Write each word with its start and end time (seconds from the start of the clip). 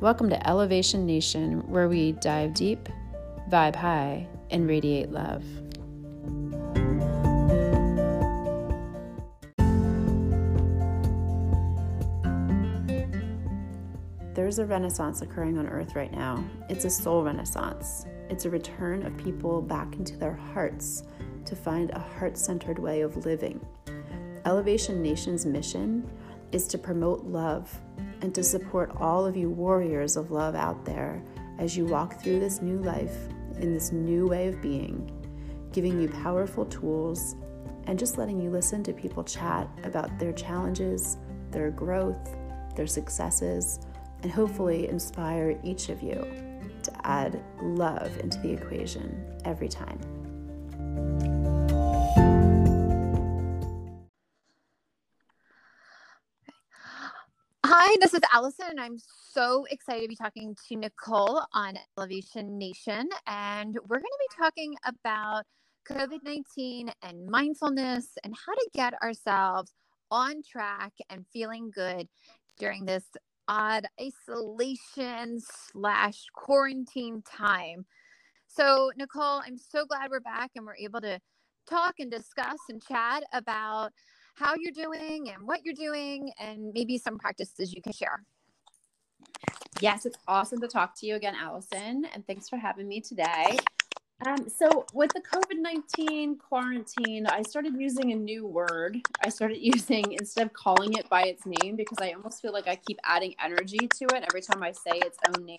Welcome 0.00 0.30
to 0.30 0.48
Elevation 0.48 1.04
Nation, 1.04 1.60
where 1.68 1.86
we 1.86 2.12
dive 2.12 2.54
deep, 2.54 2.88
vibe 3.50 3.76
high, 3.76 4.26
and 4.48 4.66
radiate 4.66 5.10
love. 5.10 5.44
There's 14.32 14.58
a 14.58 14.64
renaissance 14.64 15.20
occurring 15.20 15.58
on 15.58 15.68
earth 15.68 15.94
right 15.94 16.10
now. 16.10 16.42
It's 16.70 16.86
a 16.86 16.90
soul 16.90 17.22
renaissance. 17.22 18.06
It's 18.30 18.46
a 18.46 18.50
return 18.50 19.04
of 19.04 19.14
people 19.18 19.60
back 19.60 19.96
into 19.96 20.16
their 20.16 20.32
hearts 20.32 21.02
to 21.44 21.54
find 21.54 21.90
a 21.90 21.98
heart 21.98 22.38
centered 22.38 22.78
way 22.78 23.02
of 23.02 23.26
living. 23.26 23.60
Elevation 24.46 25.02
Nation's 25.02 25.44
mission 25.44 26.10
is 26.52 26.66
to 26.68 26.78
promote 26.78 27.24
love 27.24 27.80
and 28.22 28.34
to 28.34 28.42
support 28.42 28.92
all 28.96 29.24
of 29.24 29.36
you 29.36 29.48
warriors 29.48 30.16
of 30.16 30.30
love 30.30 30.54
out 30.54 30.84
there 30.84 31.22
as 31.58 31.76
you 31.76 31.86
walk 31.86 32.20
through 32.20 32.40
this 32.40 32.60
new 32.60 32.78
life 32.78 33.16
in 33.58 33.72
this 33.72 33.92
new 33.92 34.26
way 34.26 34.48
of 34.48 34.60
being, 34.60 35.10
giving 35.72 36.00
you 36.00 36.08
powerful 36.08 36.64
tools 36.66 37.36
and 37.86 37.98
just 37.98 38.18
letting 38.18 38.40
you 38.40 38.50
listen 38.50 38.82
to 38.82 38.92
people 38.92 39.22
chat 39.22 39.68
about 39.84 40.18
their 40.18 40.32
challenges, 40.32 41.16
their 41.50 41.70
growth, 41.70 42.36
their 42.76 42.86
successes, 42.86 43.80
and 44.22 44.30
hopefully 44.30 44.88
inspire 44.88 45.58
each 45.62 45.88
of 45.88 46.02
you 46.02 46.14
to 46.82 47.06
add 47.06 47.42
love 47.62 48.16
into 48.18 48.38
the 48.40 48.50
equation 48.50 49.24
every 49.44 49.68
time. 49.68 51.29
Hi, 57.72 57.96
this 58.00 58.14
is 58.14 58.20
Allison, 58.32 58.66
and 58.70 58.80
I'm 58.80 58.96
so 59.30 59.64
excited 59.70 60.02
to 60.02 60.08
be 60.08 60.16
talking 60.16 60.56
to 60.68 60.74
Nicole 60.76 61.40
on 61.54 61.74
Elevation 61.96 62.58
Nation. 62.58 63.08
And 63.28 63.78
we're 63.86 64.00
going 64.00 64.02
to 64.02 64.28
be 64.28 64.42
talking 64.42 64.74
about 64.84 65.44
COVID 65.88 66.18
19 66.24 66.90
and 67.04 67.26
mindfulness 67.28 68.08
and 68.24 68.34
how 68.34 68.54
to 68.54 68.70
get 68.74 69.00
ourselves 69.00 69.72
on 70.10 70.42
track 70.42 70.94
and 71.10 71.24
feeling 71.32 71.70
good 71.72 72.08
during 72.58 72.86
this 72.86 73.04
odd 73.46 73.86
isolation 74.02 75.38
slash 75.40 76.24
quarantine 76.34 77.22
time. 77.22 77.86
So, 78.48 78.90
Nicole, 78.96 79.42
I'm 79.46 79.56
so 79.56 79.86
glad 79.86 80.10
we're 80.10 80.18
back 80.18 80.50
and 80.56 80.66
we're 80.66 80.74
able 80.74 81.02
to 81.02 81.20
talk 81.68 81.94
and 82.00 82.10
discuss 82.10 82.58
and 82.68 82.82
chat 82.82 83.22
about 83.32 83.92
how 84.34 84.54
you're 84.58 84.72
doing 84.72 85.30
and 85.30 85.46
what 85.46 85.64
you're 85.64 85.74
doing 85.74 86.32
and 86.38 86.72
maybe 86.74 86.98
some 86.98 87.18
practices 87.18 87.72
you 87.74 87.82
can 87.82 87.92
share. 87.92 88.22
Yes, 89.80 90.04
it's 90.04 90.18
awesome 90.28 90.60
to 90.60 90.68
talk 90.68 90.94
to 91.00 91.06
you 91.06 91.16
again, 91.16 91.34
Allison, 91.34 92.04
and 92.12 92.26
thanks 92.26 92.48
for 92.48 92.56
having 92.56 92.86
me 92.86 93.00
today. 93.00 93.58
Um, 94.26 94.48
so, 94.50 94.84
with 94.92 95.10
the 95.14 95.22
COVID 95.22 95.58
19 95.58 96.36
quarantine, 96.36 97.26
I 97.26 97.40
started 97.42 97.74
using 97.78 98.12
a 98.12 98.16
new 98.16 98.46
word. 98.46 98.98
I 99.24 99.30
started 99.30 99.58
using, 99.60 100.12
instead 100.12 100.46
of 100.46 100.52
calling 100.52 100.92
it 100.94 101.08
by 101.08 101.22
its 101.22 101.44
name, 101.46 101.76
because 101.76 101.96
I 102.00 102.12
almost 102.12 102.42
feel 102.42 102.52
like 102.52 102.68
I 102.68 102.76
keep 102.76 102.98
adding 103.04 103.34
energy 103.42 103.78
to 103.78 104.04
it 104.14 104.24
every 104.28 104.42
time 104.42 104.62
I 104.62 104.72
say 104.72 104.92
its 104.96 105.16
own 105.26 105.46
name. 105.46 105.56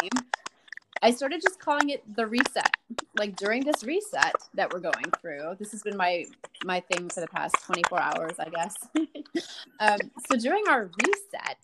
I 1.01 1.11
started 1.11 1.41
just 1.41 1.59
calling 1.59 1.89
it 1.89 2.03
the 2.15 2.27
reset. 2.27 2.71
Like 3.17 3.35
during 3.35 3.63
this 3.63 3.83
reset 3.83 4.35
that 4.53 4.71
we're 4.71 4.79
going 4.79 5.11
through, 5.19 5.55
this 5.57 5.71
has 5.71 5.81
been 5.81 5.97
my 5.97 6.25
my 6.63 6.79
thing 6.79 7.09
for 7.09 7.21
the 7.21 7.27
past 7.27 7.55
24 7.65 7.99
hours, 7.99 8.33
I 8.39 8.49
guess. 8.49 8.75
um, 9.79 9.97
so 10.29 10.37
during 10.37 10.63
our 10.69 10.91
reset, 11.03 11.57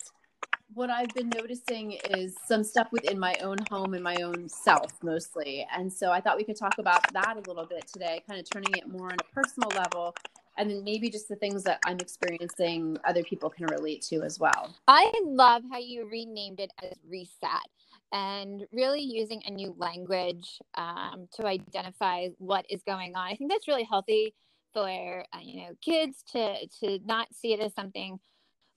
what 0.74 0.90
I've 0.90 1.14
been 1.14 1.30
noticing 1.30 1.92
is 2.10 2.36
some 2.46 2.64
stuff 2.64 2.88
within 2.90 3.18
my 3.18 3.34
own 3.42 3.58
home 3.70 3.94
and 3.94 4.02
my 4.02 4.16
own 4.16 4.48
self 4.48 4.92
mostly. 5.02 5.66
And 5.74 5.92
so 5.92 6.10
I 6.10 6.20
thought 6.20 6.36
we 6.36 6.44
could 6.44 6.56
talk 6.58 6.78
about 6.78 7.12
that 7.12 7.36
a 7.36 7.48
little 7.48 7.66
bit 7.66 7.86
today, 7.86 8.22
kind 8.28 8.40
of 8.40 8.50
turning 8.50 8.74
it 8.76 8.88
more 8.88 9.06
on 9.06 9.16
a 9.20 9.34
personal 9.34 9.70
level. 9.70 10.14
And 10.56 10.68
then 10.68 10.82
maybe 10.82 11.08
just 11.08 11.28
the 11.28 11.36
things 11.36 11.62
that 11.64 11.78
I'm 11.86 11.98
experiencing, 12.00 12.98
other 13.04 13.22
people 13.22 13.48
can 13.48 13.66
relate 13.66 14.02
to 14.02 14.22
as 14.22 14.40
well. 14.40 14.74
I 14.88 15.12
love 15.24 15.62
how 15.70 15.78
you 15.78 16.08
renamed 16.08 16.58
it 16.58 16.72
as 16.82 16.94
reset 17.08 17.68
and 18.12 18.64
really 18.72 19.02
using 19.02 19.42
a 19.46 19.50
new 19.50 19.74
language 19.76 20.58
um, 20.76 21.28
to 21.34 21.46
identify 21.46 22.28
what 22.38 22.64
is 22.70 22.82
going 22.86 23.14
on. 23.14 23.26
I 23.28 23.34
think 23.34 23.50
that's 23.50 23.68
really 23.68 23.84
healthy 23.84 24.34
for 24.72 25.24
uh, 25.32 25.38
you 25.42 25.62
know 25.62 25.70
kids 25.82 26.22
to 26.32 26.66
to 26.80 26.98
not 27.04 27.28
see 27.34 27.52
it 27.52 27.60
as 27.60 27.74
something 27.74 28.18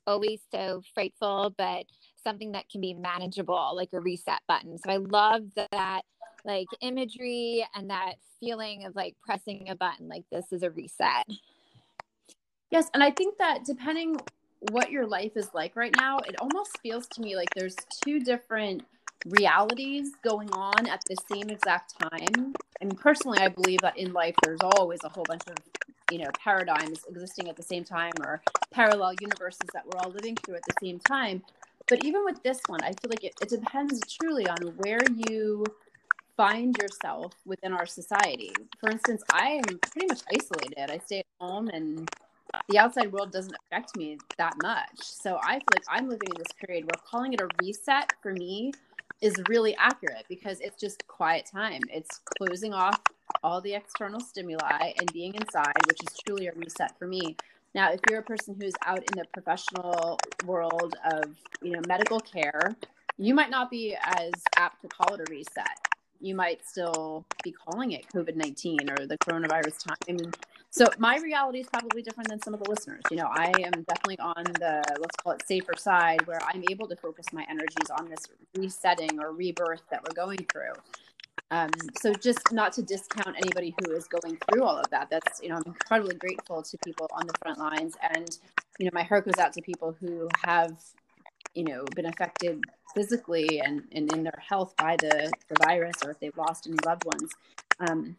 always 0.08 0.42
so 0.54 0.82
frightful, 0.94 1.54
but 1.58 1.86
something 2.24 2.52
that 2.54 2.70
can 2.70 2.82
be 2.82 2.94
manageable, 2.94 3.74
like 3.76 3.90
a 3.94 4.00
reset 4.00 4.40
button. 4.48 4.78
So 4.78 4.92
I 4.92 4.98
love 4.98 5.44
that 5.72 6.02
like 6.44 6.68
imagery 6.82 7.66
and 7.76 7.90
that 7.90 8.16
feeling 8.40 8.86
of 8.86 8.96
like 8.96 9.16
pressing 9.24 9.70
a 9.70 9.76
button, 9.76 10.08
like 10.08 10.24
this 10.32 10.52
is 10.52 10.64
a 10.64 10.72
reset. 10.72 11.26
Yes, 12.72 12.90
and 12.94 13.04
I 13.04 13.12
think 13.12 13.38
that 13.38 13.66
depending 13.66 14.18
what 14.72 14.92
your 14.92 15.08
life 15.08 15.34
is 15.36 15.50
like 15.54 15.76
right 15.76 15.94
now, 15.98 16.18
it 16.20 16.36
almost 16.40 16.78
feels 16.82 17.06
to 17.08 17.22
me 17.22 17.36
like 17.36 17.50
there's 17.56 17.76
two 18.04 18.20
different 18.20 18.84
realities 19.26 20.12
going 20.24 20.50
on 20.52 20.88
at 20.88 21.04
the 21.08 21.16
same 21.32 21.50
exact 21.50 21.96
time. 22.00 22.54
Mean, 22.84 22.96
personally, 22.96 23.40
I 23.40 23.50
believe 23.50 23.80
that 23.82 23.98
in 23.98 24.14
life 24.14 24.36
there's 24.44 24.62
always 24.62 25.00
a 25.04 25.10
whole 25.10 25.24
bunch 25.28 25.44
of 25.48 25.58
you 26.12 26.18
know 26.18 26.30
paradigms 26.44 27.06
existing 27.08 27.48
at 27.48 27.56
the 27.56 27.64
same 27.64 27.84
time 27.84 28.12
or 28.22 28.42
parallel 28.72 29.14
universes 29.22 29.70
that 29.74 29.86
we're 29.86 30.00
all 30.00 30.10
living 30.10 30.36
through 30.36 30.56
at 30.56 30.64
the 30.66 30.74
same 30.82 31.00
time. 31.00 31.44
But 31.88 32.04
even 32.06 32.24
with 32.26 32.42
this 32.44 32.60
one, 32.68 32.82
I 32.84 32.94
feel 32.94 33.10
like 33.10 33.24
it, 33.24 33.34
it 33.42 33.50
depends 33.50 34.00
truly 34.14 34.48
on 34.48 34.58
where 34.78 35.00
you 35.28 35.66
find 36.38 36.76
yourself 36.82 37.34
within 37.46 37.74
our 37.74 37.86
society. 37.86 38.52
For 38.80 38.90
instance, 38.90 39.24
I 39.32 39.62
am 39.68 39.80
pretty 39.92 40.08
much 40.08 40.22
isolated. 40.34 40.90
I 40.90 40.98
stay 41.06 41.20
at 41.20 41.26
home 41.40 41.68
and 41.68 42.10
the 42.68 42.80
outside 42.80 43.12
world 43.12 43.32
doesn't 43.32 43.56
affect 43.66 43.96
me 43.96 44.18
that 44.38 44.56
much. 44.62 45.00
So 45.00 45.40
I 45.42 45.54
feel 45.54 45.68
like 45.74 45.84
I'm 45.90 46.06
living 46.10 46.30
in 46.30 46.38
this 46.38 46.52
period 46.66 46.86
where 46.86 47.02
calling 47.10 47.34
it 47.34 47.42
a 47.42 47.48
reset 47.62 48.12
for 48.22 48.34
me 48.34 48.72
is 49.22 49.36
really 49.50 49.76
accurate 49.76 50.26
because 50.30 50.60
it's 50.60 50.80
just 50.80 51.06
quiet 51.08 51.46
time. 51.52 51.82
It's 51.90 52.20
closing 52.38 52.74
off 52.74 53.00
all 53.44 53.62
the 53.62 53.74
external 53.74 54.20
stimuli 54.20 54.94
and 54.98 55.12
being 55.14 55.36
inside, 55.36 55.74
which 55.88 56.00
is 56.02 56.18
truly 56.26 56.48
a 56.48 56.54
reset 56.54 56.98
for 56.98 57.08
me. 57.08 57.36
Now, 57.74 57.92
if 57.92 58.00
you're 58.10 58.20
a 58.20 58.24
person 58.24 58.56
who's 58.60 58.74
out 58.86 59.00
in 59.00 59.18
the 59.18 59.26
professional 59.34 60.20
world 60.46 60.96
of, 61.14 61.36
you 61.62 61.72
know, 61.72 61.82
medical 61.88 62.20
care, 62.20 62.76
you 63.18 63.34
might 63.34 63.50
not 63.50 63.70
be 63.70 63.96
as 64.04 64.32
apt 64.58 64.82
to 64.82 64.88
call 64.88 65.16
it 65.16 65.22
a 65.22 65.32
reset. 65.32 65.78
You 66.20 66.36
might 66.36 66.66
still 66.68 67.26
be 67.44 67.52
calling 67.52 67.92
it 67.92 68.08
COVID 68.14 68.36
19 68.36 68.90
or 68.90 69.08
the 69.08 69.18
coronavirus 69.18 69.86
time. 69.86 70.32
So 70.74 70.88
my 70.98 71.18
reality 71.18 71.60
is 71.60 71.68
probably 71.68 72.02
different 72.02 72.30
than 72.30 72.42
some 72.42 72.54
of 72.54 72.64
the 72.64 72.70
listeners. 72.70 73.02
You 73.12 73.18
know, 73.18 73.30
I 73.30 73.52
am 73.62 73.84
definitely 73.84 74.20
on 74.20 74.44
the 74.46 74.82
let's 75.00 75.18
call 75.18 75.34
it 75.34 75.44
safer 75.46 75.74
side 75.78 76.26
where 76.26 76.40
I'm 76.48 76.64
able 76.72 76.88
to 76.88 76.96
focus 76.96 77.26
my 77.34 77.46
energies 77.50 77.90
on 78.00 78.10
this 78.10 78.26
resetting 78.58 79.20
or 79.20 79.34
rebirth 79.34 79.82
that 79.92 80.02
we're 80.02 80.14
going 80.14 80.46
through. 80.50 80.72
Um, 81.52 81.72
so 82.02 82.14
just 82.14 82.54
not 82.54 82.72
to 82.74 82.82
discount 82.82 83.36
anybody 83.36 83.76
who 83.82 83.92
is 83.92 84.08
going 84.08 84.38
through 84.38 84.64
all 84.64 84.78
of 84.78 84.90
that. 84.92 85.10
That's 85.10 85.42
you 85.42 85.50
know 85.50 85.56
I'm 85.58 85.64
incredibly 85.66 86.16
grateful 86.16 86.64
to 86.64 86.78
people 86.86 87.10
on 87.12 87.28
the 87.28 87.34
front 87.42 87.60
lines, 87.60 87.98
and 88.16 88.30
you 88.80 88.86
know 88.86 88.92
my 88.94 89.04
heart 89.04 89.26
goes 89.26 89.38
out 89.38 89.52
to 89.54 89.62
people 89.62 89.94
who 90.00 90.30
have 90.46 90.78
you 91.54 91.66
know 91.66 91.84
been 91.96 92.06
affected 92.06 92.64
physically 92.96 93.60
and, 93.60 93.84
and 93.92 94.14
in 94.14 94.24
their 94.24 94.42
health 94.50 94.74
by 94.78 94.96
the, 94.98 95.32
the 95.50 95.56
virus 95.66 95.96
or 96.04 96.12
if 96.12 96.20
they've 96.20 96.38
lost 96.38 96.68
any 96.68 96.78
loved 96.86 97.04
ones. 97.06 97.32
Um, 97.80 98.16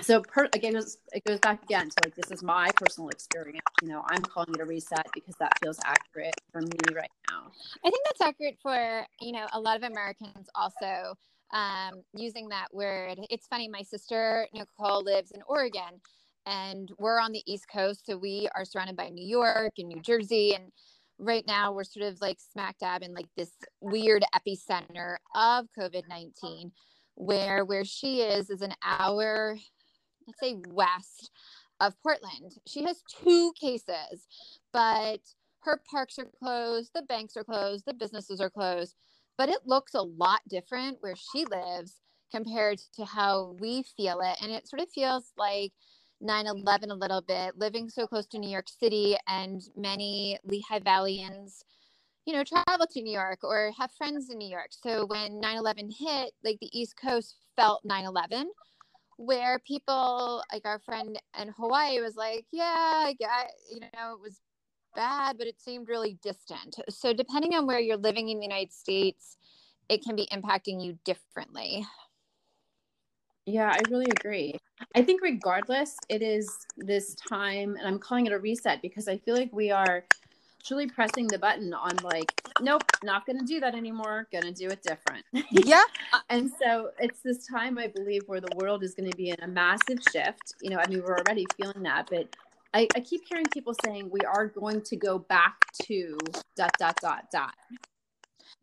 so 0.00 0.20
per, 0.20 0.48
again, 0.54 0.74
it 0.76 1.24
goes 1.24 1.38
back 1.40 1.62
again 1.62 1.88
to 1.88 1.96
like 2.04 2.14
this 2.14 2.30
is 2.30 2.42
my 2.42 2.70
personal 2.76 3.10
experience. 3.10 3.60
You 3.82 3.88
know, 3.88 4.02
I'm 4.08 4.22
calling 4.22 4.54
it 4.54 4.60
a 4.60 4.64
reset 4.64 5.06
because 5.14 5.34
that 5.36 5.52
feels 5.62 5.78
accurate 5.84 6.34
for 6.50 6.60
me 6.60 6.78
right 6.94 7.10
now. 7.30 7.50
I 7.84 7.90
think 7.90 8.04
that's 8.06 8.20
accurate 8.20 8.58
for 8.62 9.06
you 9.20 9.32
know 9.32 9.46
a 9.52 9.60
lot 9.60 9.76
of 9.76 9.82
Americans 9.82 10.48
also 10.54 11.14
um, 11.52 12.02
using 12.14 12.48
that 12.48 12.68
word. 12.72 13.18
It's 13.30 13.46
funny. 13.46 13.68
My 13.68 13.82
sister 13.82 14.46
Nicole 14.54 15.04
lives 15.04 15.30
in 15.32 15.42
Oregon, 15.46 16.00
and 16.46 16.90
we're 16.98 17.20
on 17.20 17.32
the 17.32 17.42
East 17.46 17.66
Coast, 17.72 18.06
so 18.06 18.16
we 18.16 18.48
are 18.54 18.64
surrounded 18.64 18.96
by 18.96 19.08
New 19.10 19.26
York 19.26 19.72
and 19.78 19.88
New 19.88 20.00
Jersey, 20.00 20.54
and 20.54 20.72
right 21.18 21.44
now 21.46 21.72
we're 21.72 21.84
sort 21.84 22.06
of 22.06 22.20
like 22.20 22.38
smack 22.40 22.78
dab 22.78 23.02
in 23.02 23.14
like 23.14 23.28
this 23.36 23.52
weird 23.80 24.24
epicenter 24.34 25.16
of 25.34 25.66
COVID 25.78 26.08
nineteen 26.08 26.72
where 27.14 27.64
where 27.64 27.84
she 27.84 28.22
is 28.22 28.48
is 28.48 28.62
an 28.62 28.74
hour 28.82 29.56
let's 30.26 30.40
say 30.40 30.56
west 30.68 31.30
of 31.80 32.00
Portland. 32.02 32.54
She 32.66 32.84
has 32.84 33.02
two 33.24 33.52
cases, 33.60 34.26
but 34.72 35.20
her 35.60 35.80
parks 35.90 36.18
are 36.18 36.28
closed, 36.38 36.90
the 36.94 37.02
banks 37.02 37.36
are 37.36 37.44
closed, 37.44 37.84
the 37.86 37.94
businesses 37.94 38.40
are 38.40 38.50
closed, 38.50 38.96
but 39.38 39.48
it 39.48 39.60
looks 39.66 39.94
a 39.94 40.02
lot 40.02 40.40
different 40.48 40.98
where 41.00 41.16
she 41.16 41.44
lives 41.44 42.00
compared 42.30 42.78
to 42.94 43.04
how 43.04 43.56
we 43.60 43.84
feel 43.96 44.20
it. 44.20 44.38
And 44.42 44.50
it 44.50 44.68
sort 44.68 44.82
of 44.82 44.90
feels 44.90 45.32
like 45.36 45.72
9 46.20 46.46
11 46.46 46.90
a 46.90 46.94
little 46.94 47.20
bit, 47.20 47.58
living 47.58 47.88
so 47.88 48.06
close 48.06 48.26
to 48.28 48.38
New 48.38 48.48
York 48.48 48.68
City 48.68 49.16
and 49.28 49.60
many 49.76 50.38
Lehigh 50.44 50.80
Valleyans, 50.80 51.64
you 52.26 52.32
know, 52.32 52.44
travel 52.44 52.86
to 52.90 53.02
New 53.02 53.12
York 53.12 53.40
or 53.42 53.72
have 53.78 53.90
friends 53.92 54.30
in 54.30 54.38
New 54.38 54.48
York. 54.48 54.68
So 54.70 55.06
when 55.06 55.40
9 55.40 55.56
11 55.56 55.90
hit, 55.90 56.32
like 56.44 56.58
the 56.60 56.70
East 56.78 56.94
Coast 56.96 57.36
felt 57.56 57.84
9 57.84 58.04
11, 58.04 58.50
where 59.24 59.60
people, 59.60 60.42
like 60.52 60.64
our 60.64 60.80
friend 60.80 61.18
in 61.40 61.48
Hawaii, 61.56 62.00
was 62.00 62.16
like, 62.16 62.44
yeah, 62.50 63.12
I 63.12 63.46
you 63.70 63.80
know, 63.80 64.14
it 64.14 64.20
was 64.20 64.40
bad, 64.94 65.38
but 65.38 65.46
it 65.46 65.60
seemed 65.60 65.88
really 65.88 66.18
distant. 66.22 66.76
So 66.88 67.12
depending 67.12 67.54
on 67.54 67.66
where 67.66 67.78
you're 67.78 67.96
living 67.96 68.28
in 68.28 68.38
the 68.38 68.44
United 68.44 68.72
States, 68.72 69.36
it 69.88 70.02
can 70.04 70.16
be 70.16 70.28
impacting 70.32 70.84
you 70.84 70.98
differently. 71.04 71.86
Yeah, 73.46 73.70
I 73.70 73.80
really 73.90 74.06
agree. 74.18 74.54
I 74.94 75.02
think 75.02 75.22
regardless, 75.22 75.96
it 76.08 76.22
is 76.22 76.48
this 76.76 77.14
time, 77.14 77.76
and 77.76 77.86
I'm 77.86 77.98
calling 77.98 78.26
it 78.26 78.32
a 78.32 78.38
reset 78.38 78.82
because 78.82 79.08
I 79.08 79.18
feel 79.18 79.36
like 79.36 79.52
we 79.52 79.70
are 79.70 80.04
truly 80.64 80.86
pressing 80.86 81.26
the 81.26 81.38
button 81.38 81.74
on 81.74 81.96
like, 82.02 82.32
nope, 82.60 82.82
not 83.02 83.26
going 83.26 83.38
to 83.38 83.44
do 83.44 83.60
that 83.60 83.74
anymore. 83.74 84.28
Going 84.32 84.44
to 84.44 84.52
do 84.52 84.68
it 84.68 84.82
different. 84.82 85.24
Yeah. 85.50 85.82
Uh, 86.12 86.20
and 86.30 86.50
so 86.62 86.90
it's 86.98 87.20
this 87.20 87.46
time, 87.46 87.78
I 87.78 87.86
believe, 87.88 88.22
where 88.26 88.40
the 88.40 88.54
world 88.56 88.82
is 88.82 88.94
going 88.94 89.10
to 89.10 89.16
be 89.16 89.30
in 89.30 89.36
a 89.42 89.46
massive 89.46 89.98
shift. 90.12 90.54
You 90.60 90.70
know, 90.70 90.78
I 90.78 90.88
mean, 90.88 91.02
we're 91.02 91.18
already 91.18 91.46
feeling 91.56 91.82
that, 91.82 92.08
but 92.10 92.34
I, 92.74 92.88
I 92.96 93.00
keep 93.00 93.22
hearing 93.28 93.46
people 93.52 93.74
saying 93.84 94.08
we 94.10 94.20
are 94.20 94.46
going 94.46 94.80
to 94.82 94.96
go 94.96 95.18
back 95.18 95.56
to 95.82 96.18
dot, 96.56 96.72
dot, 96.78 96.96
dot, 97.02 97.26
dot 97.30 97.54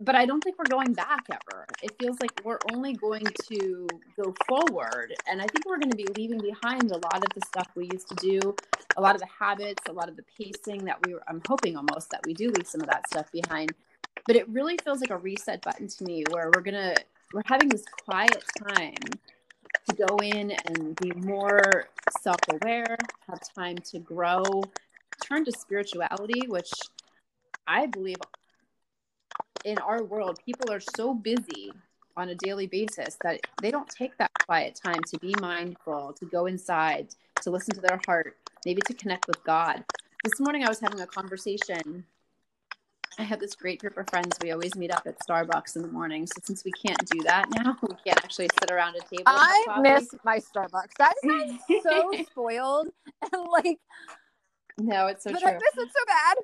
but 0.02 0.16
I 0.16 0.26
don't 0.26 0.42
think 0.42 0.58
we're 0.58 0.70
going 0.70 0.94
back 0.94 1.26
ever. 1.30 1.66
It 1.84 1.92
feels 2.00 2.18
like 2.22 2.32
we're 2.46 2.60
only 2.72 2.94
going 2.94 3.26
to 3.50 3.88
go 4.16 4.34
forward. 4.48 5.14
And 5.28 5.42
I 5.42 5.48
think 5.48 5.66
we're 5.66 5.78
going 5.78 5.92
to 5.92 5.98
be 5.98 6.08
leaving 6.16 6.40
behind 6.40 6.92
a 6.92 6.98
lot 6.98 7.18
of 7.18 7.28
the 7.36 7.42
stuff 7.46 7.68
we 7.76 7.90
used 7.92 8.08
to 8.10 8.16
do, 8.16 8.56
a 8.96 9.02
lot 9.02 9.16
of 9.16 9.22
the 9.22 9.28
habits, 9.28 9.84
a 9.90 9.92
lot 9.92 10.08
of 10.08 10.16
the 10.16 10.24
pacing 10.38 10.86
that 10.86 11.06
we 11.06 11.14
were, 11.16 11.24
I'm 11.28 11.42
hoping 11.48 11.76
almost 11.76 12.12
that 12.12 12.22
we 12.26 12.34
do 12.34 12.50
leave 12.50 12.68
some 12.68 12.82
of 12.82 12.88
that 12.88 13.10
stuff 13.10 13.30
behind. 13.32 13.74
But 14.26 14.38
it 14.38 14.48
really 14.50 14.78
feels 14.84 15.02
like 15.02 15.10
a 15.10 15.18
reset 15.18 15.62
button 15.62 15.88
to 15.88 16.04
me 16.06 16.24
where 16.32 16.50
we're 16.56 16.62
going 16.62 16.76
to, 16.76 16.96
we're 17.34 17.42
having 17.46 17.68
this 17.68 17.84
quiet 18.06 18.44
time 18.70 18.96
to 19.90 19.96
go 19.96 20.18
in 20.24 20.52
and 20.66 20.96
be 20.96 21.12
more 21.12 21.90
self 22.22 22.40
aware, 22.50 22.98
have 23.28 23.42
time 23.54 23.78
to 23.78 24.00
grow, 24.00 24.44
turn 25.26 25.44
to 25.44 25.52
spirituality, 25.52 26.48
which 26.48 26.72
I 27.68 27.86
believe 27.86 28.18
in 29.66 29.78
our 29.80 30.04
world, 30.04 30.40
people 30.46 30.72
are 30.72 30.80
so 30.80 31.14
busy 31.14 31.72
on 32.18 32.30
a 32.30 32.36
daily 32.36 32.68
basis 32.68 33.18
that 33.24 33.40
they 33.62 33.72
don't 33.72 33.88
take 33.90 34.18
that 34.18 34.32
quiet 34.46 34.76
time 34.76 35.02
to 35.08 35.18
be 35.20 35.34
mindful, 35.40 36.14
to 36.14 36.26
go 36.26 36.46
inside, 36.46 37.08
to 37.42 37.50
listen 37.50 37.74
to 37.76 37.82
their 37.82 38.00
heart, 38.06 38.36
maybe 38.66 38.82
to 38.86 38.94
connect 38.94 39.28
with 39.28 39.42
God. 39.44 39.84
This 40.24 40.40
morning, 40.40 40.66
I 40.66 40.70
was 40.70 40.80
having 40.80 41.00
a 41.00 41.08
conversation. 41.08 42.04
I 43.18 43.24
have 43.24 43.40
this 43.40 43.56
great 43.56 43.80
group 43.80 43.98
of 43.98 44.10
friends. 44.10 44.38
We 44.42 44.52
always 44.52 44.76
meet 44.76 44.92
up 44.92 45.04
at 45.06 45.18
Starbucks 45.20 45.76
in 45.76 45.82
the 45.82 45.88
morning. 45.88 46.28
So 46.28 46.42
since 46.44 46.64
we 46.64 46.72
can't 46.72 47.06
do 47.10 47.22
that 47.24 47.50
now, 47.56 47.78
we 47.82 47.96
can't 48.06 48.24
actually 48.24 48.50
sit 48.60 48.72
around 48.72 48.96
a 48.96 49.16
table. 49.16 49.24
I 49.28 49.80
miss 49.82 50.14
my 50.24 50.40
Starbucks. 50.40 50.94
That 50.98 51.14
sounds 51.24 51.62
so 51.84 52.12
spoiled 52.30 52.90
and 53.34 53.48
like. 53.50 53.80
No, 54.78 55.08
it's 55.08 55.24
so 55.24 55.32
but 55.32 55.42
true. 55.42 55.52
I 55.52 55.54
miss 55.54 55.86
it 55.86 55.90
so 55.94 56.06
bad. 56.06 56.38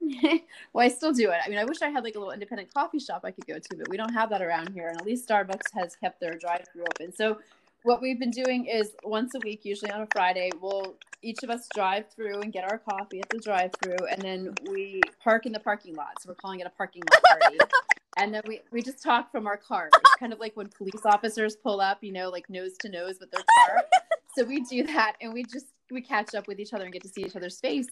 well, 0.72 0.84
I 0.84 0.88
still 0.88 1.12
do 1.12 1.30
it. 1.30 1.38
I 1.44 1.48
mean, 1.48 1.58
I 1.58 1.64
wish 1.64 1.82
I 1.82 1.88
had 1.88 2.04
like 2.04 2.14
a 2.14 2.18
little 2.18 2.32
independent 2.32 2.72
coffee 2.72 2.98
shop 2.98 3.22
I 3.24 3.30
could 3.30 3.46
go 3.46 3.54
to, 3.54 3.76
but 3.76 3.88
we 3.88 3.96
don't 3.96 4.12
have 4.12 4.30
that 4.30 4.42
around 4.42 4.70
here. 4.70 4.88
And 4.88 5.00
at 5.00 5.06
least 5.06 5.28
Starbucks 5.28 5.72
has 5.74 5.96
kept 5.96 6.20
their 6.20 6.34
drive-through 6.34 6.84
open. 6.84 7.12
So 7.14 7.38
what 7.82 8.00
we've 8.00 8.18
been 8.18 8.30
doing 8.30 8.66
is 8.66 8.92
once 9.04 9.34
a 9.34 9.38
week, 9.44 9.64
usually 9.64 9.90
on 9.90 10.02
a 10.02 10.08
Friday, 10.12 10.50
we'll 10.60 10.96
each 11.22 11.42
of 11.42 11.50
us 11.50 11.68
drive 11.74 12.08
through 12.10 12.40
and 12.40 12.52
get 12.52 12.70
our 12.70 12.78
coffee 12.78 13.20
at 13.20 13.28
the 13.28 13.38
drive-through, 13.38 14.06
and 14.10 14.22
then 14.22 14.54
we 14.70 15.00
park 15.22 15.46
in 15.46 15.52
the 15.52 15.60
parking 15.60 15.94
lot. 15.94 16.20
So 16.20 16.28
we're 16.28 16.36
calling 16.36 16.60
it 16.60 16.66
a 16.66 16.70
parking 16.70 17.02
lot 17.10 17.40
party. 17.40 17.58
and 18.18 18.34
then 18.34 18.42
we, 18.46 18.60
we 18.70 18.82
just 18.82 19.02
talk 19.02 19.30
from 19.32 19.46
our 19.46 19.56
cars, 19.56 19.90
kind 20.18 20.32
of 20.32 20.38
like 20.38 20.56
when 20.56 20.68
police 20.68 21.04
officers 21.04 21.56
pull 21.56 21.80
up, 21.80 22.02
you 22.02 22.12
know, 22.12 22.28
like 22.28 22.48
nose 22.50 22.76
to 22.80 22.88
nose 22.88 23.16
with 23.20 23.30
their 23.30 23.42
car. 23.66 23.84
so 24.36 24.44
we 24.44 24.60
do 24.60 24.84
that, 24.84 25.16
and 25.20 25.32
we 25.32 25.44
just 25.44 25.66
we 25.90 26.00
catch 26.00 26.34
up 26.34 26.46
with 26.46 26.60
each 26.60 26.74
other 26.74 26.84
and 26.84 26.92
get 26.92 27.02
to 27.02 27.08
see 27.08 27.22
each 27.22 27.36
other's 27.36 27.58
face. 27.60 27.86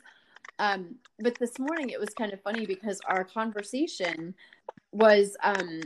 Um, 0.59 0.97
but 1.19 1.39
this 1.39 1.59
morning 1.59 1.91
it 1.91 2.01
was 2.01 2.11
kind 2.11 2.33
of 2.33 2.41
funny 2.41 2.67
because 2.67 3.01
our 3.07 3.25
conversation 3.25 4.35
was 4.93 5.37
um, 5.43 5.83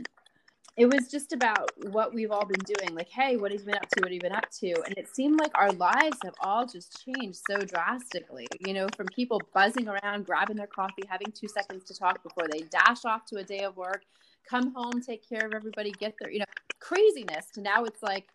it 0.77 0.85
was 0.85 1.09
just 1.09 1.33
about 1.33 1.69
what 1.91 2.13
we've 2.13 2.31
all 2.31 2.45
been 2.45 2.63
doing. 2.65 2.95
Like, 2.95 3.09
hey, 3.09 3.35
what 3.35 3.51
have 3.51 3.59
you 3.59 3.65
been 3.65 3.75
up 3.75 3.89
to? 3.89 4.01
What 4.01 4.07
have 4.07 4.13
you 4.13 4.21
been 4.21 4.31
up 4.31 4.49
to? 4.61 4.73
And 4.85 4.97
it 4.97 5.13
seemed 5.13 5.39
like 5.39 5.51
our 5.55 5.71
lives 5.73 6.17
have 6.23 6.33
all 6.39 6.65
just 6.65 7.05
changed 7.05 7.39
so 7.49 7.59
drastically. 7.59 8.47
You 8.65 8.73
know, 8.73 8.87
from 8.95 9.07
people 9.07 9.41
buzzing 9.53 9.87
around, 9.87 10.25
grabbing 10.25 10.55
their 10.55 10.67
coffee, 10.67 11.03
having 11.09 11.31
two 11.33 11.47
seconds 11.47 11.83
to 11.85 11.93
talk 11.93 12.23
before 12.23 12.47
they 12.49 12.61
dash 12.61 13.03
off 13.05 13.25
to 13.27 13.37
a 13.37 13.43
day 13.43 13.59
of 13.59 13.75
work, 13.75 14.03
come 14.49 14.73
home, 14.73 15.01
take 15.01 15.27
care 15.27 15.45
of 15.45 15.53
everybody, 15.53 15.91
get 15.91 16.15
their, 16.19 16.31
you 16.31 16.39
know, 16.39 16.45
craziness 16.79 17.47
to 17.53 17.61
now 17.61 17.83
it's 17.83 18.01
like, 18.01 18.29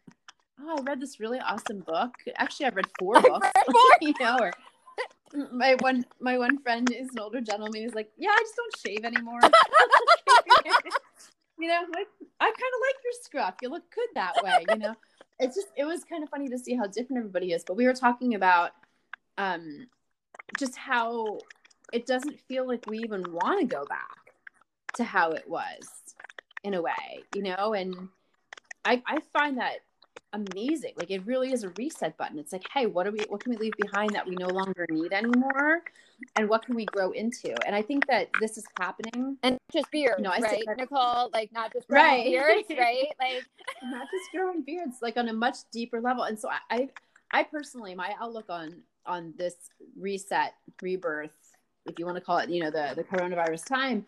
oh, 0.60 0.76
I 0.78 0.82
read 0.82 1.00
this 1.00 1.18
really 1.18 1.40
awesome 1.40 1.80
book. 1.80 2.14
Actually, 2.36 2.66
I've 2.66 2.76
read 2.76 2.86
four 2.98 3.20
books, 3.20 3.48
you 4.02 4.12
know, 4.20 4.38
or 4.40 4.52
my 5.52 5.76
one 5.80 6.04
my 6.20 6.38
one 6.38 6.58
friend 6.58 6.90
is 6.92 7.08
an 7.10 7.18
older 7.20 7.40
gentleman. 7.40 7.82
He's 7.82 7.94
like, 7.94 8.10
yeah, 8.16 8.30
I 8.30 8.40
just 8.40 8.56
don't 8.56 8.76
shave 8.86 9.04
anymore. 9.04 9.40
you 11.58 11.68
know, 11.68 11.80
like 11.94 12.08
I 12.40 12.44
kind 12.44 12.54
of 12.54 12.54
like 12.54 13.04
your 13.04 13.12
scruff. 13.22 13.54
You 13.62 13.70
look 13.70 13.84
good 13.94 14.08
that 14.14 14.34
way. 14.42 14.64
You 14.70 14.78
know, 14.78 14.94
it's 15.38 15.54
just 15.54 15.68
it 15.76 15.84
was 15.84 16.04
kind 16.04 16.22
of 16.22 16.30
funny 16.30 16.48
to 16.48 16.58
see 16.58 16.74
how 16.74 16.86
different 16.86 17.18
everybody 17.18 17.52
is. 17.52 17.64
But 17.64 17.76
we 17.76 17.86
were 17.86 17.94
talking 17.94 18.34
about 18.34 18.72
um 19.38 19.86
just 20.58 20.76
how 20.76 21.38
it 21.92 22.06
doesn't 22.06 22.40
feel 22.40 22.66
like 22.66 22.86
we 22.86 22.98
even 22.98 23.32
want 23.32 23.60
to 23.60 23.66
go 23.66 23.84
back 23.86 24.32
to 24.94 25.04
how 25.04 25.32
it 25.32 25.48
was 25.48 25.88
in 26.64 26.74
a 26.74 26.82
way, 26.82 27.22
you 27.34 27.42
know, 27.42 27.74
and 27.74 28.08
I 28.84 29.02
I 29.06 29.20
find 29.32 29.58
that 29.58 29.78
amazing. 30.36 30.92
Like 30.96 31.10
it 31.10 31.24
really 31.26 31.52
is 31.52 31.64
a 31.64 31.70
reset 31.70 32.16
button. 32.16 32.38
It's 32.38 32.52
like, 32.52 32.64
hey, 32.72 32.86
what 32.86 33.04
do 33.04 33.12
we 33.12 33.20
what 33.28 33.40
can 33.40 33.50
we 33.50 33.56
leave 33.56 33.72
behind 33.80 34.10
that 34.10 34.26
we 34.26 34.34
no 34.36 34.48
longer 34.48 34.86
need 34.90 35.12
anymore? 35.12 35.82
And 36.36 36.48
what 36.48 36.64
can 36.64 36.74
we 36.74 36.84
grow 36.86 37.10
into? 37.10 37.54
And 37.66 37.74
I 37.74 37.82
think 37.82 38.06
that 38.06 38.28
this 38.40 38.56
is 38.56 38.64
happening. 38.78 39.36
And 39.42 39.58
just 39.72 39.90
beards, 39.90 40.20
no, 40.20 40.30
I 40.30 40.38
right, 40.38 40.64
that, 40.66 40.78
Nicole? 40.78 41.30
Like 41.32 41.52
not 41.52 41.72
just 41.72 41.88
growing 41.88 42.06
right. 42.06 42.24
beards, 42.24 42.68
right? 42.78 43.06
Like 43.20 43.44
not 43.82 44.06
just 44.10 44.30
growing 44.32 44.62
beards, 44.62 44.98
like 45.02 45.16
on 45.16 45.28
a 45.28 45.32
much 45.32 45.56
deeper 45.72 46.00
level. 46.00 46.24
And 46.24 46.38
so 46.38 46.48
I, 46.48 46.58
I, 46.70 46.88
I 47.32 47.42
personally, 47.42 47.94
my 47.94 48.14
outlook 48.20 48.46
on 48.48 48.82
on 49.04 49.34
this 49.36 49.54
reset, 49.98 50.54
rebirth, 50.80 51.30
if 51.86 51.98
you 51.98 52.06
want 52.06 52.16
to 52.16 52.20
call 52.22 52.38
it, 52.38 52.48
you 52.48 52.62
know, 52.62 52.70
the 52.70 52.92
the 52.96 53.04
coronavirus 53.04 53.66
time, 53.66 54.06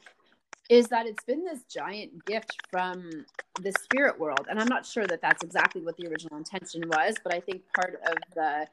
is 0.68 0.88
that 0.88 1.06
it's 1.06 1.24
been 1.24 1.44
this 1.44 1.62
giant 1.64 2.24
gift 2.26 2.58
from 2.70 3.24
the 3.62 3.72
spirit 3.82 4.18
world. 4.18 4.46
And 4.50 4.60
i'm 4.60 4.68
not 4.68 4.84
sure 4.86 5.06
that 5.06 5.20
that's 5.22 5.42
exactly 5.42 5.82
what 5.82 5.96
the 5.96 6.06
original 6.08 6.36
intention 6.36 6.82
was 6.88 7.16
but 7.22 7.34
i 7.34 7.40
think 7.40 7.62
part 7.74 8.00
of 8.06 8.16
the 8.34 8.66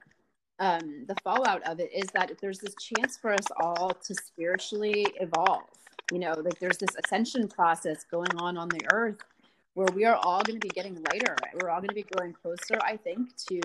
um, 0.57 1.03
the 1.07 1.15
fallout 1.15 1.63
of 1.63 1.81
it 1.81 1.91
is 1.93 2.07
that 2.13 2.31
there's 2.39 2.59
this 2.59 2.75
chance 2.75 3.17
for 3.17 3.33
us 3.33 3.45
all 3.59 3.89
to 3.89 4.15
spiritually 4.15 5.05
evolve. 5.19 5.63
You 6.11 6.19
know 6.19 6.33
like 6.37 6.59
there's 6.59 6.77
this 6.77 6.95
ascension 7.03 7.47
process 7.47 8.05
going 8.09 8.33
on 8.37 8.57
on 8.57 8.69
the 8.69 8.81
earth 8.93 9.17
where 9.73 9.87
we 9.93 10.05
are 10.05 10.15
all 10.15 10.41
going 10.43 10.59
to 10.59 10.65
be 10.65 10.69
getting 10.69 10.95
lighter 11.11 11.35
we're 11.61 11.69
all 11.69 11.79
going 11.79 11.89
to 11.89 11.95
be 11.95 12.05
growing 12.15 12.33
closer 12.33 12.77
i 12.83 12.95
think 12.97 13.35
to 13.49 13.59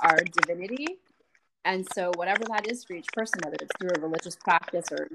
our 0.00 0.18
divinity. 0.42 0.98
And 1.64 1.86
so 1.94 2.12
whatever 2.16 2.44
that 2.50 2.70
is 2.70 2.84
for 2.84 2.94
each 2.94 3.08
person 3.14 3.40
whether 3.44 3.56
it's 3.60 3.72
through 3.80 3.90
a 3.96 4.00
religious 4.00 4.36
practice 4.36 4.86
or 4.92 5.08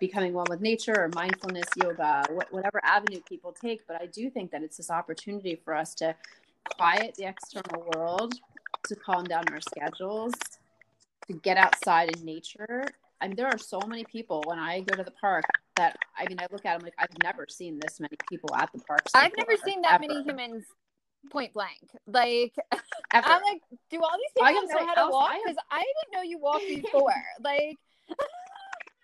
becoming 0.00 0.32
one 0.32 0.46
with 0.48 0.60
nature 0.60 1.04
or 1.04 1.10
mindfulness 1.14 1.66
yoga 1.82 2.24
whatever 2.50 2.80
avenue 2.84 3.20
people 3.28 3.52
take 3.52 3.86
but 3.86 4.00
i 4.00 4.06
do 4.06 4.30
think 4.30 4.50
that 4.50 4.62
it's 4.62 4.76
this 4.76 4.90
opportunity 4.90 5.60
for 5.64 5.74
us 5.74 5.94
to 5.94 6.14
quiet 6.76 7.14
the 7.16 7.24
external 7.24 7.84
world 7.94 8.34
to 8.84 8.96
calm 8.96 9.24
down 9.24 9.44
our 9.52 9.60
schedules 9.60 10.32
to 11.26 11.34
get 11.34 11.56
outside 11.56 12.14
in 12.16 12.24
nature 12.24 12.84
I 13.20 13.28
mean, 13.28 13.36
there 13.36 13.46
are 13.46 13.56
so 13.56 13.80
many 13.86 14.04
people 14.04 14.42
when 14.46 14.58
I 14.58 14.80
go 14.80 14.96
to 14.96 15.02
the 15.02 15.12
park 15.12 15.44
that 15.76 15.96
I 16.18 16.26
mean, 16.28 16.38
I 16.40 16.46
look 16.52 16.66
at 16.66 16.78
them 16.78 16.84
like 16.84 16.94
I've 16.98 17.16
never 17.22 17.46
seen 17.48 17.78
this 17.80 17.98
many 17.98 18.16
people 18.28 18.54
at 18.54 18.70
the 18.72 18.80
park. 18.80 19.00
I've 19.14 19.32
never 19.38 19.56
seen 19.64 19.80
that 19.82 19.94
ever. 19.94 20.12
many 20.12 20.22
humans 20.24 20.64
point 21.30 21.52
blank. 21.52 21.80
Like, 22.06 22.54
ever. 23.12 23.26
I'm 23.26 23.42
like, 23.42 23.62
do 23.90 24.00
all 24.02 24.16
these 24.16 24.32
people 24.36 24.62
know 24.68 24.86
how 24.86 25.06
to 25.06 25.10
walk? 25.10 25.32
Because 25.42 25.56
I. 25.70 25.78
I 25.78 25.84
didn't 25.84 26.12
know 26.12 26.22
you 26.22 26.38
walked 26.38 26.66
before. 26.68 27.14
like, 27.42 27.78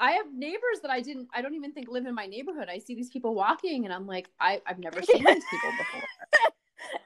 I 0.00 0.12
have 0.12 0.32
neighbors 0.32 0.80
that 0.80 0.90
I 0.90 1.02
didn't, 1.02 1.28
I 1.34 1.42
don't 1.42 1.54
even 1.54 1.72
think 1.72 1.88
live 1.88 2.06
in 2.06 2.14
my 2.14 2.24
neighborhood. 2.24 2.68
I 2.70 2.78
see 2.78 2.94
these 2.94 3.10
people 3.10 3.34
walking 3.34 3.84
and 3.84 3.92
I'm 3.92 4.06
like, 4.06 4.28
I, 4.40 4.62
I've 4.66 4.78
never 4.78 5.02
seen 5.02 5.24
these 5.24 5.44
people 5.50 5.70
before. 5.76 6.02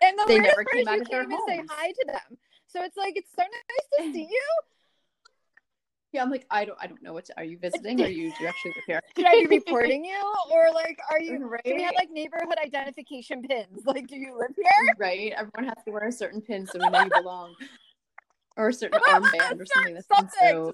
and 0.00 0.16
the 0.16 0.24
they 0.28 0.38
never 0.38 0.64
came 0.64 0.86
out 0.86 1.00
of 1.00 1.08
their 1.08 1.28
homes. 1.28 1.42
say 1.48 1.60
hi 1.68 1.88
to 1.88 2.04
them. 2.06 2.38
So 2.68 2.82
it's 2.84 2.96
like, 2.96 3.16
it's 3.16 3.30
so 3.36 3.42
nice 3.42 4.06
to 4.06 4.12
see 4.12 4.22
you. 4.30 4.48
Yeah, 6.12 6.22
I'm 6.22 6.30
like, 6.30 6.46
I 6.48 6.64
don't, 6.64 6.78
I 6.80 6.86
don't 6.86 7.02
know 7.02 7.12
what. 7.12 7.24
To, 7.24 7.36
are 7.36 7.42
you 7.42 7.58
visiting, 7.58 8.00
or 8.00 8.06
you 8.06 8.30
do 8.38 8.44
you 8.44 8.46
actually 8.46 8.70
live 8.76 8.84
here? 8.86 9.00
Should 9.16 9.26
I 9.26 9.46
be 9.48 9.58
reporting 9.58 10.04
you, 10.04 10.22
or 10.52 10.72
like, 10.72 10.96
are 11.10 11.20
you? 11.20 11.44
Right? 11.44 11.60
Do 11.64 11.74
we 11.74 11.82
have 11.82 11.94
like 11.98 12.08
neighborhood 12.12 12.54
identification 12.64 13.42
pins? 13.42 13.84
Like, 13.84 14.06
do 14.06 14.14
you 14.14 14.38
live 14.38 14.54
here? 14.54 14.94
Right. 14.96 15.32
Everyone 15.32 15.64
has 15.64 15.84
to 15.84 15.90
wear 15.90 16.06
a 16.06 16.12
certain 16.12 16.40
pin 16.40 16.68
so 16.68 16.78
we 16.78 16.88
know 16.88 17.02
you 17.02 17.10
belong 17.10 17.56
or 18.56 18.68
a 18.68 18.72
certain 18.72 19.00
armband 19.08 19.60
or 19.60 19.66
something. 19.66 19.94
That's 19.94 20.08
something 20.08 20.30
so 20.40 20.72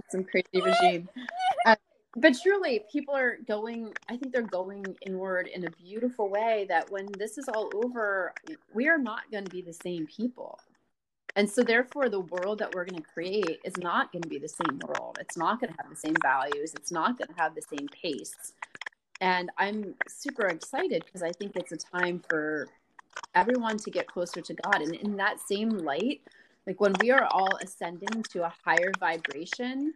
some 0.10 0.24
crazy 0.24 0.46
regime. 0.54 1.08
Uh, 1.66 1.76
but 2.16 2.36
truly 2.42 2.84
people 2.90 3.14
are 3.14 3.38
going 3.46 3.92
i 4.08 4.16
think 4.16 4.32
they're 4.32 4.42
going 4.42 4.84
inward 5.06 5.46
in 5.46 5.66
a 5.66 5.70
beautiful 5.70 6.28
way 6.28 6.66
that 6.68 6.90
when 6.90 7.06
this 7.18 7.38
is 7.38 7.48
all 7.48 7.70
over 7.84 8.34
we 8.74 8.88
are 8.88 8.98
not 8.98 9.22
going 9.30 9.44
to 9.44 9.50
be 9.50 9.62
the 9.62 9.72
same 9.72 10.06
people 10.06 10.58
and 11.36 11.48
so 11.48 11.62
therefore 11.62 12.08
the 12.08 12.20
world 12.20 12.58
that 12.58 12.74
we're 12.74 12.84
going 12.84 13.00
to 13.00 13.08
create 13.08 13.60
is 13.64 13.76
not 13.78 14.10
going 14.10 14.22
to 14.22 14.28
be 14.28 14.38
the 14.38 14.48
same 14.48 14.80
world 14.88 15.18
it's 15.20 15.36
not 15.36 15.60
going 15.60 15.72
to 15.72 15.76
have 15.80 15.88
the 15.88 15.96
same 15.96 16.16
values 16.22 16.74
it's 16.74 16.90
not 16.90 17.16
going 17.16 17.28
to 17.28 17.40
have 17.40 17.54
the 17.54 17.62
same 17.62 17.86
pace 17.88 18.52
and 19.20 19.50
i'm 19.58 19.94
super 20.08 20.46
excited 20.46 21.04
because 21.04 21.22
i 21.22 21.30
think 21.32 21.52
it's 21.54 21.72
a 21.72 21.76
time 21.76 22.20
for 22.28 22.66
everyone 23.34 23.76
to 23.76 23.90
get 23.90 24.08
closer 24.08 24.40
to 24.40 24.54
god 24.54 24.82
and 24.82 24.96
in 24.96 25.16
that 25.16 25.38
same 25.40 25.70
light 25.70 26.20
like 26.66 26.80
when 26.80 26.94
we 27.00 27.10
are 27.10 27.24
all 27.24 27.56
ascending 27.62 28.22
to 28.32 28.44
a 28.44 28.52
higher 28.64 28.92
vibration 28.98 29.94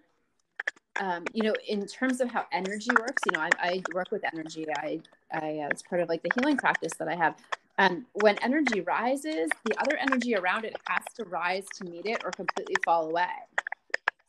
um, 1.01 1.25
you 1.33 1.43
know, 1.43 1.55
in 1.67 1.87
terms 1.87 2.21
of 2.21 2.31
how 2.31 2.47
energy 2.53 2.91
works, 2.99 3.23
you 3.27 3.33
know, 3.33 3.41
I, 3.41 3.51
I 3.59 3.83
work 3.93 4.11
with 4.11 4.23
energy. 4.33 4.67
I, 4.79 5.01
I, 5.33 5.59
uh, 5.59 5.69
it's 5.71 5.83
part 5.83 6.01
of 6.01 6.09
like 6.09 6.23
the 6.23 6.31
healing 6.35 6.57
practice 6.57 6.93
that 6.99 7.09
I 7.09 7.17
have. 7.17 7.37
And 7.79 8.05
when 8.13 8.39
energy 8.39 8.81
rises, 8.81 9.51
the 9.65 9.81
other 9.81 9.97
energy 9.97 10.37
around 10.37 10.65
it 10.65 10.77
has 10.87 11.03
to 11.17 11.25
rise 11.25 11.67
to 11.77 11.85
meet 11.85 12.07
it 12.07 12.23
or 12.25 12.31
completely 12.31 12.77
fall 12.85 13.11
away. 13.11 13.27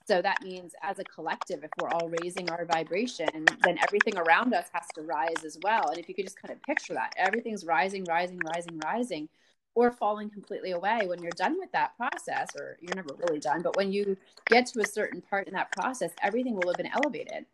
So 0.08 0.22
that 0.22 0.42
means 0.44 0.74
as 0.82 0.98
a 1.00 1.04
collective, 1.04 1.64
if 1.64 1.70
we're 1.80 1.90
all 1.90 2.10
raising 2.22 2.50
our 2.50 2.66
vibration, 2.66 3.46
then 3.64 3.78
everything 3.84 4.18
around 4.18 4.54
us 4.54 4.66
has 4.74 4.88
to 4.96 5.02
rise 5.02 5.44
as 5.46 5.58
well. 5.64 5.90
And 5.90 6.00
if 6.00 6.10
you 6.10 6.16
could 6.16 6.26
just 6.26 6.40
kind 6.40 6.52
of 6.52 6.62
picture 6.64 6.94
that, 6.94 7.14
everything's 7.18 7.66
rising, 7.66 8.04
rising, 8.06 8.40
rising, 8.46 8.80
rising 8.84 9.30
or 9.76 9.92
falling 9.92 10.30
completely 10.30 10.72
away 10.72 11.02
when 11.06 11.22
you're 11.22 11.32
done 11.36 11.60
with 11.60 11.72
that 11.74 11.96
process 11.98 12.50
or 12.58 12.78
you're 12.82 12.96
never 12.96 13.14
really 13.28 13.40
done 13.40 13.62
but 13.62 13.76
when 13.76 13.92
you 13.92 14.18
get 14.48 14.66
to 14.66 14.80
a 14.80 14.86
certain 14.86 15.22
part 15.22 15.48
in 15.48 15.54
that 15.54 15.72
process 15.72 16.12
everything 16.24 16.56
will 16.56 16.68
have 16.68 16.78
been 16.78 16.92
elevated. 16.92 17.46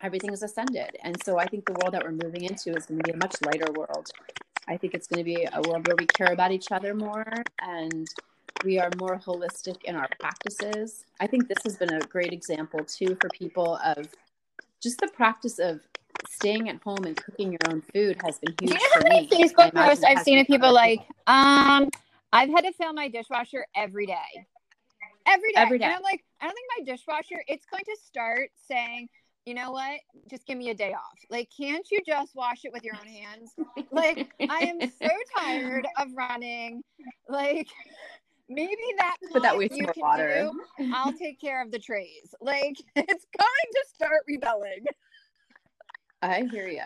Everything 0.00 0.32
is 0.32 0.42
ascended. 0.42 0.96
And 1.02 1.16
so 1.24 1.38
i 1.38 1.46
think 1.46 1.66
the 1.66 1.72
world 1.72 1.94
that 1.94 2.02
we're 2.04 2.12
moving 2.12 2.44
into 2.44 2.74
is 2.76 2.86
going 2.86 3.00
to 3.00 3.04
be 3.04 3.12
a 3.12 3.16
much 3.16 3.36
lighter 3.44 3.70
world. 3.72 4.10
I 4.66 4.76
think 4.76 4.94
it's 4.94 5.06
going 5.06 5.18
to 5.18 5.24
be 5.24 5.46
a 5.52 5.60
world 5.68 5.86
where 5.86 5.96
we 5.98 6.06
care 6.06 6.32
about 6.32 6.52
each 6.52 6.72
other 6.72 6.94
more 6.94 7.26
and 7.60 8.08
we 8.64 8.78
are 8.78 8.90
more 8.98 9.18
holistic 9.18 9.82
in 9.84 9.94
our 9.94 10.08
practices. 10.18 11.04
I 11.20 11.26
think 11.26 11.48
this 11.48 11.62
has 11.64 11.76
been 11.76 11.92
a 11.92 12.00
great 12.00 12.32
example 12.32 12.80
too 12.84 13.16
for 13.20 13.28
people 13.28 13.78
of 13.84 14.08
just 14.82 14.98
the 15.00 15.08
practice 15.08 15.58
of 15.58 15.80
staying 16.34 16.68
at 16.68 16.82
home 16.82 17.04
and 17.04 17.16
cooking 17.16 17.52
your 17.52 17.60
own 17.68 17.82
food 17.94 18.20
has 18.24 18.38
been 18.38 18.54
huge. 18.60 18.70
Do 18.70 18.74
you 18.74 18.80
know 18.80 18.88
how 18.94 19.00
many 19.02 19.28
Facebook 19.28 19.74
posts 19.74 20.04
I've 20.04 20.22
seen 20.22 20.38
of 20.38 20.46
people 20.46 20.72
like, 20.72 21.00
um, 21.26 21.88
I've 22.32 22.50
had 22.50 22.62
to 22.62 22.72
fill 22.72 22.92
my 22.92 23.08
dishwasher 23.08 23.66
every 23.76 24.06
day. 24.06 24.46
Every 25.26 25.52
day. 25.52 25.60
Every 25.60 25.78
day. 25.78 25.84
And 25.86 25.94
I'm 25.94 26.02
like, 26.02 26.24
I 26.40 26.46
don't 26.46 26.54
think 26.54 26.66
my 26.78 26.92
dishwasher, 26.92 27.42
it's 27.48 27.64
going 27.66 27.84
to 27.84 27.96
start 28.04 28.50
saying, 28.68 29.08
you 29.46 29.54
know 29.54 29.72
what? 29.72 30.00
Just 30.30 30.46
give 30.46 30.58
me 30.58 30.70
a 30.70 30.74
day 30.74 30.92
off. 30.92 31.18
Like, 31.30 31.50
can't 31.56 31.86
you 31.90 32.00
just 32.06 32.34
wash 32.34 32.64
it 32.64 32.72
with 32.72 32.82
your 32.82 32.94
own 32.96 33.06
hands? 33.06 33.54
like, 33.90 34.30
I 34.40 34.58
am 34.60 34.80
so 34.80 35.08
tired 35.38 35.86
of 35.98 36.08
running. 36.16 36.82
Like, 37.28 37.68
maybe 38.48 38.76
that 38.98 39.16
but 39.32 39.42
that 39.42 39.56
wastes 39.56 39.80
more 39.80 39.92
water. 39.96 40.50
Do, 40.78 40.92
I'll 40.94 41.12
take 41.12 41.40
care 41.40 41.62
of 41.62 41.70
the 41.70 41.78
trays. 41.78 42.34
Like, 42.40 42.76
it's 42.96 43.26
going 43.38 43.68
to 43.72 43.84
start 43.94 44.22
rebelling. 44.26 44.84
I 46.30 46.44
hear 46.50 46.68
you. 46.68 46.80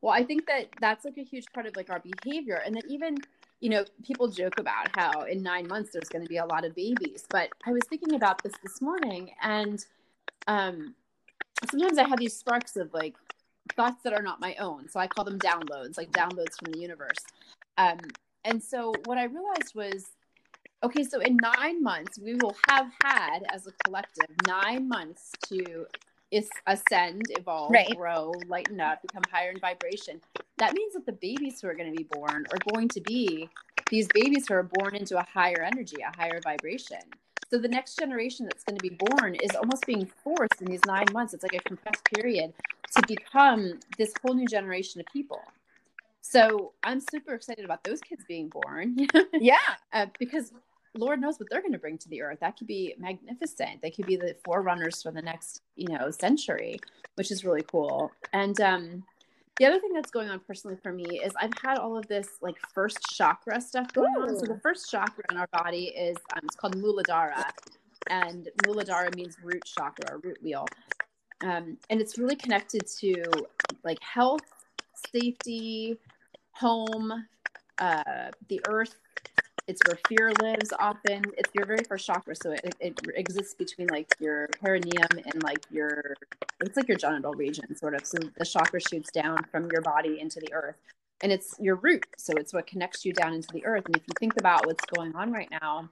Well, 0.00 0.12
I 0.12 0.22
think 0.22 0.46
that 0.46 0.68
that's 0.80 1.04
like 1.04 1.18
a 1.18 1.24
huge 1.24 1.46
part 1.52 1.66
of 1.66 1.76
like 1.76 1.90
our 1.90 2.00
behavior. 2.00 2.62
And 2.64 2.76
that 2.76 2.84
even, 2.88 3.16
you 3.60 3.70
know, 3.70 3.84
people 4.04 4.28
joke 4.28 4.58
about 4.58 4.88
how 4.96 5.22
in 5.22 5.42
nine 5.42 5.66
months 5.66 5.90
there's 5.92 6.08
going 6.08 6.24
to 6.24 6.28
be 6.28 6.36
a 6.36 6.46
lot 6.46 6.64
of 6.64 6.74
babies. 6.74 7.24
But 7.28 7.50
I 7.66 7.72
was 7.72 7.82
thinking 7.88 8.14
about 8.14 8.42
this 8.42 8.52
this 8.62 8.80
morning 8.80 9.30
and 9.42 9.84
um, 10.46 10.94
sometimes 11.70 11.98
I 11.98 12.08
have 12.08 12.18
these 12.18 12.36
sparks 12.36 12.76
of 12.76 12.92
like 12.94 13.14
thoughts 13.74 14.02
that 14.04 14.12
are 14.12 14.22
not 14.22 14.40
my 14.40 14.54
own. 14.56 14.88
So 14.88 15.00
I 15.00 15.06
call 15.06 15.24
them 15.24 15.38
downloads, 15.38 15.96
like 15.98 16.10
downloads 16.12 16.58
from 16.58 16.72
the 16.72 16.78
universe. 16.78 17.18
Um, 17.76 17.98
and 18.44 18.62
so 18.62 18.94
what 19.04 19.18
I 19.18 19.24
realized 19.24 19.74
was 19.74 20.06
okay, 20.82 21.02
so 21.02 21.20
in 21.20 21.36
nine 21.42 21.82
months, 21.82 22.18
we 22.18 22.34
will 22.34 22.56
have 22.68 22.90
had 23.04 23.40
as 23.52 23.66
a 23.66 23.72
collective 23.84 24.28
nine 24.46 24.88
months 24.88 25.32
to 25.48 25.86
is 26.30 26.48
ascend, 26.66 27.22
evolve, 27.30 27.72
right. 27.72 27.96
grow, 27.96 28.32
lighten 28.48 28.80
up, 28.80 29.00
become 29.02 29.22
higher 29.30 29.50
in 29.50 29.58
vibration. 29.60 30.20
That 30.58 30.74
means 30.74 30.94
that 30.94 31.06
the 31.06 31.12
babies 31.12 31.60
who 31.60 31.68
are 31.68 31.74
going 31.74 31.90
to 31.90 31.96
be 31.96 32.08
born 32.10 32.46
are 32.52 32.72
going 32.72 32.88
to 32.88 33.00
be 33.00 33.48
these 33.90 34.08
babies 34.12 34.46
who 34.48 34.54
are 34.54 34.68
born 34.74 34.94
into 34.94 35.18
a 35.18 35.22
higher 35.22 35.62
energy, 35.62 35.96
a 36.02 36.14
higher 36.16 36.40
vibration. 36.42 36.98
So 37.50 37.58
the 37.58 37.68
next 37.68 37.98
generation 37.98 38.44
that's 38.44 38.62
going 38.64 38.78
to 38.78 38.82
be 38.82 38.98
born 38.98 39.34
is 39.36 39.52
almost 39.56 39.86
being 39.86 40.10
forced 40.22 40.60
in 40.60 40.66
these 40.66 40.84
nine 40.86 41.06
months. 41.12 41.32
It's 41.32 41.42
like 41.42 41.54
a 41.54 41.60
compressed 41.60 42.04
period 42.14 42.52
to 42.96 43.02
become 43.06 43.80
this 43.96 44.12
whole 44.22 44.34
new 44.34 44.46
generation 44.46 45.00
of 45.00 45.06
people. 45.12 45.40
So 46.20 46.72
I'm 46.82 47.00
super 47.00 47.32
excited 47.32 47.64
about 47.64 47.82
those 47.84 48.00
kids 48.00 48.22
being 48.28 48.50
born. 48.50 49.06
yeah, 49.32 49.56
uh, 49.94 50.06
because 50.18 50.52
Lord 50.96 51.20
knows 51.20 51.38
what 51.38 51.48
they're 51.50 51.60
going 51.60 51.72
to 51.72 51.78
bring 51.78 51.98
to 51.98 52.08
the 52.08 52.22
earth. 52.22 52.38
That 52.40 52.56
could 52.56 52.66
be 52.66 52.94
magnificent. 52.98 53.82
They 53.82 53.90
could 53.90 54.06
be 54.06 54.16
the 54.16 54.34
forerunners 54.44 55.02
for 55.02 55.10
the 55.12 55.22
next, 55.22 55.62
you 55.76 55.88
know, 55.88 56.10
century, 56.10 56.78
which 57.14 57.30
is 57.30 57.44
really 57.44 57.64
cool. 57.70 58.10
And 58.32 58.60
um, 58.60 59.04
the 59.58 59.66
other 59.66 59.80
thing 59.80 59.92
that's 59.92 60.10
going 60.10 60.28
on 60.28 60.40
personally 60.40 60.76
for 60.82 60.92
me 60.92 61.20
is 61.20 61.32
I've 61.40 61.52
had 61.62 61.78
all 61.78 61.96
of 61.96 62.06
this 62.06 62.28
like 62.40 62.56
first 62.74 62.98
chakra 63.14 63.60
stuff 63.60 63.92
going 63.92 64.14
Ooh. 64.16 64.22
on. 64.22 64.38
So 64.38 64.46
the 64.46 64.60
first 64.60 64.90
chakra 64.90 65.24
in 65.30 65.36
our 65.36 65.48
body 65.52 65.86
is 65.86 66.16
um, 66.34 66.42
it's 66.44 66.56
called 66.56 66.76
Muladhara, 66.76 67.44
and 68.08 68.48
Muladhara 68.64 69.14
means 69.16 69.36
root 69.42 69.62
chakra 69.64 70.12
or 70.12 70.18
root 70.18 70.38
wheel, 70.42 70.66
um, 71.42 71.76
and 71.90 72.00
it's 72.00 72.18
really 72.18 72.36
connected 72.36 72.86
to 73.00 73.24
like 73.82 74.00
health, 74.02 74.46
safety, 75.12 75.98
home, 76.52 77.26
uh, 77.78 78.30
the 78.48 78.60
earth, 78.68 78.96
it's 79.68 79.80
where 79.86 79.98
fear 80.08 80.32
lives 80.42 80.72
often. 80.80 81.22
It's 81.36 81.50
your 81.54 81.66
very 81.66 81.84
first 81.86 82.06
chakra. 82.06 82.34
So 82.34 82.52
it, 82.52 82.74
it 82.80 82.98
exists 83.14 83.54
between 83.54 83.88
like 83.88 84.12
your 84.18 84.48
perineum 84.60 85.08
and 85.12 85.42
like 85.42 85.64
your, 85.70 86.16
it's 86.60 86.76
like 86.76 86.88
your 86.88 86.96
genital 86.96 87.32
region 87.34 87.76
sort 87.76 87.94
of. 87.94 88.06
So 88.06 88.18
the 88.38 88.44
chakra 88.44 88.80
shoots 88.80 89.10
down 89.12 89.44
from 89.52 89.68
your 89.70 89.82
body 89.82 90.20
into 90.20 90.40
the 90.40 90.52
earth 90.54 90.76
and 91.22 91.30
it's 91.30 91.54
your 91.60 91.76
root. 91.76 92.06
So 92.16 92.32
it's 92.36 92.54
what 92.54 92.66
connects 92.66 93.04
you 93.04 93.12
down 93.12 93.34
into 93.34 93.48
the 93.52 93.64
earth. 93.66 93.84
And 93.86 93.96
if 93.96 94.02
you 94.02 94.14
think 94.18 94.40
about 94.40 94.66
what's 94.66 94.84
going 94.86 95.14
on 95.14 95.32
right 95.32 95.50
now, 95.50 95.90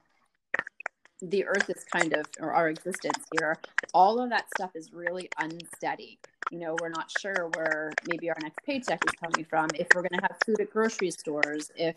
the 1.21 1.45
earth 1.45 1.69
is 1.69 1.83
kind 1.91 2.13
of, 2.13 2.25
or 2.39 2.53
our 2.53 2.69
existence 2.69 3.25
here, 3.39 3.57
all 3.93 4.19
of 4.19 4.29
that 4.29 4.47
stuff 4.55 4.71
is 4.75 4.91
really 4.93 5.29
unsteady. 5.39 6.19
You 6.51 6.59
know, 6.59 6.75
we're 6.79 6.89
not 6.89 7.11
sure 7.19 7.49
where 7.55 7.91
maybe 8.07 8.29
our 8.29 8.37
next 8.41 8.59
paycheck 8.65 8.99
is 9.05 9.13
coming 9.19 9.45
from, 9.45 9.67
if 9.75 9.87
we're 9.93 10.03
going 10.03 10.19
to 10.19 10.21
have 10.21 10.37
food 10.45 10.61
at 10.61 10.71
grocery 10.71 11.11
stores, 11.11 11.71
if 11.75 11.95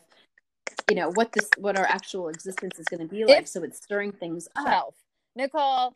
you 0.91 0.97
know 0.97 1.11
what 1.15 1.33
this 1.33 1.49
what 1.57 1.79
our 1.79 1.87
actual 1.87 2.29
existence 2.29 2.79
is 2.79 2.87
going 2.87 3.01
to 3.01 3.07
be 3.07 3.25
like. 3.25 3.47
So 3.47 3.63
it's 3.63 3.79
stirring 3.79 4.13
things 4.13 4.49
up. 4.57 4.95
Nicole, 5.37 5.95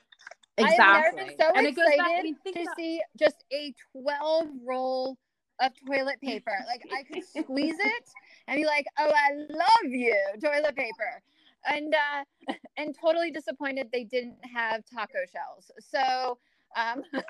exactly. 0.56 0.84
I've 0.84 1.14
never 1.14 1.28
been 1.28 1.38
so 1.38 1.50
and 1.54 1.66
excited 1.66 1.98
back, 1.98 2.10
I 2.10 2.22
mean, 2.22 2.36
to 2.44 2.62
about- 2.62 2.76
see 2.76 3.02
just 3.18 3.44
a 3.52 3.74
twelve 3.92 4.48
roll 4.64 5.18
of 5.60 5.72
toilet 5.86 6.20
paper. 6.22 6.56
Like 6.66 6.82
I 6.92 7.02
could 7.02 7.24
squeeze 7.44 7.76
it 7.78 8.04
and 8.46 8.56
be 8.56 8.64
like, 8.64 8.86
"Oh, 8.98 9.10
I 9.10 9.34
love 9.34 9.92
you, 9.92 10.16
toilet 10.42 10.76
paper," 10.76 11.22
and 11.66 11.94
uh, 11.94 12.54
and 12.76 12.94
totally 12.98 13.30
disappointed 13.30 13.88
they 13.92 14.04
didn't 14.04 14.36
have 14.54 14.82
taco 14.92 15.18
shells. 15.32 15.70
So. 15.80 16.38
Um, 16.76 17.02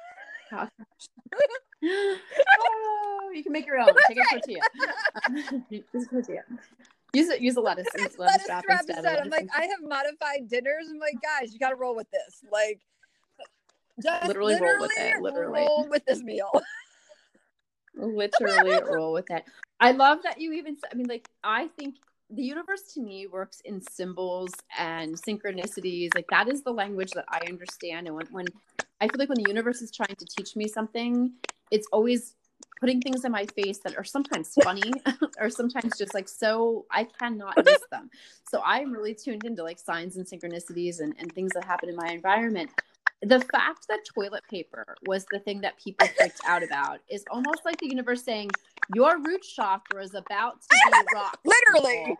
oh, 0.54 0.68
you 3.35 3.42
can 3.42 3.52
make 3.52 3.66
your 3.66 3.78
own. 3.78 3.88
Take 4.09 4.18
a 4.18 4.23
tortilla. 4.30 4.61
Just 5.92 6.11
tortilla. 6.11 6.42
Use 7.14 7.28
it. 7.28 7.40
Use 7.40 7.56
a 7.56 7.61
lettuce. 7.61 7.87
Use 7.97 8.18
lettuce, 8.18 8.49
lettuce 8.49 8.64
wrap 8.68 8.85
instead. 8.88 9.18
I'm 9.18 9.30
like, 9.30 9.49
I 9.56 9.62
have 9.62 9.83
modified 9.83 10.49
dinners. 10.49 10.88
I'm 10.90 10.99
like, 10.99 11.16
guys, 11.23 11.52
you 11.52 11.59
got 11.59 11.71
to 11.71 11.76
roll 11.76 11.94
with 11.94 12.11
this. 12.11 12.42
Like, 12.50 12.80
just 14.02 14.26
literally, 14.26 14.54
literally 14.54 14.73
roll 14.73 14.80
with 14.80 14.99
it. 14.99 15.23
Literally 15.23 15.61
roll 15.61 15.88
with 15.88 16.04
this 16.04 16.23
meal. 16.23 16.50
literally 17.94 18.80
roll 18.83 19.12
with 19.12 19.30
it. 19.30 19.44
I 19.80 19.92
love 19.92 20.18
that 20.25 20.40
you 20.40 20.52
even. 20.52 20.76
I 20.90 20.94
mean, 20.94 21.06
like, 21.06 21.28
I 21.42 21.68
think 21.78 21.97
the 22.30 22.42
universe 22.42 22.92
to 22.94 23.00
me 23.00 23.26
works 23.26 23.61
in 23.64 23.80
symbols 23.80 24.52
and 24.76 25.14
synchronicities. 25.14 26.11
Like 26.14 26.26
that 26.30 26.49
is 26.49 26.62
the 26.62 26.73
language 26.73 27.12
that 27.12 27.26
I 27.28 27.40
understand. 27.49 28.06
And 28.06 28.16
when, 28.16 28.26
when 28.30 28.47
I 29.00 29.06
feel 29.06 29.18
like 29.18 29.28
when 29.28 29.42
the 29.42 29.49
universe 29.49 29.83
is 29.83 29.90
trying 29.90 30.16
to 30.16 30.26
teach 30.37 30.56
me 30.56 30.66
something, 30.66 31.33
it's 31.71 31.87
always 31.92 32.35
putting 32.85 33.00
things 33.00 33.25
in 33.25 33.33
my 33.33 33.47
face 33.47 33.79
that 33.79 33.97
are 33.97 34.05
sometimes 34.05 34.53
funny 34.62 34.93
or 35.41 35.49
sometimes 35.49 35.97
just 35.97 36.12
like 36.12 36.29
so 36.29 36.85
I 36.91 37.05
cannot 37.05 37.57
miss 37.64 37.81
them. 37.91 38.11
So 38.47 38.61
I'm 38.62 38.93
really 38.93 39.14
tuned 39.14 39.45
into 39.45 39.62
like 39.62 39.79
signs 39.79 40.19
and 40.19 40.26
synchronicities 40.26 41.00
and, 41.00 41.14
and 41.19 41.33
things 41.33 41.53
that 41.55 41.64
happen 41.64 41.88
in 41.88 41.97
my 41.97 42.09
environment. 42.09 42.69
The 43.23 43.41
fact 43.41 43.88
that 43.88 44.00
toilet 44.05 44.43
paper 44.50 44.97
was 45.07 45.25
the 45.31 45.38
thing 45.38 45.62
that 45.62 45.79
people 45.83 46.07
freaked 46.09 46.43
out 46.47 46.62
about 46.62 47.00
is 47.09 47.25
almost 47.31 47.64
like 47.64 47.79
the 47.79 47.88
universe 47.88 48.23
saying, 48.23 48.50
Your 48.95 49.19
root 49.19 49.41
chakra 49.41 50.03
is 50.03 50.12
about 50.12 50.61
to 50.61 50.76
be 50.93 50.99
rocked. 51.14 51.47
Literally. 51.47 52.19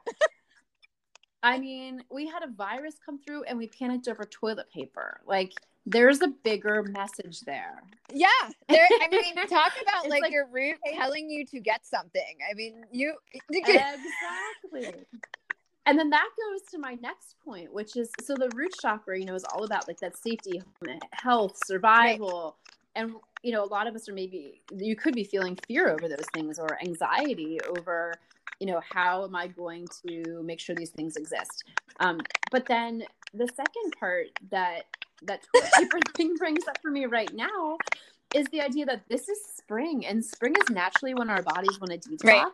I 1.43 1.59
mean, 1.59 2.03
we 2.11 2.27
had 2.27 2.43
a 2.43 2.51
virus 2.51 2.95
come 3.05 3.19
through 3.19 3.43
and 3.43 3.59
we 3.59 3.67
panicked 3.67 4.09
over 4.09 4.25
toilet 4.25 4.71
paper. 4.73 5.21
Like 5.27 5.53
there's 5.87 6.23
a 6.23 6.29
bigger 6.29 6.83
message 6.83 7.41
there. 7.41 7.83
Yeah. 8.13 8.29
There 8.69 8.87
I 9.03 9.09
mean 9.09 9.35
talk 9.49 9.73
about 9.83 10.09
like, 10.09 10.23
like- 10.23 10.33
your 10.33 10.47
root 10.51 10.77
telling 10.95 11.29
you 11.29 11.45
to 11.47 11.61
get 11.61 11.87
something. 11.87 12.39
I 12.51 12.55
mean, 12.55 12.85
you 12.91 13.15
exactly. 13.51 14.95
And 15.87 15.99
then 15.99 16.09
that 16.11 16.29
goes 16.39 16.63
to 16.71 16.79
my 16.79 16.95
next 17.03 17.37
point, 17.45 17.73
which 17.73 17.97
is 17.97 18.11
so 18.23 18.35
the 18.35 18.49
root 18.55 18.75
chakra, 18.81 19.19
you 19.19 19.27
know, 19.27 19.35
is 19.35 19.45
all 19.45 19.65
about 19.65 19.87
like 19.87 20.01
that 20.01 20.17
safety, 20.17 20.63
health, 21.13 21.59
survival. 21.67 22.57
And, 22.97 23.17
you 23.43 23.53
know, 23.53 23.63
a 23.63 23.67
lot 23.67 23.87
of 23.87 23.95
us 23.95 24.09
are 24.09 24.15
maybe, 24.15 24.63
you 24.75 24.97
could 24.97 25.15
be 25.15 25.25
feeling 25.25 25.59
fear 25.69 25.91
over 25.91 26.09
those 26.09 26.25
things 26.33 26.59
or 26.59 26.79
anxiety 26.83 27.59
over, 27.77 28.15
you 28.61 28.67
know, 28.67 28.81
how 28.89 29.25
am 29.25 29.37
I 29.37 29.49
going 29.49 29.87
to 30.07 30.43
make 30.43 30.59
sure 30.59 30.75
these 30.75 30.91
things 30.91 31.17
exist? 31.17 31.65
Um, 32.01 32.21
but 32.51 32.65
then 32.67 33.05
the 33.35 33.49
second 33.49 33.95
part 33.99 34.29
that 34.51 34.85
that 35.27 35.41
toilet 35.55 35.71
paper 35.77 35.99
thing 36.17 36.37
brings 36.37 36.67
up 36.67 36.79
for 36.83 36.91
me 36.91 37.07
right 37.07 37.33
now 37.35 37.79
is 38.35 38.47
the 38.49 38.61
idea 38.61 38.85
that 38.87 39.03
this 39.09 39.29
is 39.29 39.39
spring 39.57 40.05
and 40.07 40.25
spring 40.25 40.55
is 40.61 40.71
naturally 40.71 41.15
when 41.15 41.31
our 41.31 41.43
bodies 41.43 41.79
want 41.81 41.91
to 41.91 42.09
detox. 42.09 42.25
Right. 42.25 42.53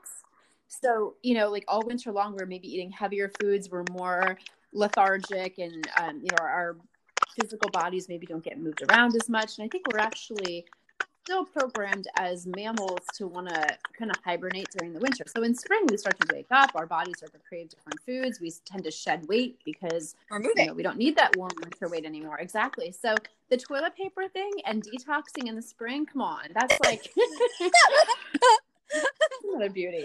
So, 0.68 1.14
you 1.22 1.34
know, 1.34 1.50
like 1.50 1.64
all 1.66 1.82
winter 1.84 2.12
long, 2.12 2.36
we're 2.38 2.46
maybe 2.46 2.72
eating 2.72 2.90
heavier 2.90 3.30
foods, 3.40 3.70
we're 3.70 3.84
more 3.90 4.38
lethargic, 4.72 5.58
and, 5.58 5.88
um, 6.00 6.20
you 6.22 6.28
know, 6.30 6.44
our 6.44 6.76
physical 7.40 7.70
bodies 7.70 8.08
maybe 8.08 8.26
don't 8.26 8.44
get 8.44 8.58
moved 8.58 8.82
around 8.88 9.16
as 9.16 9.28
much. 9.28 9.58
And 9.58 9.64
I 9.64 9.68
think 9.68 9.86
we're 9.92 9.98
actually 9.98 10.66
still 11.24 11.44
programmed 11.44 12.08
as 12.16 12.46
mammals 12.46 13.00
to 13.14 13.26
want 13.26 13.48
to 13.48 13.66
kind 13.96 14.10
of 14.10 14.16
hibernate 14.24 14.68
during 14.76 14.92
the 14.92 15.00
winter. 15.00 15.24
So 15.26 15.42
in 15.42 15.54
spring, 15.54 15.86
we 15.88 15.96
start 15.96 16.18
to 16.20 16.34
wake 16.34 16.46
up, 16.50 16.72
our 16.74 16.86
bodies 16.86 17.18
start 17.18 17.32
to 17.32 17.38
crave 17.48 17.68
different 17.68 18.00
foods, 18.00 18.40
we 18.40 18.52
tend 18.64 18.84
to 18.84 18.90
shed 18.90 19.26
weight 19.28 19.58
because 19.64 20.14
we're 20.30 20.42
you 20.42 20.66
know, 20.66 20.74
we 20.74 20.82
don't 20.82 20.98
need 20.98 21.16
that 21.16 21.36
warm 21.36 21.52
winter 21.62 21.88
weight 21.88 22.04
anymore. 22.04 22.38
Exactly. 22.38 22.92
So 22.92 23.14
the 23.50 23.56
toilet 23.56 23.96
paper 23.96 24.28
thing 24.28 24.50
and 24.64 24.82
detoxing 24.82 25.48
in 25.48 25.56
the 25.56 25.62
spring, 25.62 26.06
come 26.06 26.22
on, 26.22 26.44
that's 26.54 26.78
like 26.84 27.12
another 29.44 29.70
beauty. 29.70 30.04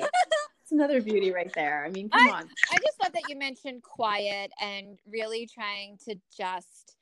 It's 0.62 0.72
another 0.72 1.02
beauty 1.02 1.32
right 1.32 1.52
there. 1.54 1.86
I 1.86 1.90
mean, 1.90 2.10
come 2.10 2.28
on. 2.28 2.50
I 2.72 2.78
just 2.78 3.02
love 3.02 3.14
that 3.14 3.30
you 3.30 3.38
mentioned 3.38 3.84
quiet 3.84 4.52
and 4.60 4.98
really 5.08 5.48
trying 5.48 5.98
to 6.10 6.16
just, 6.36 6.98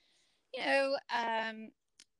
you 0.53 0.65
know, 0.65 0.96
um, 1.15 1.70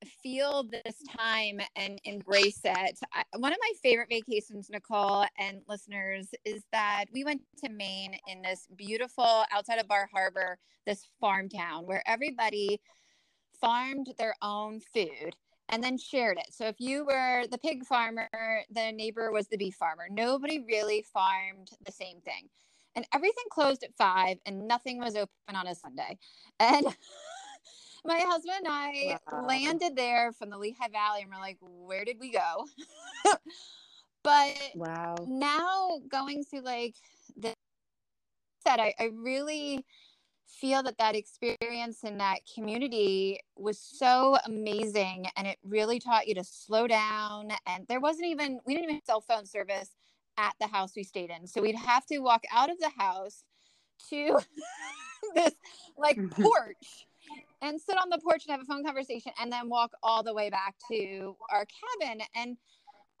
feel 0.04 0.64
this 0.64 1.02
time 1.16 1.60
and 1.76 2.00
embrace 2.04 2.60
it. 2.64 2.98
I, 3.12 3.24
one 3.36 3.52
of 3.52 3.58
my 3.60 3.72
favorite 3.82 4.08
vacations, 4.08 4.70
Nicole 4.70 5.26
and 5.38 5.62
listeners, 5.68 6.28
is 6.44 6.64
that 6.72 7.06
we 7.12 7.24
went 7.24 7.42
to 7.62 7.70
Maine 7.70 8.16
in 8.28 8.42
this 8.42 8.66
beautiful 8.76 9.44
outside 9.52 9.78
of 9.78 9.88
Bar 9.88 10.08
Harbor, 10.12 10.58
this 10.86 11.06
farm 11.20 11.48
town 11.48 11.86
where 11.86 12.02
everybody 12.06 12.80
farmed 13.60 14.12
their 14.18 14.34
own 14.42 14.80
food 14.92 15.36
and 15.68 15.82
then 15.82 15.96
shared 15.96 16.38
it. 16.38 16.52
So 16.52 16.66
if 16.66 16.76
you 16.78 17.04
were 17.04 17.44
the 17.50 17.58
pig 17.58 17.84
farmer, 17.84 18.28
the 18.70 18.92
neighbor 18.92 19.32
was 19.32 19.48
the 19.48 19.56
beef 19.56 19.74
farmer. 19.74 20.06
Nobody 20.10 20.64
really 20.66 21.04
farmed 21.12 21.70
the 21.84 21.92
same 21.92 22.20
thing. 22.20 22.48
And 22.96 23.06
everything 23.12 23.44
closed 23.50 23.82
at 23.82 23.96
five 23.96 24.36
and 24.46 24.68
nothing 24.68 24.98
was 24.98 25.16
open 25.16 25.56
on 25.56 25.66
a 25.66 25.74
Sunday. 25.74 26.18
And 26.60 26.86
my 28.04 28.18
husband 28.20 28.56
and 28.64 28.68
I 28.68 29.18
Wow. 29.32 29.46
landed 29.46 29.96
there 29.96 30.32
from 30.32 30.50
the 30.50 30.58
Lehigh 30.58 30.88
Valley 30.88 31.22
and 31.22 31.30
we're 31.30 31.40
like, 31.40 31.58
where 31.60 32.04
did 32.04 32.18
we 32.20 32.30
go? 32.30 32.66
but 34.22 34.56
Wow. 34.74 35.14
now 35.26 36.00
going 36.08 36.44
through 36.44 36.62
like 36.62 36.94
the 37.36 37.54
said 38.66 38.80
I, 38.80 38.94
I 38.98 39.10
really 39.14 39.84
feel 40.46 40.82
that 40.82 40.98
that 40.98 41.16
experience 41.16 42.04
in 42.04 42.18
that 42.18 42.40
community 42.54 43.40
was 43.56 43.78
so 43.78 44.36
amazing 44.44 45.26
and 45.36 45.46
it 45.46 45.58
really 45.62 45.98
taught 45.98 46.28
you 46.28 46.34
to 46.34 46.44
slow 46.44 46.86
down 46.86 47.48
and 47.66 47.86
there 47.88 48.00
wasn't 48.00 48.26
even 48.26 48.60
we 48.66 48.74
didn't 48.74 48.84
even 48.84 48.94
have 48.96 49.04
cell 49.04 49.20
phone 49.20 49.46
service 49.46 49.90
at 50.36 50.54
the 50.60 50.66
house 50.66 50.92
we 50.96 51.02
stayed 51.02 51.30
in 51.30 51.46
so 51.46 51.60
we'd 51.62 51.74
have 51.74 52.04
to 52.06 52.18
walk 52.18 52.44
out 52.52 52.70
of 52.70 52.78
the 52.78 52.90
house 52.96 53.44
to 54.10 54.38
this 55.34 55.54
like 55.96 56.18
porch 56.30 57.06
and 57.62 57.80
sit 57.80 57.96
on 57.96 58.10
the 58.10 58.18
porch 58.18 58.44
and 58.46 58.52
have 58.52 58.60
a 58.60 58.64
phone 58.64 58.84
conversation 58.84 59.32
and 59.40 59.50
then 59.50 59.68
walk 59.68 59.92
all 60.02 60.22
the 60.22 60.34
way 60.34 60.50
back 60.50 60.74
to 60.90 61.36
our 61.50 61.66
cabin. 62.00 62.20
And 62.34 62.56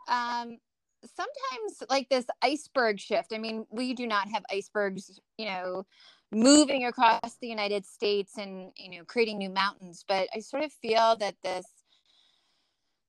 um 0.08 0.58
sometimes 1.04 1.82
like 1.90 2.08
this 2.08 2.26
iceberg 2.42 2.98
shift 2.98 3.32
i 3.32 3.38
mean 3.38 3.66
we 3.70 3.94
do 3.94 4.06
not 4.06 4.28
have 4.28 4.42
icebergs 4.50 5.20
you 5.38 5.46
know 5.46 5.84
moving 6.32 6.86
across 6.86 7.36
the 7.40 7.46
united 7.46 7.84
states 7.84 8.38
and 8.38 8.70
you 8.76 8.90
know 8.90 9.04
creating 9.04 9.38
new 9.38 9.50
mountains 9.50 10.04
but 10.08 10.28
i 10.34 10.40
sort 10.40 10.62
of 10.64 10.72
feel 10.72 11.16
that 11.16 11.34
this 11.42 11.66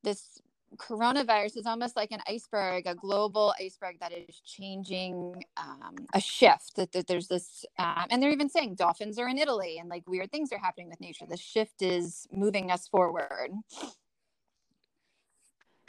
this 0.04 0.42
coronavirus 0.78 1.58
is 1.58 1.66
almost 1.66 1.96
like 1.96 2.12
an 2.12 2.22
iceberg 2.28 2.86
a 2.88 2.96
global 2.96 3.54
iceberg 3.60 4.00
that 4.00 4.12
is 4.12 4.40
changing 4.46 5.44
um, 5.58 5.96
a 6.14 6.20
shift 6.20 6.76
that, 6.76 6.92
that 6.92 7.08
there's 7.08 7.28
this 7.28 7.66
um, 7.80 8.06
and 8.10 8.22
they're 8.22 8.32
even 8.32 8.50
saying 8.50 8.76
dolphins 8.76 9.18
are 9.20 9.28
in 9.28 9.38
italy 9.38 9.78
and 9.80 9.90
like 9.90 10.08
weird 10.08 10.32
things 10.32 10.52
are 10.52 10.60
happening 10.60 10.90
with 10.90 11.00
nature 11.02 11.26
the 11.30 11.38
shift 11.38 11.82
is 11.82 12.28
moving 12.32 12.72
us 12.72 12.88
forward 12.88 13.52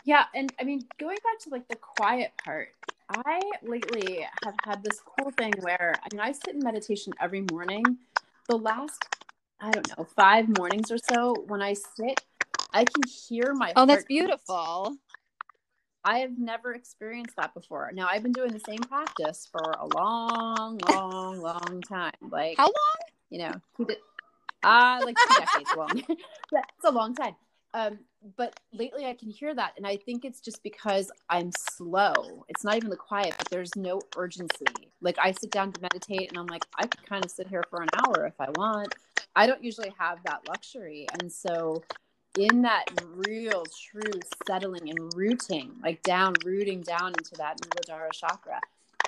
Yeah, 0.06 0.26
and 0.36 0.52
I 0.60 0.64
mean, 0.64 0.86
going 0.98 1.16
back 1.16 1.40
to 1.40 1.50
like 1.50 1.66
the 1.66 1.74
quiet 1.74 2.32
part, 2.42 2.68
I 3.10 3.40
lately 3.62 4.24
have 4.44 4.54
had 4.64 4.84
this 4.84 5.00
cool 5.00 5.32
thing 5.32 5.52
where 5.60 5.94
I 6.00 6.06
mean, 6.12 6.20
I 6.20 6.30
sit 6.30 6.54
in 6.54 6.60
meditation 6.60 7.12
every 7.20 7.44
morning. 7.50 7.82
The 8.48 8.56
last, 8.56 9.04
I 9.60 9.72
don't 9.72 9.98
know, 9.98 10.04
five 10.04 10.48
mornings 10.56 10.92
or 10.92 10.98
so, 10.98 11.34
when 11.48 11.60
I 11.60 11.72
sit, 11.72 12.20
I 12.72 12.84
can 12.84 13.02
hear 13.08 13.54
my. 13.54 13.72
oh 13.76 13.86
that's 13.86 14.04
beautiful 14.04 14.96
I 16.06 16.20
have 16.20 16.38
never 16.38 16.72
experienced 16.72 17.34
that 17.36 17.52
before. 17.52 17.90
Now 17.92 18.06
I've 18.08 18.22
been 18.22 18.32
doing 18.32 18.52
the 18.52 18.60
same 18.60 18.78
practice 18.78 19.48
for 19.50 19.72
a 19.72 19.86
long, 19.96 20.78
long, 20.88 21.40
long 21.40 21.82
time. 21.82 22.12
Like 22.30 22.56
how 22.56 22.66
long 22.66 22.96
you 23.28 23.40
know, 23.40 23.52
it 23.88 24.00
uh 24.62 25.00
like 25.04 25.16
two 25.16 25.34
decades 25.34 25.70
long. 25.76 26.04
yeah, 26.52 26.60
it's 26.76 26.84
a 26.84 26.92
long 26.92 27.12
time. 27.14 27.34
Um, 27.74 27.98
but 28.36 28.58
lately 28.72 29.04
I 29.04 29.14
can 29.14 29.30
hear 29.30 29.52
that, 29.52 29.72
and 29.76 29.84
I 29.84 29.96
think 29.96 30.24
it's 30.24 30.40
just 30.40 30.62
because 30.62 31.10
I'm 31.28 31.50
slow. 31.76 32.44
It's 32.48 32.62
not 32.62 32.76
even 32.76 32.88
the 32.88 32.96
quiet, 32.96 33.34
but 33.36 33.48
there's 33.50 33.74
no 33.74 34.00
urgency. 34.16 34.64
Like 35.00 35.18
I 35.18 35.32
sit 35.32 35.50
down 35.50 35.72
to 35.72 35.80
meditate, 35.80 36.28
and 36.28 36.38
I'm 36.38 36.46
like, 36.46 36.64
I 36.78 36.86
could 36.86 37.04
kind 37.04 37.24
of 37.24 37.32
sit 37.32 37.48
here 37.48 37.64
for 37.68 37.82
an 37.82 37.88
hour 37.96 38.26
if 38.26 38.40
I 38.40 38.48
want. 38.54 38.94
I 39.34 39.48
don't 39.48 39.62
usually 39.62 39.92
have 39.98 40.18
that 40.24 40.46
luxury, 40.48 41.08
and 41.20 41.30
so 41.30 41.82
in 42.36 42.62
that 42.62 42.84
real, 43.14 43.64
true 43.90 44.20
settling 44.46 44.90
and 44.90 45.14
rooting, 45.14 45.72
like 45.82 46.02
down, 46.02 46.34
rooting 46.44 46.82
down 46.82 47.08
into 47.08 47.34
that 47.38 47.58
Muladhara 47.60 48.12
chakra, 48.12 48.60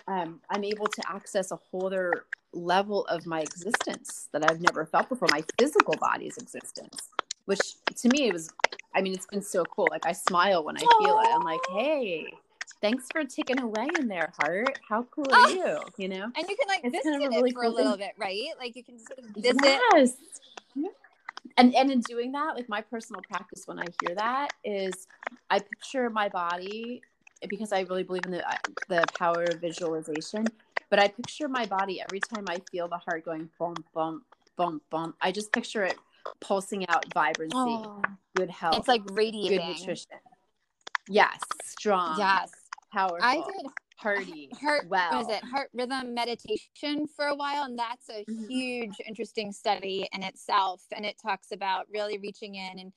um, 0.07 0.41
I'm 0.51 0.65
able 0.65 0.87
to 0.87 1.03
access 1.09 1.51
a 1.51 1.57
whole 1.57 1.87
other 1.87 2.25
level 2.55 3.05
of 3.07 3.27
my 3.27 3.41
existence 3.43 4.29
that 4.33 4.51
I've 4.51 4.61
never 4.61 4.87
felt 4.87 5.09
before, 5.11 5.29
my 5.31 5.45
physical 5.59 5.95
body's 6.01 6.39
existence, 6.39 7.09
which 7.45 7.61
to 7.97 8.09
me 8.09 8.29
it 8.29 8.33
was, 8.33 8.49
I 8.95 9.03
mean, 9.03 9.13
it's 9.13 9.27
been 9.27 9.43
so 9.43 9.65
cool. 9.65 9.89
Like 9.91 10.07
I 10.07 10.13
smile 10.13 10.65
when 10.65 10.77
I 10.77 10.81
feel 10.81 11.19
it. 11.23 11.29
I'm 11.31 11.43
like, 11.43 11.61
hey, 11.71 12.27
thanks 12.81 13.07
for 13.13 13.25
ticking 13.25 13.61
away 13.61 13.89
in 13.99 14.09
there, 14.09 14.33
heart. 14.41 14.79
How 14.89 15.03
cool 15.15 15.27
are 15.31 15.51
you? 15.51 15.79
You 15.99 16.09
know? 16.09 16.25
and 16.25 16.49
you 16.49 16.57
can 16.57 16.69
like 16.69 16.81
It's 16.85 16.93
visit 16.97 17.05
kind 17.05 17.23
of 17.25 17.33
a 17.33 17.35
it 17.35 17.37
really 17.37 17.53
for 17.53 17.63
cool 17.63 17.71
a 17.71 17.75
little 17.75 17.93
thing. 17.93 18.07
bit 18.07 18.13
right 18.17 18.49
like 18.59 18.77
you 18.77 18.85
can 18.85 18.99
sort 18.99 19.19
of 19.19 19.25
visit 19.37 19.57
Yes. 19.63 20.15
And 21.59 21.75
and 21.75 21.91
in 21.91 22.01
doing 22.01 22.33
that, 22.33 22.55
like 22.55 22.69
my 22.69 22.81
personal 22.81 23.21
practice 23.23 23.67
when 23.67 23.79
I 23.79 23.85
hear 24.03 24.15
that 24.15 24.51
is 24.65 25.07
I 25.51 25.59
picture 25.59 26.09
my 26.09 26.29
body 26.29 27.03
because 27.49 27.73
I 27.73 27.81
really 27.83 28.05
believe 28.05 28.25
in 28.25 28.31
the 28.31 28.45
the 28.89 29.05
power 29.19 29.43
of 29.43 29.61
visualization. 29.61 30.47
But 30.89 31.01
I 31.01 31.09
picture 31.09 31.49
my 31.49 31.67
body 31.67 32.01
every 32.01 32.21
time 32.21 32.45
I 32.49 32.61
feel 32.71 32.89
the 32.89 32.99
heart 32.99 33.25
going 33.25 33.51
bump 33.59 33.85
bump 33.93 34.23
bump 34.57 34.83
bump. 34.89 35.17
I 35.21 35.33
just 35.33 35.53
picture 35.53 35.85
it 35.85 35.99
pulsing 36.41 36.89
out 36.89 37.13
vibrancy, 37.13 37.55
oh, 37.57 38.03
good 38.37 38.51
health, 38.51 38.79
it's 38.79 38.89
like 38.89 39.03
radiating 39.13 39.59
good 39.59 39.79
nutrition. 39.79 40.19
Yes, 41.09 41.41
strong. 41.65 42.19
yes 42.19 42.53
powerful. 42.93 43.19
i 43.23 43.35
did 43.35 43.71
hearty. 43.99 44.49
heart 44.61 44.87
well. 44.89 45.13
what 45.13 45.23
is 45.23 45.29
it 45.29 45.45
heart 45.45 45.69
rhythm 45.75 46.15
meditation 46.15 47.07
for 47.15 47.27
a 47.27 47.35
while 47.35 47.65
and 47.65 47.79
that's 47.79 48.09
a 48.09 48.25
Mhm. 48.29 48.49
huge 48.49 48.97
interesting 49.07 49.53
study 49.53 50.09
in 50.13 50.23
itself 50.23 50.83
and 50.95 51.05
it 51.05 51.17
talks 51.21 51.53
about 51.53 51.87
really 51.93 52.19
reaching 52.19 52.55
in 52.55 52.79
and 52.79 52.93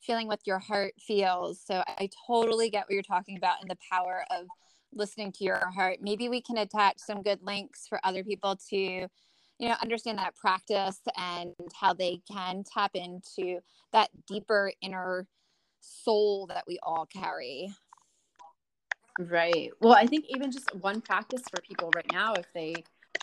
feeling 0.00 0.28
what 0.28 0.40
your 0.46 0.58
heart 0.58 0.94
feels 1.00 1.60
so 1.60 1.82
i 1.86 2.08
totally 2.26 2.70
get 2.70 2.84
what 2.86 2.92
you're 2.94 3.02
talking 3.02 3.36
about 3.36 3.60
and 3.60 3.70
the 3.70 3.78
power 3.90 4.24
of 4.30 4.46
listening 4.92 5.32
to 5.32 5.44
your 5.44 5.70
heart 5.74 5.98
maybe 6.00 6.28
we 6.28 6.40
can 6.40 6.58
attach 6.58 6.98
some 6.98 7.22
good 7.22 7.40
links 7.42 7.86
for 7.88 8.00
other 8.04 8.22
people 8.22 8.56
to 8.56 8.76
you 9.58 9.68
know 9.68 9.74
understand 9.82 10.18
that 10.18 10.36
practice 10.36 11.00
and 11.16 11.52
how 11.74 11.92
they 11.92 12.20
can 12.30 12.62
tap 12.62 12.92
into 12.94 13.58
that 13.92 14.10
deeper 14.26 14.72
inner 14.82 15.26
soul 15.80 16.46
that 16.46 16.64
we 16.66 16.78
all 16.82 17.06
carry 17.06 17.72
Right. 19.18 19.70
Well, 19.80 19.94
I 19.94 20.06
think 20.06 20.26
even 20.28 20.50
just 20.52 20.74
one 20.74 21.00
practice 21.00 21.42
for 21.50 21.60
people 21.62 21.90
right 21.94 22.10
now, 22.12 22.34
if 22.34 22.46
they 22.54 22.74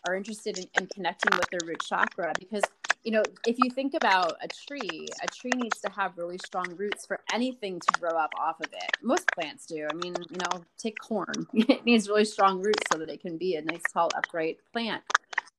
are 0.05 0.15
interested 0.15 0.57
in, 0.57 0.65
in 0.79 0.87
connecting 0.87 1.37
with 1.37 1.49
their 1.51 1.59
root 1.65 1.81
chakra, 1.87 2.33
because 2.39 2.63
you 3.03 3.11
know, 3.11 3.23
if 3.45 3.57
you 3.59 3.69
think 3.69 3.93
about 3.95 4.37
a 4.41 4.47
tree, 4.47 5.07
a 5.21 5.27
tree 5.27 5.51
needs 5.55 5.81
to 5.81 5.89
have 5.91 6.17
really 6.17 6.37
strong 6.45 6.73
roots 6.77 7.05
for 7.05 7.19
anything 7.33 7.79
to 7.79 7.99
grow 7.99 8.11
up 8.17 8.31
off 8.39 8.61
of 8.61 8.67
it. 8.71 8.91
Most 9.01 9.27
plants 9.35 9.65
do. 9.65 9.85
I 9.91 9.93
mean, 9.95 10.15
you 10.29 10.37
know, 10.37 10.63
take 10.77 10.97
corn, 10.99 11.45
it 11.53 11.85
needs 11.85 12.07
really 12.07 12.25
strong 12.25 12.61
roots 12.61 12.83
so 12.91 12.97
that 12.99 13.09
it 13.09 13.21
can 13.21 13.37
be 13.37 13.55
a 13.55 13.61
nice, 13.61 13.83
tall, 13.93 14.09
upright 14.15 14.57
plant. 14.71 15.03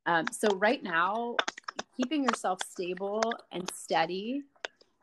Um, 0.06 0.26
so, 0.32 0.48
right 0.56 0.82
now, 0.82 1.36
keeping 1.96 2.24
yourself 2.24 2.60
stable 2.68 3.22
and 3.52 3.70
steady 3.74 4.42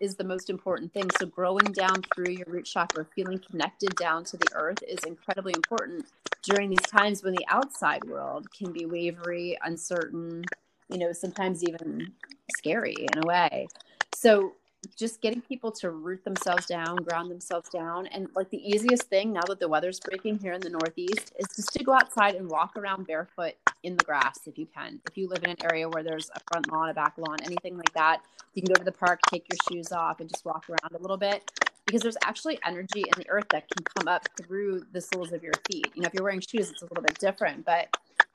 is 0.02 0.16
the 0.16 0.24
most 0.24 0.50
important 0.50 0.92
thing. 0.94 1.10
So, 1.18 1.28
growing 1.28 1.72
down 1.72 2.04
through 2.14 2.32
your 2.32 2.48
root 2.48 2.66
chakra, 2.66 3.06
feeling 3.16 3.40
connected 3.40 3.96
down 3.96 4.26
to 4.26 4.38
the 4.38 4.50
earth 4.56 4.84
is 4.86 5.00
incredibly 5.06 5.54
important 5.54 6.06
during 6.42 6.70
these 6.70 6.88
times 6.88 7.24
when 7.24 7.34
the 7.34 7.46
outside 7.48 8.04
world 8.06 8.48
can 8.52 8.74
be 8.74 8.86
wavery, 8.86 9.58
uncertain, 9.64 10.44
you 10.90 10.98
know, 10.98 11.14
sometimes 11.14 11.64
even 11.64 12.12
scary 12.58 13.08
in 13.12 13.20
a 13.20 13.26
way. 13.26 13.68
So, 14.14 14.56
just 14.96 15.22
getting 15.22 15.42
people 15.42 15.72
to 15.72 15.92
root 15.92 16.24
themselves 16.24 16.66
down, 16.66 16.98
ground 16.98 17.30
themselves 17.30 17.70
down. 17.70 18.08
And 18.08 18.28
like 18.36 18.50
the 18.50 18.58
easiest 18.58 19.04
thing 19.04 19.32
now 19.34 19.42
that 19.48 19.60
the 19.60 19.68
weather's 19.68 20.00
breaking 20.00 20.40
here 20.40 20.54
in 20.54 20.62
the 20.62 20.70
Northeast 20.70 21.34
is 21.38 21.48
just 21.56 21.74
to 21.74 21.84
go 21.84 21.94
outside 21.94 22.36
and 22.36 22.50
walk 22.50 22.76
around 22.76 23.08
barefoot 23.08 23.54
in 23.84 23.96
the 23.96 24.04
grass 24.04 24.40
if 24.48 24.58
you 24.58 24.66
can. 24.66 25.00
If 25.08 25.18
you 25.18 25.28
live 25.28 25.44
in 25.44 25.52
an 25.52 25.58
area 25.64 25.88
where 25.88 26.04
there's 26.04 26.30
a 26.36 26.40
front 26.52 26.72
lawn, 26.72 26.90
a 26.90 26.94
back 26.94 27.14
lawn, 27.18 27.38
anything 27.44 27.78
like 27.78 27.94
that, 27.94 28.22
you 28.54 28.62
can 28.62 28.74
go 28.74 28.78
to 28.78 28.84
the 28.84 28.92
park, 28.92 29.20
take 29.30 29.46
your 29.52 29.58
shoes 29.70 29.92
off, 29.92 30.20
and 30.20 30.30
just 30.30 30.46
walk 30.46 30.70
around 30.70 30.96
a 30.96 31.02
little 31.02 31.18
bit 31.18 31.50
because 31.86 32.02
there's 32.02 32.18
actually 32.24 32.60
energy 32.66 33.02
in 33.02 33.14
the 33.18 33.30
earth 33.30 33.48
that 33.52 33.68
can 33.70 33.84
come 33.96 34.08
up 34.08 34.28
through 34.38 34.86
the 34.94 35.02
soles 35.02 35.32
of 35.32 35.44
your 35.44 35.54
feet. 35.70 35.92
You 35.96 36.02
know, 36.02 36.08
if 36.08 36.14
you're 36.14 36.24
wearing 36.24 36.42
shoes, 36.42 36.70
it's 36.70 36.82
a 36.82 36.86
little 36.86 37.04
bit 37.04 37.18
different, 37.20 37.66
but 37.66 37.88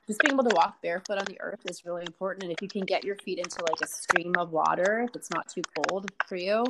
just 0.07 0.21
being 0.21 0.33
able 0.33 0.45
to 0.45 0.55
walk 0.55 0.81
barefoot 0.81 1.17
on 1.17 1.25
the 1.25 1.39
earth 1.41 1.59
is 1.69 1.85
really 1.85 2.03
important. 2.03 2.43
And 2.43 2.51
if 2.51 2.61
you 2.61 2.67
can 2.67 2.81
get 2.81 3.03
your 3.03 3.15
feet 3.17 3.39
into 3.39 3.61
like 3.61 3.81
a 3.83 3.87
stream 3.87 4.33
of 4.37 4.51
water, 4.51 5.05
if 5.07 5.15
it's 5.15 5.29
not 5.31 5.49
too 5.49 5.61
cold 5.75 6.09
for 6.25 6.37
you, 6.37 6.63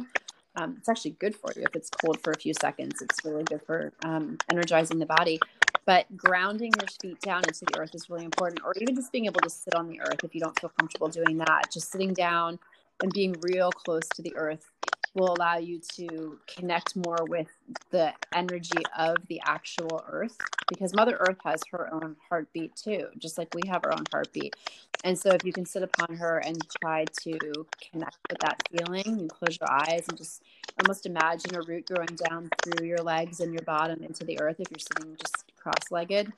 um, 0.56 0.76
it's 0.80 0.90
actually 0.90 1.12
good 1.12 1.36
for 1.36 1.52
you. 1.56 1.64
If 1.64 1.76
it's 1.76 1.90
cold 1.90 2.20
for 2.24 2.32
a 2.32 2.38
few 2.38 2.54
seconds, 2.60 3.02
it's 3.02 3.24
really 3.24 3.44
good 3.44 3.62
for 3.62 3.94
um, 4.04 4.40
energizing 4.50 4.98
the 4.98 5.06
body. 5.06 5.40
But 5.86 6.18
grounding 6.18 6.74
your 6.80 6.88
feet 7.02 7.22
down 7.22 7.44
into 7.48 7.64
the 7.66 7.80
earth 7.80 7.94
is 7.94 8.10
really 8.10 8.26
important, 8.26 8.62
or 8.66 8.74
even 8.82 8.96
just 8.96 9.12
being 9.12 9.26
able 9.26 9.40
to 9.42 9.50
sit 9.50 9.76
on 9.76 9.88
the 9.88 10.02
earth 10.02 10.24
if 10.24 10.34
you 10.36 10.42
don't 10.42 10.60
feel 10.60 10.72
comfortable 10.78 11.08
doing 11.08 11.38
that. 11.38 11.72
Just 11.72 11.92
sitting 11.92 12.14
down 12.14 12.60
and 13.02 13.12
being 13.14 13.36
real 13.42 13.72
close 13.72 14.08
to 14.16 14.22
the 14.22 14.36
earth 14.36 14.72
will 15.14 15.34
allow 15.34 15.58
you 15.58 15.80
to 15.96 16.40
connect 16.48 16.96
more 16.96 17.26
with 17.28 17.48
the 17.92 18.14
energy 18.36 18.84
of 18.98 19.16
the 19.28 19.42
actual 19.46 20.04
earth 20.10 20.38
because 20.70 20.94
mother 20.94 21.18
earth 21.22 21.38
has 21.44 21.62
her 21.72 21.92
own 21.94 22.16
heartbeat 22.30 22.76
too 22.76 23.08
just 23.18 23.38
like 23.38 23.54
we 23.56 23.68
have 23.68 23.84
our 23.84 23.94
own 23.94 24.04
heartbeat. 24.12 24.56
And 25.04 25.18
so 25.18 25.32
if 25.32 25.44
you 25.44 25.54
can 25.54 25.66
sit 25.66 25.84
upon 25.84 26.16
her 26.18 26.40
and 26.40 26.58
try 26.82 27.06
to 27.24 27.68
connect 27.92 28.18
with 28.30 28.40
that 28.40 28.62
feeling 28.72 29.20
you 29.20 29.28
close 29.28 29.58
your 29.60 29.72
eyes 29.72 30.04
and 30.08 30.18
just 30.18 30.44
almost 30.84 31.06
imagine 31.06 31.56
a 31.56 31.62
root 31.62 31.88
growing 31.88 32.16
down 32.30 32.50
through 32.64 32.86
your 32.86 33.00
legs 33.00 33.40
and 33.40 33.54
your 33.54 33.64
bottom 33.64 34.04
into 34.04 34.24
the 34.24 34.40
earth 34.40 34.60
if 34.60 34.68
you're 34.70 34.80
sitting 34.80 35.16
just 35.18 35.52
cross-legged 35.56 36.32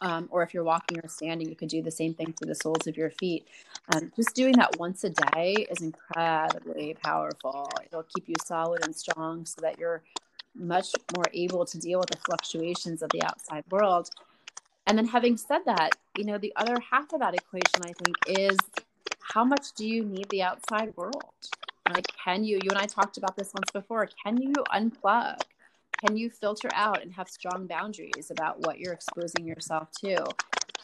um, 0.00 0.28
or 0.30 0.42
if 0.42 0.52
you're 0.52 0.64
walking 0.64 0.98
or 0.98 1.08
standing, 1.08 1.48
you 1.48 1.56
could 1.56 1.68
do 1.68 1.82
the 1.82 1.90
same 1.90 2.14
thing 2.14 2.34
for 2.38 2.46
the 2.46 2.54
soles 2.54 2.86
of 2.86 2.96
your 2.96 3.10
feet. 3.10 3.46
Um, 3.94 4.12
just 4.16 4.34
doing 4.34 4.52
that 4.56 4.78
once 4.78 5.04
a 5.04 5.10
day 5.10 5.66
is 5.70 5.80
incredibly 5.80 6.94
powerful. 7.02 7.70
It'll 7.84 8.04
keep 8.14 8.28
you 8.28 8.34
solid 8.44 8.84
and 8.84 8.94
strong 8.94 9.46
so 9.46 9.60
that 9.62 9.78
you're 9.78 10.02
much 10.54 10.88
more 11.14 11.24
able 11.32 11.64
to 11.64 11.78
deal 11.78 11.98
with 11.98 12.10
the 12.10 12.18
fluctuations 12.18 13.02
of 13.02 13.10
the 13.10 13.22
outside 13.22 13.64
world. 13.70 14.10
And 14.86 14.96
then, 14.96 15.06
having 15.06 15.36
said 15.36 15.60
that, 15.66 15.90
you 16.16 16.24
know, 16.24 16.38
the 16.38 16.52
other 16.56 16.76
half 16.90 17.12
of 17.12 17.20
that 17.20 17.34
equation, 17.34 17.82
I 17.82 17.92
think, 17.92 18.16
is 18.40 18.56
how 19.20 19.44
much 19.44 19.72
do 19.76 19.86
you 19.86 20.04
need 20.04 20.28
the 20.28 20.42
outside 20.42 20.96
world? 20.96 21.34
Like, 21.88 22.06
can 22.24 22.44
you, 22.44 22.58
you 22.62 22.70
and 22.70 22.78
I 22.78 22.86
talked 22.86 23.16
about 23.16 23.36
this 23.36 23.52
once 23.54 23.70
before, 23.72 24.08
can 24.24 24.40
you 24.40 24.52
unplug? 24.72 25.40
Can 26.04 26.16
you 26.16 26.30
filter 26.30 26.68
out 26.74 27.02
and 27.02 27.12
have 27.12 27.28
strong 27.28 27.66
boundaries 27.66 28.30
about 28.30 28.60
what 28.66 28.78
you're 28.78 28.92
exposing 28.92 29.46
yourself 29.46 29.90
to? 30.02 30.24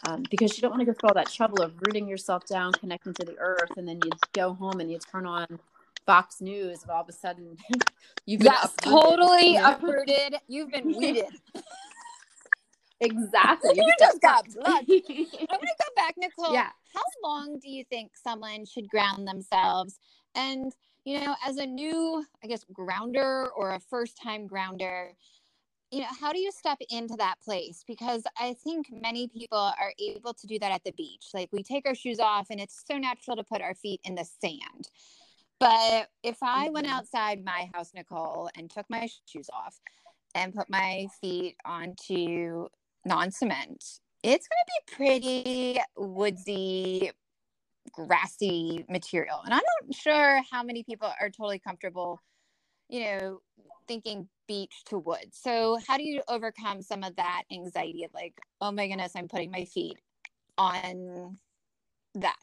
Um, 0.05 0.25
because 0.31 0.57
you 0.57 0.63
don't 0.63 0.71
want 0.71 0.81
to 0.81 0.87
go 0.87 0.93
through 0.93 1.11
all 1.11 1.15
that 1.15 1.31
trouble 1.31 1.63
of 1.63 1.75
rooting 1.87 2.09
yourself 2.09 2.47
down, 2.47 2.73
connecting 2.73 3.15
to 3.15 3.25
the 3.25 3.37
earth, 3.39 3.71
and 3.77 3.87
then 3.87 4.01
you 4.05 4.11
go 4.33 4.53
home 4.53 4.81
and 4.81 4.91
you 4.91 4.99
turn 4.99 5.27
on 5.27 5.47
Fox 6.07 6.41
News, 6.41 6.83
and 6.83 6.91
all 6.91 7.03
of 7.03 7.09
a 7.09 7.13
sudden 7.13 7.57
you've 8.27 8.41
been 8.41 8.53
yes, 8.53 8.75
uprooted. 8.79 9.01
totally 9.01 9.57
uprooted. 9.57 10.35
You've 10.49 10.71
been 10.71 10.89
weeded. 10.97 11.27
exactly. 13.01 13.71
You, 13.77 13.85
you 13.85 13.93
just 13.99 14.21
got 14.21 14.45
blood. 14.53 14.67
I 14.67 14.77
want 14.81 14.89
to 14.89 15.47
go 15.49 15.95
back, 15.97 16.15
Nicole. 16.17 16.53
Yeah. 16.53 16.71
How 16.95 17.03
long 17.23 17.59
do 17.63 17.71
you 17.71 17.85
think 17.85 18.13
someone 18.15 18.65
should 18.67 18.89
ground 18.89 19.27
themselves? 19.27 19.99
And 20.35 20.73
you 21.05 21.21
know, 21.21 21.35
as 21.45 21.57
a 21.57 21.67
new, 21.67 22.25
I 22.43 22.47
guess, 22.47 22.65
grounder 22.73 23.49
or 23.57 23.75
a 23.75 23.81
first 23.81 24.21
time 24.23 24.47
grounder, 24.47 25.13
you 25.91 26.01
know, 26.01 26.07
how 26.21 26.33
do 26.33 26.39
you 26.39 26.51
step 26.51 26.79
into 26.91 27.17
that 27.17 27.35
place? 27.45 27.85
Because 27.87 28.25
I 28.39 28.55
think 28.65 28.87
many 28.91 29.29
people 29.29 29.59
are 29.59 29.93
able 29.99 30.33
to 30.33 30.47
do 30.47 30.59
that 30.59 30.73
at 30.73 30.85
the 30.85 30.93
beach. 30.93 31.27
Like 31.35 31.51
we 31.53 31.63
take 31.63 31.87
our 31.87 31.95
shoes 31.95 32.19
off 32.19 32.49
and 32.51 32.61
it's 32.61 32.83
so 32.91 32.97
natural 32.97 33.37
to 33.37 33.45
put 33.45 33.61
our 33.61 33.75
feet 33.75 34.01
in 34.05 34.15
the 34.15 34.25
sand. 34.25 34.89
But 35.61 36.09
if 36.23 36.39
I 36.43 36.71
went 36.71 36.87
mm-hmm. 36.87 36.97
outside 36.97 37.45
my 37.45 37.69
house, 37.75 37.93
Nicole, 37.95 38.49
and 38.57 38.71
took 38.71 38.87
my 38.89 39.09
shoes 39.27 39.49
off 39.53 39.79
and 40.35 40.55
put 40.55 40.71
my 40.71 41.07
feet 41.21 41.57
onto 41.65 42.69
non 43.05 43.31
cement, 43.31 44.01
it's 44.23 44.49
going 44.49 44.65
to 44.67 44.73
be 44.75 44.97
pretty 44.97 45.81
woodsy, 45.97 47.11
grassy 47.91 48.85
material. 48.89 49.41
And 49.45 49.53
I'm 49.53 49.61
not 49.61 49.95
sure 49.95 50.41
how 50.51 50.63
many 50.63 50.83
people 50.83 51.11
are 51.21 51.31
totally 51.31 51.59
comfortable, 51.59 52.21
you 52.89 53.05
know, 53.05 53.41
thinking 53.89 54.29
beach 54.47 54.85
to 54.87 54.99
wood. 54.99 55.27
So, 55.33 55.79
how 55.89 55.97
do 55.97 56.05
you 56.05 56.23
overcome 56.29 56.83
some 56.83 57.03
of 57.03 57.17
that 57.17 57.43
anxiety 57.51 58.05
of 58.05 58.13
like, 58.15 58.39
oh 58.61 58.73
my 58.73 58.89
goodness, 58.89 59.13
I'm 59.17 59.29
putting 59.29 59.51
my 59.51 59.65
feet 59.65 59.99
on 60.59 61.39
that? 62.15 62.37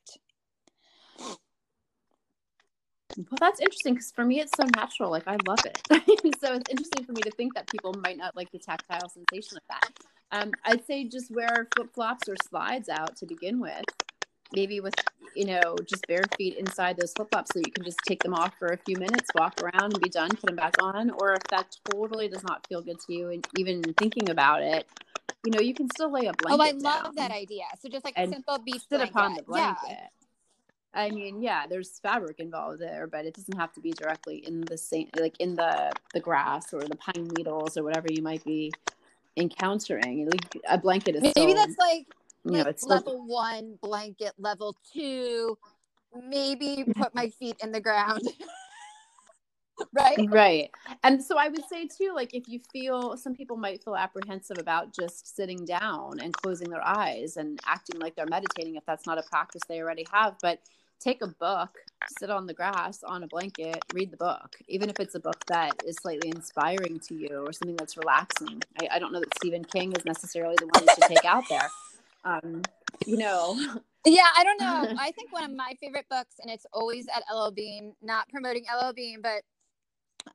Well, 3.17 3.38
that's 3.39 3.60
interesting 3.60 3.95
because 3.95 4.12
for 4.12 4.23
me, 4.23 4.39
it's 4.39 4.56
so 4.56 4.65
natural. 4.75 5.10
Like, 5.12 5.28
I 5.28 5.38
love 5.47 5.60
it. 5.65 5.80
so, 6.39 6.54
it's 6.54 6.69
interesting 6.69 7.06
for 7.06 7.12
me 7.12 7.21
to 7.23 7.32
think 7.32 7.56
that 7.56 7.67
people 7.67 7.93
might 8.04 8.17
not 8.17 8.36
like 8.36 8.52
the 8.52 8.60
tactile 8.60 9.10
sensation 9.10 9.58
of 9.58 9.63
that. 9.69 9.89
Um, 10.32 10.52
I'd 10.63 10.86
say 10.86 11.06
just 11.06 11.32
wear 11.32 11.67
flip 11.75 11.93
flops 11.93 12.30
or 12.30 12.36
slides 12.49 12.88
out 12.88 13.15
to 13.17 13.25
begin 13.25 13.60
with 13.60 13.84
maybe 14.54 14.80
with 14.80 14.96
you 15.36 15.46
know 15.46 15.76
just 15.86 16.06
bare 16.08 16.24
feet 16.38 16.56
inside 16.58 16.98
those 16.98 17.14
flip 17.14 17.30
flops 17.32 17.52
so 17.54 17.60
you 17.60 17.72
can 17.72 17.84
just 17.84 18.00
take 18.08 18.22
them 18.24 18.34
off 18.34 18.54
for 18.58 18.70
a 18.70 18.78
few 18.78 18.98
minutes 18.98 19.30
walk 19.36 19.62
around 19.62 19.94
and 19.94 20.02
be 20.02 20.10
done 20.10 20.30
put 20.30 20.48
them 20.48 20.56
back 20.56 20.76
on 20.82 21.12
or 21.22 21.34
if 21.34 21.44
that 21.50 21.76
totally 21.92 22.28
does 22.28 22.44
not 22.44 22.66
feel 22.68 22.82
good 22.82 23.00
to 23.00 23.14
you 23.14 23.30
and 23.30 23.48
even 23.58 23.82
thinking 23.98 24.30
about 24.30 24.62
it 24.62 24.88
you 25.46 25.52
know 25.52 25.60
you 25.60 25.74
can 25.74 25.88
still 25.92 26.12
lay 26.12 26.26
a 26.26 26.34
blanket 26.34 26.60
oh 26.60 26.62
i 26.62 26.72
love 26.72 27.16
that 27.16 27.32
idea 27.32 27.64
so 27.80 27.88
just 27.88 28.04
like 28.04 28.18
a 28.18 28.28
simple 28.28 28.58
beach 28.60 28.82
sit 28.90 28.90
blanket. 28.90 29.12
upon 29.12 29.34
the 29.36 29.44
blanket 29.44 29.90
yeah. 29.90 30.08
I 30.92 31.12
mean, 31.12 31.42
yeah, 31.42 31.68
there's 31.70 32.00
fabric 32.00 32.40
involved 32.40 32.82
there, 32.82 33.06
but 33.06 33.26
it 33.26 33.36
doesn't 33.36 33.58
have 33.58 33.72
to 33.74 33.80
be 33.80 33.92
directly 33.92 34.38
in 34.38 34.62
the 34.62 34.78
same, 34.78 35.08
like 35.20 35.40
in 35.40 35.56
the 35.56 35.92
the 36.14 36.20
grass 36.20 36.74
or 36.74 36.82
the 36.82 36.96
pine 36.96 37.28
needles 37.38 37.78
or 37.78 37.84
whatever 37.84 38.08
you 38.10 38.24
might 38.24 38.44
be 38.44 38.72
encountering. 39.38 40.28
Like 40.28 40.58
a 40.68 40.80
blanket 40.80 41.16
is 41.16 41.22
maybe 41.36 41.54
that's 41.54 41.78
like 41.78 42.08
you 42.45 42.52
know, 42.52 42.62
it's 42.62 42.84
level 42.84 43.13
still... 43.13 43.28
one 43.28 43.78
blanket, 43.82 44.34
level 44.38 44.75
two, 44.93 45.58
maybe 46.28 46.86
put 46.95 47.13
my 47.13 47.30
feet 47.30 47.56
in 47.62 47.71
the 47.71 47.82
ground. 47.82 48.21
right? 49.93 50.28
Right. 50.30 50.71
And 51.04 51.23
so 51.23 51.38
i 51.38 51.47
would 51.47 51.63
say 51.69 51.88
too 51.88 52.12
like 52.13 52.34
if 52.34 52.47
you 52.47 52.60
feel 52.71 53.17
some 53.17 53.34
people 53.34 53.58
might 53.58 53.84
feel 53.84 53.95
apprehensive 53.95 54.58
about 54.60 54.93
just 54.93 55.36
sitting 55.36 55.65
down 55.65 56.19
and 56.19 56.34
closing 56.34 56.69
their 56.69 56.86
eyes 56.86 57.38
and 57.38 57.60
acting 57.65 57.99
like 57.99 58.15
they're 58.15 58.25
meditating 58.30 58.75
if 58.75 58.86
that's 58.86 59.06
not 59.06 59.17
a 59.17 59.23
practice 59.23 59.62
they 59.67 59.82
already 59.82 60.06
have 60.12 60.36
but 60.41 60.60
take 60.99 61.21
a 61.21 61.28
book 61.28 61.69
sit 62.19 62.30
on 62.30 62.45
the 62.45 62.54
grass 62.54 63.04
on 63.04 63.23
a 63.23 63.28
blanket 63.28 63.82
read 63.93 64.12
the 64.12 64.17
book 64.17 64.58
even 64.67 64.89
if 64.89 64.99
it's 64.99 65.15
a 65.15 65.19
book 65.19 65.45
that 65.47 65.71
is 65.86 65.95
slightly 66.02 66.30
inspiring 66.30 66.99
to 66.99 67.15
you 67.15 67.43
or 67.45 67.54
something 67.54 67.78
that's 67.78 67.95
relaxing. 67.95 68.62
I, 68.82 68.95
I 68.95 68.99
don't 68.99 69.13
know 69.13 69.21
that 69.21 69.34
stephen 69.38 69.63
king 69.63 69.93
is 69.93 70.04
necessarily 70.04 70.56
the 70.60 70.65
one 70.65 70.84
you 70.84 70.93
should 70.95 71.15
take 71.15 71.25
out 71.25 71.45
there 71.49 71.69
um, 72.26 72.62
you 73.06 73.18
know. 73.18 73.60
Yeah, 74.06 74.28
I 74.38 74.46
don't 74.46 74.62
know. 74.62 74.96
I 75.00 75.12
think 75.12 75.34
one 75.34 75.44
of 75.44 75.54
my 75.54 75.74
favorite 75.82 76.06
books, 76.10 76.36
and 76.42 76.50
it's 76.50 76.66
always 76.72 77.06
at 77.14 77.22
LL 77.32 77.52
Bean, 77.52 77.94
not 78.02 78.30
promoting 78.30 78.64
LL 78.74 78.94
Bean, 78.94 79.20
but 79.22 79.44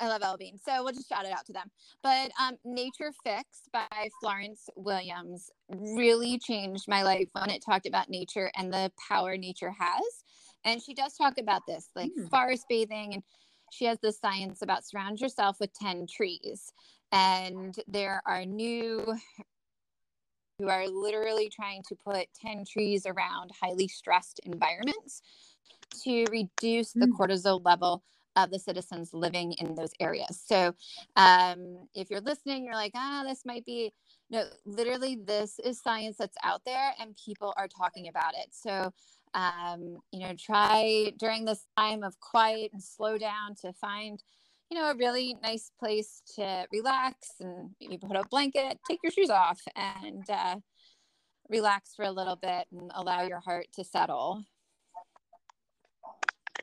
I 0.00 0.08
love 0.08 0.20
LL 0.20 0.36
Bean. 0.36 0.58
So 0.58 0.84
we'll 0.84 0.92
just 0.92 1.08
shout 1.08 1.24
it 1.24 1.32
out 1.32 1.46
to 1.46 1.52
them. 1.54 1.70
But 2.02 2.30
um, 2.40 2.56
Nature 2.64 3.12
Fix 3.24 3.62
by 3.72 4.10
Florence 4.20 4.68
Williams 4.76 5.50
really 5.70 6.38
changed 6.38 6.84
my 6.88 7.02
life 7.02 7.28
when 7.32 7.48
it 7.48 7.64
talked 7.64 7.86
about 7.86 8.10
nature 8.10 8.50
and 8.54 8.72
the 8.72 8.92
power 9.08 9.36
nature 9.36 9.72
has. 9.78 10.24
And 10.64 10.82
she 10.82 10.94
does 10.94 11.14
talk 11.14 11.38
about 11.38 11.62
this, 11.66 11.88
like 11.94 12.10
mm. 12.18 12.28
forest 12.30 12.66
bathing, 12.68 13.14
and 13.14 13.22
she 13.72 13.84
has 13.86 13.98
the 14.00 14.12
science 14.12 14.62
about 14.62 14.86
surround 14.86 15.20
yourself 15.20 15.56
with 15.60 15.72
10 15.74 16.06
trees. 16.06 16.72
And 17.12 17.74
there 17.86 18.22
are 18.26 18.44
new 18.44 19.16
who 20.58 20.68
are 20.68 20.88
literally 20.88 21.48
trying 21.48 21.82
to 21.88 21.96
put 21.96 22.28
10 22.40 22.64
trees 22.64 23.06
around 23.06 23.50
highly 23.60 23.88
stressed 23.88 24.40
environments 24.44 25.22
to 26.04 26.24
reduce 26.30 26.92
the 26.92 27.06
Mm. 27.06 27.12
cortisol 27.18 27.64
level 27.64 28.04
of 28.36 28.50
the 28.50 28.58
citizens 28.58 29.14
living 29.14 29.52
in 29.54 29.74
those 29.76 29.92
areas. 30.00 30.40
So, 30.44 30.74
um, 31.16 31.88
if 31.94 32.10
you're 32.10 32.20
listening, 32.20 32.64
you're 32.64 32.74
like, 32.74 32.92
ah, 32.94 33.24
this 33.26 33.44
might 33.44 33.64
be 33.64 33.92
no, 34.30 34.48
literally, 34.64 35.16
this 35.16 35.58
is 35.60 35.80
science 35.80 36.16
that's 36.16 36.36
out 36.42 36.64
there, 36.64 36.94
and 36.98 37.16
people 37.16 37.54
are 37.56 37.68
talking 37.68 38.08
about 38.08 38.34
it. 38.34 38.48
So, 38.52 38.92
um, 39.34 40.00
you 40.12 40.20
know, 40.20 40.34
try 40.34 41.12
during 41.18 41.44
this 41.44 41.66
time 41.76 42.02
of 42.02 42.18
quiet 42.20 42.72
and 42.72 42.82
slow 42.82 43.18
down 43.18 43.54
to 43.56 43.72
find, 43.74 44.22
you 44.70 44.78
know, 44.78 44.90
a 44.90 44.96
really 44.96 45.36
nice 45.42 45.70
place 45.78 46.22
to 46.36 46.66
relax 46.72 47.32
and 47.40 47.70
maybe 47.80 47.98
put 47.98 48.16
a 48.16 48.24
blanket, 48.30 48.78
take 48.88 49.00
your 49.02 49.12
shoes 49.12 49.30
off, 49.30 49.60
and 49.76 50.28
uh, 50.28 50.56
relax 51.48 51.94
for 51.94 52.04
a 52.04 52.10
little 52.10 52.36
bit 52.36 52.66
and 52.72 52.90
allow 52.94 53.22
your 53.22 53.40
heart 53.40 53.66
to 53.74 53.84
settle. 53.84 54.44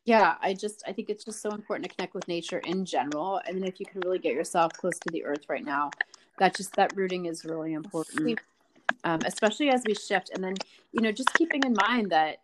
Yeah, 0.04 0.36
I 0.42 0.54
just 0.54 0.84
I 0.88 0.94
think 0.94 1.10
it's 1.10 1.24
just 1.24 1.42
so 1.42 1.52
important 1.52 1.88
to 1.88 1.96
connect 1.96 2.16
with 2.16 2.28
nature 2.28 2.60
in 2.66 2.86
general, 2.86 3.40
and 3.46 3.58
then 3.58 3.68
if 3.68 3.80
you 3.80 3.86
can 3.86 4.02
really 4.02 4.18
get 4.18 4.34
yourself 4.34 4.74
close 4.74 4.98
to 5.00 5.12
the 5.12 5.24
earth 5.24 5.46
right 5.48 5.64
now, 5.64 5.92
that 6.40 6.56
just 6.56 6.76
that 6.76 6.96
rooting 6.96 7.26
is 7.26 7.46
really 7.46 7.74
important, 7.74 8.40
um, 9.04 9.20
especially 9.26 9.70
as 9.70 9.84
we 9.86 9.94
shift. 9.94 10.32
And 10.34 10.44
then 10.44 10.56
you 10.92 11.02
know, 11.02 11.12
just 11.12 11.32
keeping 11.36 11.62
in 11.64 11.74
mind 11.74 12.10
that 12.12 12.38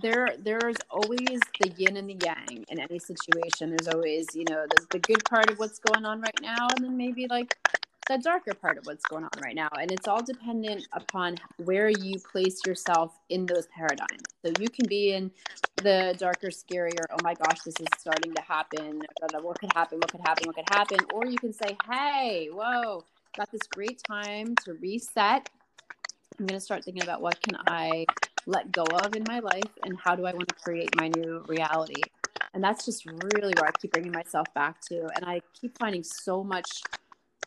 there 0.00 0.28
there's 0.38 0.76
always 0.90 1.40
the 1.60 1.68
yin 1.76 1.96
and 1.96 2.08
the 2.08 2.18
yang 2.24 2.64
in 2.68 2.80
any 2.80 2.98
situation. 2.98 3.70
There's 3.70 3.88
always 3.88 4.26
you 4.34 4.44
know 4.48 4.66
the, 4.68 4.86
the 4.90 4.98
good 4.98 5.24
part 5.24 5.50
of 5.50 5.58
what's 5.58 5.78
going 5.78 6.04
on 6.04 6.20
right 6.20 6.40
now, 6.42 6.68
and 6.76 6.84
then 6.84 6.96
maybe 6.96 7.26
like 7.28 7.56
the 8.08 8.18
darker 8.18 8.54
part 8.54 8.76
of 8.76 8.86
what's 8.86 9.04
going 9.06 9.24
on 9.24 9.30
right 9.42 9.54
now. 9.54 9.68
And 9.80 9.90
it's 9.90 10.06
all 10.06 10.22
dependent 10.22 10.86
upon 10.92 11.36
where 11.56 11.88
you 11.88 12.18
place 12.18 12.60
yourself 12.66 13.18
in 13.30 13.46
those 13.46 13.66
paradigms. 13.68 14.24
So 14.44 14.52
you 14.60 14.68
can 14.68 14.86
be 14.86 15.12
in 15.12 15.30
the 15.76 16.14
darker, 16.18 16.48
scarier, 16.48 17.04
oh 17.10 17.16
my 17.22 17.34
gosh, 17.34 17.60
this 17.62 17.74
is 17.80 17.86
starting 17.98 18.34
to 18.34 18.42
happen. 18.42 19.00
What 19.40 19.58
could 19.58 19.72
happen? 19.74 19.98
What 19.98 20.10
could 20.10 20.20
happen? 20.20 20.46
What 20.46 20.56
could 20.56 20.68
happen? 20.70 20.98
Or 21.14 21.26
you 21.26 21.38
can 21.38 21.52
say, 21.52 21.76
hey, 21.90 22.48
whoa, 22.52 23.04
got 23.36 23.50
this 23.50 23.62
great 23.72 24.02
time 24.06 24.54
to 24.64 24.74
reset. 24.74 25.48
I'm 26.38 26.46
going 26.46 26.58
to 26.58 26.64
start 26.64 26.84
thinking 26.84 27.02
about 27.02 27.22
what 27.22 27.40
can 27.40 27.56
I 27.66 28.06
let 28.46 28.70
go 28.72 28.84
of 28.84 29.14
in 29.14 29.24
my 29.26 29.40
life 29.40 29.72
and 29.84 29.98
how 30.02 30.14
do 30.14 30.24
I 30.26 30.32
want 30.32 30.48
to 30.48 30.54
create 30.54 30.94
my 30.96 31.08
new 31.08 31.44
reality. 31.48 32.02
And 32.52 32.62
that's 32.62 32.84
just 32.84 33.06
really 33.06 33.52
where 33.54 33.66
I 33.66 33.72
keep 33.80 33.92
bringing 33.92 34.12
myself 34.12 34.46
back 34.54 34.80
to. 34.82 35.08
And 35.16 35.24
I 35.24 35.40
keep 35.60 35.76
finding 35.78 36.02
so 36.02 36.44
much 36.44 36.82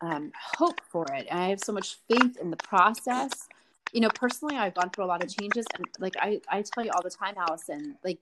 um, 0.01 0.31
hope 0.57 0.79
for 0.89 1.05
it. 1.13 1.27
And 1.29 1.39
I 1.39 1.49
have 1.49 1.59
so 1.59 1.73
much 1.73 1.97
faith 2.09 2.37
in 2.37 2.51
the 2.51 2.57
process. 2.57 3.47
You 3.93 4.01
know, 4.01 4.09
personally, 4.09 4.57
I've 4.57 4.73
gone 4.73 4.89
through 4.89 5.05
a 5.05 5.07
lot 5.07 5.23
of 5.23 5.33
changes, 5.33 5.65
and 5.75 5.85
like 5.99 6.15
I, 6.19 6.41
I 6.49 6.61
tell 6.61 6.83
you 6.83 6.91
all 6.91 7.01
the 7.01 7.09
time, 7.09 7.35
Allison, 7.37 7.95
like 8.03 8.19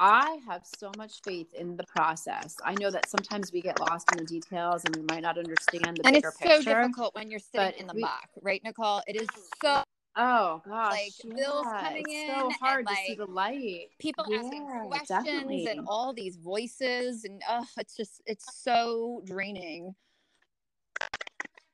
I 0.00 0.38
have 0.48 0.62
so 0.78 0.90
much 0.98 1.20
faith 1.22 1.54
in 1.54 1.76
the 1.76 1.84
process. 1.84 2.56
I 2.64 2.74
know 2.74 2.90
that 2.90 3.08
sometimes 3.08 3.52
we 3.52 3.60
get 3.60 3.78
lost 3.78 4.10
in 4.10 4.18
the 4.18 4.24
details 4.24 4.84
and 4.84 4.96
we 4.96 5.02
might 5.02 5.22
not 5.22 5.38
understand 5.38 5.98
the 5.98 6.06
and 6.06 6.14
bigger 6.14 6.28
it's 6.28 6.38
picture. 6.38 6.62
so 6.62 6.62
difficult 6.62 7.14
when 7.14 7.30
you're 7.30 7.38
sitting 7.38 7.78
in 7.80 7.86
the 7.86 7.94
we- 7.94 8.00
muck, 8.00 8.28
right, 8.42 8.60
Nicole? 8.64 9.02
It 9.06 9.14
is 9.14 9.28
so 9.62 9.84
Oh 10.14 10.60
gosh, 10.66 10.92
like, 10.92 11.36
bills 11.36 11.64
coming 11.64 12.04
it's 12.06 12.12
in 12.12 12.28
so 12.28 12.46
and, 12.46 12.56
hard 12.60 12.86
to 12.86 12.94
see 12.94 13.16
like, 13.16 13.18
the 13.18 13.32
light. 13.32 13.86
people 13.98 14.24
asking 14.24 14.66
questions 14.88 15.08
definitely. 15.08 15.66
and 15.66 15.86
all 15.86 16.12
these 16.12 16.36
voices, 16.36 17.24
and 17.24 17.42
oh, 17.48 17.64
it's 17.78 17.96
just 17.96 18.20
it's 18.26 18.62
so 18.62 19.22
draining. 19.24 19.94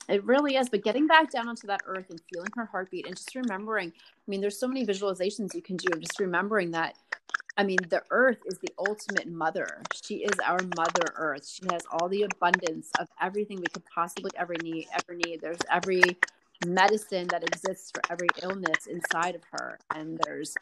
It 0.09 0.25
really 0.25 0.57
is. 0.57 0.69
But 0.69 0.85
getting 0.85 1.07
back 1.07 1.31
down 1.31 1.49
onto 1.49 1.67
that 1.67 1.83
earth 1.87 2.07
and 2.11 2.21
feeling 2.33 2.51
her 2.57 2.65
heartbeat 2.65 3.07
and 3.07 3.17
just 3.17 3.35
remembering, 3.35 3.93
I 3.97 4.31
mean, 4.31 4.41
there's 4.41 4.59
so 4.59 4.67
many 4.67 4.87
visualizations 4.87 5.55
you 5.55 5.61
can 5.61 5.77
do 5.77 5.89
and 5.93 6.01
just 6.01 6.19
remembering 6.19 6.71
that, 6.71 6.95
I 7.59 7.65
mean, 7.65 7.79
the 7.91 8.03
earth 8.11 8.39
is 8.47 8.59
the 8.59 8.73
ultimate 8.79 9.29
mother. 9.29 9.83
She 10.03 10.19
is 10.19 10.39
our 10.47 10.61
mother 10.77 11.13
earth. 11.17 11.47
She 11.47 11.63
has 11.71 11.83
all 11.93 12.09
the 12.09 12.23
abundance 12.23 12.91
of 12.99 13.09
everything 13.21 13.59
we 13.59 13.67
could 13.67 13.85
possibly 13.85 14.31
ever 14.37 14.55
need, 14.63 14.87
ever 14.95 15.15
need. 15.15 15.41
There's 15.43 15.59
every 15.71 16.03
medicine 16.67 17.27
that 17.29 17.45
exists 17.45 17.91
for 17.91 18.03
every 18.11 18.29
illness 18.43 18.87
inside 18.87 19.35
of 19.35 19.43
her. 19.53 19.79
And 19.95 20.19
there's 20.25 20.55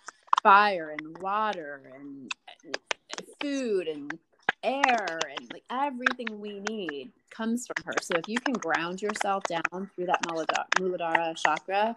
fire 0.42 0.94
and 0.98 1.18
water 1.18 1.82
and 1.94 2.32
eh, 2.66 3.22
food 3.40 3.88
and 3.88 4.18
air 4.62 5.18
and 5.38 5.52
like 5.52 5.64
everything 5.70 6.40
we 6.40 6.60
need 6.60 7.12
comes 7.30 7.66
from 7.66 7.84
her. 7.84 7.94
So 8.02 8.18
if 8.18 8.28
you 8.28 8.38
can 8.40 8.54
ground 8.54 9.00
yourself 9.02 9.44
down 9.44 9.90
through 9.94 10.06
that 10.06 10.22
Muladhara, 10.22 10.66
Muladhara 10.76 11.36
chakra 11.36 11.96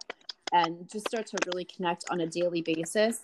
and 0.52 0.90
just 0.90 1.08
start 1.08 1.28
to 1.28 1.38
really 1.48 1.66
connect 1.66 2.06
on 2.10 2.22
a 2.22 2.28
daily 2.28 2.62
basis, 2.62 3.22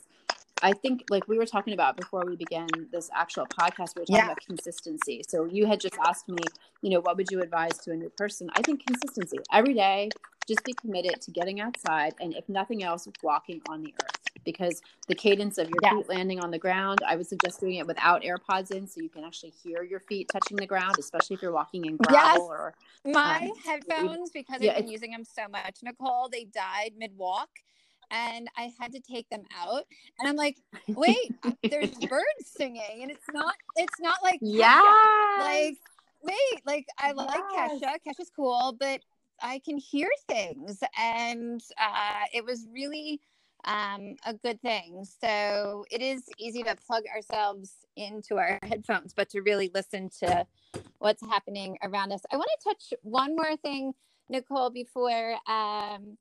I 0.65 0.73
think 0.73 1.05
like 1.09 1.27
we 1.27 1.37
were 1.37 1.45
talking 1.45 1.73
about 1.73 1.95
before 1.95 2.25
we 2.25 2.35
began 2.35 2.87
this 2.91 3.09
actual 3.13 3.45
podcast, 3.45 3.95
we 3.95 4.01
were 4.01 4.05
talking 4.07 4.15
Yeah. 4.15 4.25
about 4.31 4.41
consistency. 4.45 5.21
So 5.29 5.45
you 5.45 5.67
had 5.67 5.79
just 5.79 5.95
asked 6.03 6.27
me, 6.27 6.43
you 6.81 6.89
know, 6.89 7.01
what 7.01 7.17
would 7.17 7.29
you 7.29 7.39
advise 7.41 7.77
to 7.79 7.91
a 7.91 7.95
new 7.95 8.09
person? 8.09 8.49
I 8.55 8.63
think 8.63 8.83
consistency 8.83 9.39
every 9.53 9.75
day. 9.75 10.09
Just 10.47 10.65
be 10.65 10.73
committed 10.73 11.21
to 11.21 11.31
getting 11.31 11.59
outside, 11.59 12.13
and 12.19 12.35
if 12.35 12.47
nothing 12.47 12.83
else, 12.83 13.07
walking 13.23 13.61
on 13.67 13.81
the 13.81 13.93
earth. 13.99 14.19
Because 14.43 14.79
the 15.07 15.15
cadence 15.15 15.57
of 15.57 15.71
your 15.71 15.81
Yes. 15.81 15.93
feet 15.93 16.09
landing 16.09 16.39
on 16.39 16.51
the 16.51 16.59
ground, 16.59 17.01
I 17.07 17.15
would 17.15 17.25
suggest 17.27 17.59
doing 17.59 17.75
it 17.75 17.87
without 17.87 18.21
AirPods 18.21 18.69
in, 18.71 18.87
so 18.87 19.01
you 19.01 19.09
can 19.09 19.23
actually 19.23 19.53
hear 19.63 19.81
your 19.81 19.99
feet 19.99 20.29
touching 20.29 20.57
the 20.57 20.67
ground, 20.67 20.97
especially 20.99 21.35
if 21.35 21.41
you're 21.41 21.51
walking 21.51 21.85
in 21.85 21.97
gravel 21.97 22.41
Yes. 22.41 22.47
or 22.49 22.75
My 23.05 23.39
Um, 23.39 23.51
headphones, 23.65 24.29
because 24.31 24.61
yeah, 24.61 24.71
I've 24.71 24.77
been 24.77 24.87
using 24.87 25.11
them 25.11 25.25
so 25.25 25.47
much, 25.47 25.77
Nicole, 25.83 26.29
they 26.29 26.43
died 26.45 26.93
mid 26.95 27.17
walk, 27.17 27.49
and 28.11 28.47
I 28.57 28.71
had 28.79 28.91
to 28.93 28.99
take 28.99 29.29
them 29.29 29.43
out. 29.57 29.83
And 30.19 30.27
I'm 30.27 30.35
like, 30.35 30.57
wait, 30.95 31.35
there's 31.69 31.91
birds 32.09 32.45
singing, 32.45 33.01
and 33.01 33.11
it's 33.11 33.27
not 33.33 33.55
it's 33.75 33.99
not 33.99 34.17
like 34.23 34.39
yeah, 34.41 34.81
like 35.37 35.77
wait 36.25 36.61
like 36.65 36.85
i 36.97 37.11
like 37.11 37.43
Yes. 37.53 37.79
kesha 37.81 37.95
kesha's 38.05 38.31
cool 38.35 38.75
but 38.79 39.01
i 39.41 39.59
can 39.63 39.77
hear 39.77 40.09
things 40.27 40.79
and 40.97 41.61
uh, 41.79 42.23
it 42.33 42.43
was 42.43 42.67
really 42.73 43.21
um, 43.65 44.15
a 44.25 44.33
good 44.33 44.61
thing 44.61 45.03
so 45.03 45.85
it 45.91 46.01
is 46.01 46.23
easy 46.37 46.61
to 46.63 46.75
plug 46.87 47.03
ourselves 47.13 47.73
into 47.95 48.37
our 48.37 48.59
headphones 48.63 49.13
but 49.13 49.29
to 49.29 49.41
really 49.41 49.71
listen 49.73 50.09
to 50.19 50.45
what's 50.99 51.25
happening 51.25 51.77
around 51.83 52.11
us 52.11 52.21
i 52.31 52.37
want 52.37 52.49
to 52.59 52.69
touch 52.69 52.93
one 53.01 53.35
more 53.35 53.55
thing 53.57 53.93
nicole 54.29 54.69
before 54.69 55.35
um, 55.47 56.17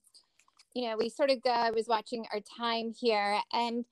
you 0.75 0.89
know 0.89 0.97
we 0.97 1.09
sort 1.09 1.31
of 1.31 1.43
go 1.43 1.51
i 1.51 1.71
was 1.71 1.87
watching 1.89 2.27
our 2.33 2.41
time 2.59 2.93
here 2.93 3.39
and 3.53 3.85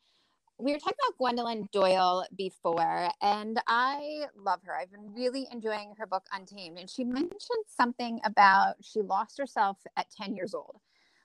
we 0.58 0.72
were 0.72 0.78
talking 0.78 0.96
about 1.08 1.18
Glennon 1.18 1.70
Doyle 1.72 2.24
before, 2.36 3.08
and 3.20 3.60
I 3.66 4.26
love 4.36 4.60
her. 4.64 4.76
I've 4.76 4.92
been 4.92 5.12
really 5.12 5.48
enjoying 5.50 5.94
her 5.98 6.06
book 6.06 6.24
Untamed. 6.32 6.78
And 6.78 6.88
she 6.88 7.02
mentioned 7.02 7.64
something 7.66 8.20
about 8.24 8.76
she 8.80 9.00
lost 9.00 9.38
herself 9.38 9.78
at 9.96 10.06
10 10.10 10.36
years 10.36 10.54
old. 10.54 10.76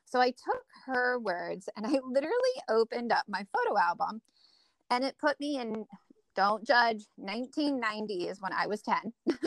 So 0.06 0.20
I 0.20 0.32
took 0.32 0.64
her 0.86 1.20
words 1.20 1.70
and 1.76 1.86
I 1.86 2.00
literally 2.04 2.34
opened 2.70 3.12
up 3.12 3.26
my 3.28 3.46
photo 3.54 3.78
album 3.78 4.22
and 4.90 5.04
it 5.04 5.18
put 5.20 5.40
me 5.40 5.60
in, 5.60 5.86
don't 6.36 6.66
judge, 6.66 7.06
1990 7.18 8.30
is 8.30 8.42
when 8.42 8.54
I 8.54 8.68
was 8.68 8.82
10. 8.82 9.14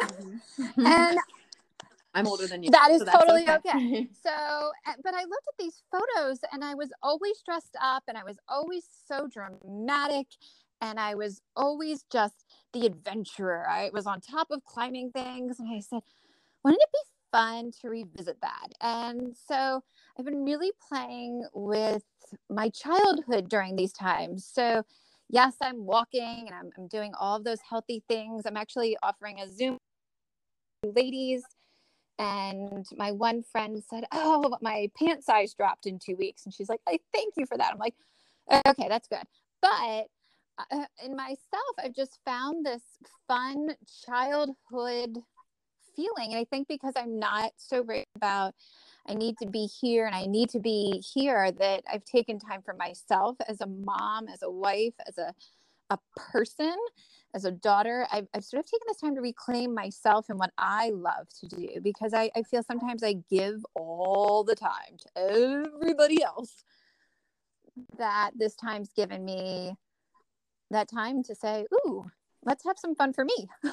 Mm-hmm. 0.00 0.86
and 0.86 1.18
mm-hmm. 1.18 1.41
I'm 2.14 2.26
older 2.26 2.46
than 2.46 2.62
you. 2.62 2.70
That 2.70 2.90
is 2.90 3.00
so 3.00 3.06
totally 3.06 3.48
okay. 3.48 4.08
So, 4.22 4.30
uh, 4.30 4.92
but 5.02 5.14
I 5.14 5.22
looked 5.22 5.48
at 5.48 5.54
these 5.58 5.82
photos 5.90 6.38
and 6.52 6.62
I 6.62 6.74
was 6.74 6.90
always 7.02 7.42
dressed 7.44 7.76
up 7.82 8.04
and 8.06 8.16
I 8.16 8.22
was 8.22 8.36
always 8.48 8.84
so 9.08 9.26
dramatic 9.26 10.28
and 10.80 11.00
I 11.00 11.16
was 11.16 11.40
always 11.56 12.04
just 12.12 12.44
the 12.72 12.86
adventurer. 12.86 13.66
I 13.68 13.90
was 13.92 14.06
on 14.06 14.20
top 14.20 14.48
of 14.52 14.64
climbing 14.64 15.10
things 15.10 15.58
and 15.58 15.68
I 15.74 15.80
said, 15.80 16.02
wouldn't 16.62 16.82
it 16.82 16.88
be 16.92 16.98
fun 17.32 17.72
to 17.80 17.88
revisit 17.88 18.40
that? 18.42 18.68
And 18.80 19.34
so 19.48 19.82
I've 20.18 20.24
been 20.24 20.44
really 20.44 20.70
playing 20.88 21.46
with 21.52 22.04
my 22.48 22.68
childhood 22.68 23.48
during 23.48 23.74
these 23.74 23.92
times. 23.92 24.48
So, 24.50 24.84
yes, 25.28 25.56
I'm 25.60 25.84
walking 25.84 26.46
and 26.46 26.54
I'm, 26.54 26.70
I'm 26.78 26.86
doing 26.88 27.12
all 27.18 27.36
of 27.36 27.44
those 27.44 27.60
healthy 27.68 28.04
things. 28.08 28.44
I'm 28.46 28.56
actually 28.56 28.96
offering 29.02 29.40
a 29.40 29.48
Zoom 29.48 29.78
ladies 30.84 31.44
and 32.18 32.86
my 32.96 33.12
one 33.12 33.42
friend 33.42 33.82
said 33.88 34.04
oh 34.12 34.56
my 34.60 34.90
pant 34.96 35.24
size 35.24 35.54
dropped 35.54 35.86
in 35.86 35.98
two 35.98 36.16
weeks. 36.16 36.44
And 36.44 36.54
she's 36.54 36.68
like 36.68 36.80
i 36.88 36.98
thank 37.12 37.34
you 37.36 37.46
for 37.46 37.56
that. 37.56 37.72
I'm 37.72 37.78
like 37.78 37.94
okay 38.68 38.88
that's 38.88 39.08
good. 39.08 39.24
But 39.60 40.06
uh, 40.70 40.84
in 41.04 41.16
myself 41.16 41.74
i've 41.82 41.94
just 41.94 42.18
found 42.24 42.64
this 42.64 42.82
fun 43.26 43.70
childhood 44.04 45.18
feeling. 45.96 46.32
And 46.32 46.36
i 46.36 46.44
think 46.44 46.68
because 46.68 46.94
i'm 46.96 47.18
not 47.18 47.52
so 47.56 47.82
worried 47.82 48.06
about 48.16 48.54
i 49.08 49.14
need 49.14 49.36
to 49.38 49.46
be 49.46 49.66
here 49.66 50.06
and 50.06 50.14
i 50.14 50.26
need 50.26 50.48
to 50.50 50.60
be 50.60 51.02
here 51.14 51.50
that 51.52 51.82
i've 51.92 52.04
taken 52.04 52.38
time 52.38 52.62
for 52.62 52.74
myself 52.74 53.36
as 53.48 53.60
a 53.60 53.66
mom 53.66 54.28
as 54.28 54.42
a 54.42 54.50
wife 54.50 54.94
as 55.06 55.18
a 55.18 55.34
a 55.92 55.98
person 56.16 56.74
as 57.34 57.44
a 57.44 57.50
daughter, 57.50 58.06
I've, 58.12 58.26
I've 58.34 58.44
sort 58.44 58.64
of 58.64 58.70
taken 58.70 58.86
this 58.86 58.98
time 58.98 59.14
to 59.14 59.20
reclaim 59.20 59.74
myself 59.74 60.28
and 60.28 60.38
what 60.38 60.52
I 60.58 60.90
love 60.90 61.28
to 61.40 61.48
do 61.48 61.80
because 61.82 62.12
I, 62.12 62.30
I 62.36 62.42
feel 62.42 62.62
sometimes 62.62 63.02
I 63.02 63.14
give 63.30 63.64
all 63.74 64.44
the 64.44 64.54
time 64.54 64.96
to 64.98 65.08
everybody 65.16 66.22
else. 66.22 66.64
that 67.96 68.32
this 68.36 68.54
time's 68.54 68.92
given 68.92 69.24
me 69.24 69.76
that 70.70 70.88
time 70.90 71.22
to 71.24 71.34
say, 71.34 71.66
"Ooh, 71.74 72.04
let's 72.44 72.64
have 72.64 72.78
some 72.78 72.94
fun 72.94 73.12
for 73.14 73.24
me." 73.24 73.48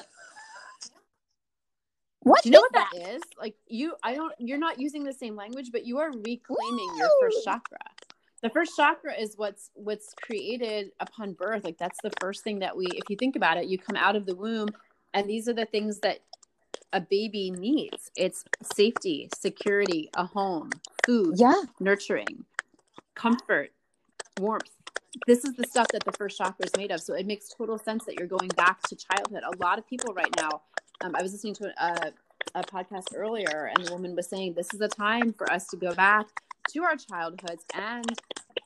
what 2.20 2.42
Do 2.42 2.48
you 2.48 2.52
know 2.54 2.60
what 2.60 2.72
that? 2.72 2.90
that 2.94 3.14
is? 3.14 3.22
Like 3.38 3.56
you, 3.66 3.94
I 4.02 4.14
don't. 4.14 4.32
You're 4.38 4.58
not 4.58 4.80
using 4.80 5.04
the 5.04 5.12
same 5.12 5.36
language, 5.36 5.70
but 5.70 5.84
you 5.84 5.98
are 5.98 6.10
reclaiming 6.10 6.90
Ooh. 6.94 6.98
your 6.98 7.10
first 7.20 7.44
chakra. 7.44 7.78
The 8.42 8.50
first 8.50 8.72
chakra 8.74 9.14
is 9.14 9.34
what's 9.36 9.70
what's 9.74 10.14
created 10.14 10.92
upon 10.98 11.34
birth. 11.34 11.64
Like 11.64 11.78
that's 11.78 11.98
the 12.02 12.12
first 12.20 12.42
thing 12.42 12.60
that 12.60 12.76
we. 12.76 12.86
If 12.86 13.10
you 13.10 13.16
think 13.16 13.36
about 13.36 13.58
it, 13.58 13.66
you 13.66 13.78
come 13.78 13.96
out 13.96 14.16
of 14.16 14.24
the 14.24 14.34
womb, 14.34 14.68
and 15.12 15.28
these 15.28 15.48
are 15.48 15.52
the 15.52 15.66
things 15.66 16.00
that 16.00 16.20
a 16.92 17.00
baby 17.00 17.50
needs. 17.50 18.10
It's 18.16 18.44
safety, 18.62 19.28
security, 19.34 20.08
a 20.14 20.24
home, 20.24 20.70
food, 21.04 21.34
yeah, 21.38 21.62
nurturing, 21.80 22.44
comfort, 23.14 23.72
warmth. 24.38 24.70
This 25.26 25.44
is 25.44 25.54
the 25.56 25.64
stuff 25.64 25.88
that 25.92 26.04
the 26.04 26.12
first 26.12 26.38
chakra 26.38 26.64
is 26.64 26.72
made 26.76 26.92
of. 26.92 27.00
So 27.00 27.14
it 27.14 27.26
makes 27.26 27.48
total 27.48 27.78
sense 27.78 28.04
that 28.06 28.18
you're 28.18 28.28
going 28.28 28.48
back 28.56 28.80
to 28.84 28.96
childhood. 28.96 29.42
A 29.42 29.62
lot 29.62 29.78
of 29.78 29.86
people 29.86 30.14
right 30.14 30.34
now, 30.38 30.62
um, 31.02 31.14
I 31.14 31.22
was 31.22 31.32
listening 31.32 31.54
to 31.54 31.72
a, 31.78 32.12
a 32.54 32.62
podcast 32.62 33.08
earlier, 33.14 33.70
and 33.74 33.84
the 33.84 33.92
woman 33.92 34.16
was 34.16 34.28
saying 34.28 34.54
this 34.54 34.72
is 34.72 34.80
a 34.80 34.88
time 34.88 35.34
for 35.34 35.52
us 35.52 35.66
to 35.68 35.76
go 35.76 35.94
back 35.94 36.26
to 36.70 36.84
our 36.84 36.96
childhoods. 36.96 37.64
And 37.74 38.06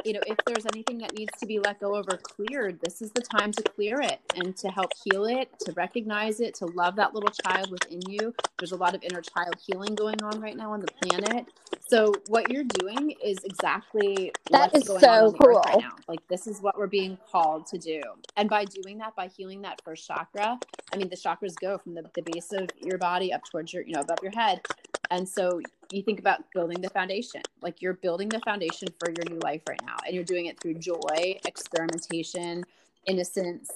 you 0.05 0.13
know 0.13 0.21
if 0.27 0.37
there's 0.47 0.67
anything 0.67 0.99
that 0.99 1.15
needs 1.15 1.33
to 1.39 1.47
be 1.47 1.59
let 1.59 1.81
go 1.81 1.95
of 1.95 2.07
or 2.11 2.19
cleared 2.19 2.79
this 2.81 3.01
is 3.01 3.11
the 3.13 3.23
time 3.23 3.53
to 3.53 3.63
clear 3.63 4.01
it 4.01 4.21
and 4.37 4.57
to 4.57 4.69
help 4.69 4.91
heal 5.03 5.25
it 5.25 5.49
to 5.61 5.73
recognize 5.73 6.41
it 6.41 6.55
to 6.55 6.67
love 6.67 6.97
that 6.97 7.15
little 7.15 7.31
child 7.31 7.71
within 7.71 8.01
you. 8.09 8.35
There's 8.59 8.73
a 8.73 8.77
lot 8.77 8.95
of 8.95 9.03
inner 9.03 9.23
child 9.23 9.55
healing 9.65 9.95
going 9.95 10.23
on 10.23 10.41
right 10.41 10.57
now 10.57 10.73
on 10.73 10.81
the 10.81 10.89
planet. 11.03 11.47
So 11.87 12.13
what 12.29 12.51
you're 12.51 12.65
doing 12.65 13.15
is 13.25 13.39
exactly 13.45 14.33
that 14.51 14.73
what's 14.73 14.85
is 14.85 14.89
going 14.89 15.01
so 15.01 15.33
cool 15.41 15.61
right 15.61 15.81
now. 15.81 15.97
Like 16.09 16.27
this 16.29 16.47
is 16.47 16.61
what 16.61 16.77
we're 16.79 16.87
being 16.87 17.19
called 17.31 17.67
to 17.69 17.79
do. 17.79 18.01
And 18.37 18.49
by 18.49 18.65
doing 18.65 18.99
that 18.99 19.15
by 19.17 19.29
healing 19.29 19.63
that 19.63 19.81
first 19.85 20.07
chakra 20.07 20.59
i 20.93 20.97
mean 20.97 21.09
the 21.09 21.17
chakras 21.17 21.55
go 21.61 21.79
from 21.79 21.95
the, 21.95 22.03
the 22.15 22.23
base 22.23 22.53
of 22.53 22.69
your 22.83 22.99
body 22.99 23.33
up 23.33 23.43
towards 23.51 23.73
your 23.73 23.83
you 23.83 23.93
know 23.93 24.01
above 24.01 24.19
your 24.23 24.33
head 24.33 24.61
and 25.11 25.29
so 25.29 25.61
you 25.93 26.03
think 26.03 26.19
about 26.19 26.41
building 26.53 26.81
the 26.81 26.91
foundation 26.91 27.43
like 27.63 27.81
you're 27.81 27.95
building 27.95 28.29
the 28.29 28.41
foundation 28.41 28.89
for 28.99 29.11
your 29.11 29.25
new 29.31 29.39
life 29.41 29.63
right 29.69 29.81
now 29.87 29.97
and 30.07 30.15
you're 30.15 30.25
doing 30.25 30.47
it 30.47 30.59
through 30.61 30.75
joy 30.75 31.39
experimentation 31.47 32.65
innocence 33.07 33.71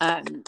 um, 0.00 0.44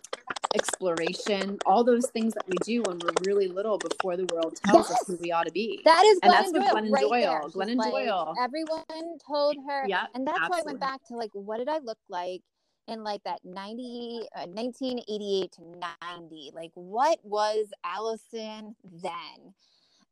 exploration 0.55 1.59
all 1.67 1.85
those 1.85 2.07
things 2.09 2.35
that 2.35 2.45
we 2.49 2.57
do 2.65 2.83
when 2.83 2.99
we're 2.99 3.13
really 3.25 3.49
little 3.49 3.79
before 3.79 4.17
the 4.17 4.27
world 4.33 4.57
tells 4.65 4.89
yes. 4.89 5.01
us 5.01 5.07
who 5.07 5.19
we 5.21 5.33
ought 5.33 5.47
to 5.47 5.53
be. 5.53 5.81
That 5.85 6.05
is 6.05 6.19
and 6.23 6.33
that's 6.33 6.53
what 6.53 6.63
glennon 6.63 6.93
right 6.93 7.03
doyle 7.03 7.51
glennon 7.51 7.77
like, 7.77 7.91
doyle. 7.91 8.35
everyone 8.41 9.19
told 9.27 9.57
her 9.69 9.85
yeah 9.89 10.07
and 10.15 10.27
that's 10.27 10.39
absolutely. 10.39 10.57
why 10.57 10.63
i 10.63 10.67
went 10.67 10.81
back 10.81 11.05
to 11.09 11.15
like 11.15 11.31
what 11.33 11.59
did 11.59 11.69
i 11.69 11.79
look 11.79 11.99
like 12.09 12.43
in 12.89 13.05
like 13.05 13.23
that 13.25 13.41
90 13.45 14.27
uh, 14.35 14.47
1988 14.47 15.53
to 15.53 15.63
90 16.03 16.51
like 16.55 16.73
what 16.75 17.19
was 17.23 17.69
allison 17.85 18.75
then 18.85 19.55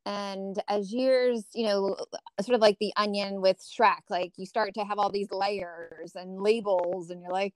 and 0.09 0.63
as 0.69 0.91
years 0.91 1.45
you 1.55 1.67
know 1.67 1.95
uh, 2.01 2.43
sort 2.43 2.55
of 2.55 2.63
like 2.63 2.79
the 2.81 2.93
onion 2.97 3.43
with 3.43 3.59
shrek 3.59 4.01
like 4.09 4.33
you 4.39 4.47
start 4.47 4.73
to 4.73 4.81
have 4.81 4.99
all 4.99 5.11
these 5.11 5.31
layers 5.31 6.13
and 6.15 6.41
labels 6.41 7.11
and 7.11 7.21
you're 7.23 7.31
like 7.31 7.55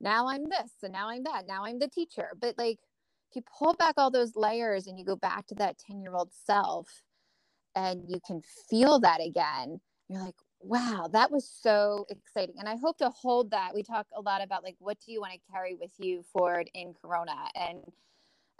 now 0.00 0.28
i'm 0.28 0.44
this 0.48 0.72
and 0.82 0.92
now 0.92 1.08
i'm 1.08 1.22
that 1.22 1.44
now 1.46 1.64
i'm 1.64 1.78
the 1.78 1.88
teacher. 1.88 2.30
But 2.40 2.58
like 2.58 2.78
if 3.30 3.36
you 3.36 3.42
pull 3.58 3.74
back 3.74 3.94
all 3.96 4.10
those 4.10 4.36
layers 4.36 4.86
and 4.86 4.98
you 4.98 5.04
go 5.04 5.16
back 5.16 5.46
to 5.46 5.54
that 5.54 5.78
10 5.78 6.02
year 6.02 6.14
old 6.14 6.30
self 6.32 6.88
and 7.74 8.02
you 8.08 8.18
can 8.26 8.42
feel 8.68 9.00
that 9.00 9.20
again 9.24 9.80
you're 10.08 10.20
like 10.20 10.34
wow 10.60 11.08
that 11.12 11.30
was 11.30 11.48
so 11.48 12.04
exciting. 12.10 12.56
And 12.58 12.68
i 12.68 12.76
hope 12.76 12.98
to 12.98 13.10
hold 13.10 13.52
that. 13.52 13.74
We 13.74 13.82
talk 13.84 14.06
a 14.16 14.20
lot 14.20 14.42
about 14.42 14.64
like 14.64 14.76
what 14.80 14.98
do 15.04 15.12
you 15.12 15.20
want 15.20 15.34
to 15.34 15.52
carry 15.52 15.76
with 15.76 15.92
you 15.98 16.24
forward 16.32 16.68
in 16.74 16.94
corona? 17.00 17.36
And 17.54 17.80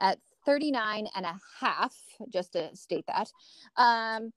at 0.00 0.18
39 0.44 1.08
and 1.14 1.26
a 1.26 1.38
half, 1.60 1.94
just 2.32 2.52
to 2.52 2.74
state 2.76 3.04
that. 3.06 3.30
Um, 3.76 4.32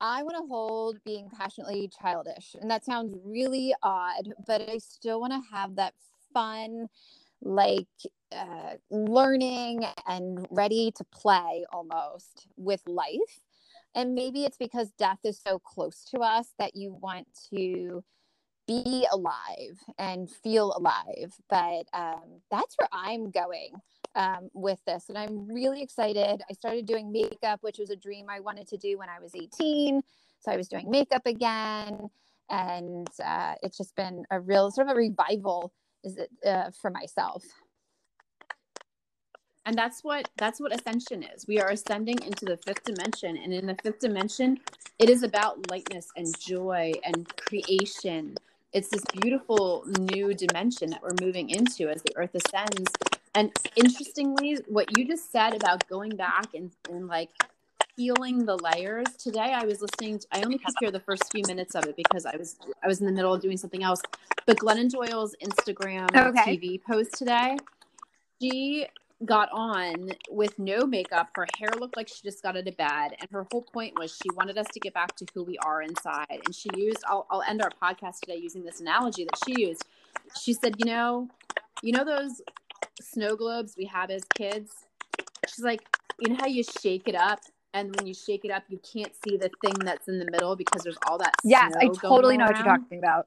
I 0.00 0.22
want 0.22 0.36
to 0.36 0.46
hold 0.48 0.98
being 1.04 1.28
passionately 1.28 1.90
childish. 2.00 2.56
And 2.60 2.70
that 2.70 2.84
sounds 2.84 3.14
really 3.22 3.74
odd, 3.82 4.32
but 4.46 4.62
I 4.68 4.78
still 4.78 5.20
want 5.20 5.32
to 5.34 5.54
have 5.54 5.76
that 5.76 5.94
fun, 6.32 6.88
like 7.42 7.86
uh, 8.32 8.74
learning 8.90 9.84
and 10.06 10.46
ready 10.50 10.92
to 10.96 11.04
play 11.04 11.64
almost 11.72 12.46
with 12.56 12.82
life. 12.86 13.44
And 13.94 14.14
maybe 14.14 14.44
it's 14.44 14.56
because 14.56 14.92
death 14.92 15.18
is 15.24 15.38
so 15.38 15.58
close 15.58 16.04
to 16.12 16.20
us 16.20 16.54
that 16.58 16.76
you 16.76 16.94
want 16.94 17.26
to 17.52 18.02
be 18.66 19.06
alive 19.12 19.78
and 19.98 20.30
feel 20.30 20.72
alive. 20.76 21.34
But 21.50 21.86
um, 21.92 22.40
that's 22.50 22.76
where 22.78 22.88
I'm 22.92 23.30
going 23.30 23.72
um, 24.14 24.50
with 24.52 24.78
this. 24.86 25.08
And 25.08 25.18
I'm 25.18 25.46
really 25.46 25.82
excited. 25.82 26.42
I 26.48 26.52
started 26.52 26.86
doing 26.86 27.12
makeup, 27.12 27.58
which 27.62 27.78
was 27.78 27.90
a 27.90 27.96
dream 27.96 28.26
I 28.28 28.40
wanted 28.40 28.66
to 28.68 28.76
do 28.76 28.98
when 28.98 29.08
I 29.08 29.20
was 29.20 29.34
18. 29.34 30.02
So 30.40 30.50
I 30.50 30.56
was 30.56 30.68
doing 30.68 30.90
makeup 30.90 31.26
again. 31.26 32.08
And 32.48 33.08
uh, 33.24 33.54
it's 33.62 33.76
just 33.76 33.94
been 33.94 34.24
a 34.30 34.40
real 34.40 34.70
sort 34.70 34.88
of 34.88 34.96
a 34.96 34.98
revival 34.98 35.72
is 36.02 36.16
it, 36.16 36.30
uh, 36.44 36.70
for 36.80 36.90
myself. 36.90 37.44
And 39.66 39.76
that's 39.76 40.02
what 40.02 40.28
that's 40.36 40.58
what 40.58 40.74
ascension 40.74 41.22
is. 41.22 41.46
We 41.46 41.60
are 41.60 41.68
ascending 41.68 42.18
into 42.24 42.46
the 42.46 42.56
fifth 42.56 42.82
dimension, 42.82 43.36
and 43.36 43.52
in 43.52 43.66
the 43.66 43.76
fifth 43.82 44.00
dimension, 44.00 44.58
it 44.98 45.10
is 45.10 45.22
about 45.22 45.70
lightness 45.70 46.08
and 46.16 46.26
joy 46.40 46.92
and 47.04 47.28
creation. 47.36 48.36
It's 48.72 48.88
this 48.88 49.04
beautiful 49.20 49.84
new 50.00 50.32
dimension 50.32 50.90
that 50.90 51.02
we're 51.02 51.14
moving 51.20 51.50
into 51.50 51.88
as 51.88 52.02
the 52.02 52.16
earth 52.16 52.34
ascends 52.34 52.90
and 53.34 53.52
interestingly, 53.76 54.58
what 54.68 54.96
you 54.96 55.06
just 55.06 55.30
said 55.30 55.54
about 55.54 55.88
going 55.88 56.16
back 56.16 56.54
and, 56.54 56.70
and 56.90 57.06
like 57.06 57.30
peeling 57.96 58.44
the 58.44 58.56
layers 58.56 59.06
today, 59.18 59.52
I 59.54 59.64
was 59.64 59.80
listening. 59.80 60.18
To, 60.18 60.26
I 60.32 60.42
only 60.42 60.58
could 60.58 60.74
hear 60.80 60.90
the 60.90 61.00
first 61.00 61.30
few 61.32 61.42
minutes 61.46 61.74
of 61.74 61.84
it 61.84 61.96
because 61.96 62.26
I 62.26 62.36
was 62.36 62.56
I 62.82 62.88
was 62.88 63.00
in 63.00 63.06
the 63.06 63.12
middle 63.12 63.32
of 63.32 63.40
doing 63.40 63.56
something 63.56 63.82
else. 63.82 64.02
But 64.46 64.58
Glennon 64.58 64.90
Doyle's 64.90 65.36
Instagram 65.42 66.08
okay. 66.14 66.56
TV 66.56 66.82
post 66.82 67.14
today, 67.14 67.56
she 68.40 68.86
got 69.24 69.48
on 69.52 70.10
with 70.30 70.58
no 70.58 70.86
makeup. 70.86 71.28
Her 71.34 71.46
hair 71.58 71.70
looked 71.78 71.96
like 71.96 72.08
she 72.08 72.22
just 72.22 72.42
got 72.42 72.56
out 72.56 72.66
of 72.66 72.76
bed. 72.76 73.16
And 73.20 73.30
her 73.30 73.46
whole 73.52 73.62
point 73.62 73.98
was 73.98 74.10
she 74.10 74.30
wanted 74.34 74.56
us 74.56 74.66
to 74.72 74.80
get 74.80 74.94
back 74.94 75.14
to 75.16 75.26
who 75.34 75.44
we 75.44 75.58
are 75.58 75.82
inside. 75.82 76.40
And 76.44 76.54
she 76.54 76.70
used, 76.74 77.04
I'll, 77.06 77.26
I'll 77.30 77.42
end 77.42 77.60
our 77.62 77.70
podcast 77.70 78.20
today 78.20 78.36
using 78.36 78.64
this 78.64 78.80
analogy 78.80 79.24
that 79.24 79.38
she 79.44 79.62
used. 79.62 79.84
She 80.40 80.54
said, 80.54 80.76
you 80.78 80.86
know, 80.86 81.28
you 81.82 81.92
know 81.92 82.04
those 82.04 82.40
snow 83.00 83.36
globes 83.36 83.74
we 83.76 83.84
had 83.84 84.10
as 84.10 84.22
kids. 84.34 84.72
She's 85.48 85.64
like, 85.64 85.80
you 86.20 86.32
know 86.32 86.38
how 86.40 86.46
you 86.46 86.62
shake 86.62 87.08
it 87.08 87.14
up, 87.14 87.40
and 87.72 87.94
when 87.96 88.06
you 88.06 88.14
shake 88.14 88.44
it 88.44 88.50
up, 88.50 88.64
you 88.68 88.78
can't 88.78 89.12
see 89.24 89.36
the 89.36 89.50
thing 89.64 89.74
that's 89.80 90.08
in 90.08 90.18
the 90.18 90.30
middle 90.30 90.56
because 90.56 90.82
there's 90.82 90.98
all 91.06 91.18
that. 91.18 91.34
Yes, 91.44 91.72
I 91.80 91.88
totally 91.88 92.36
know 92.36 92.46
what 92.46 92.56
you're 92.56 92.66
talking 92.66 92.98
about. 92.98 93.26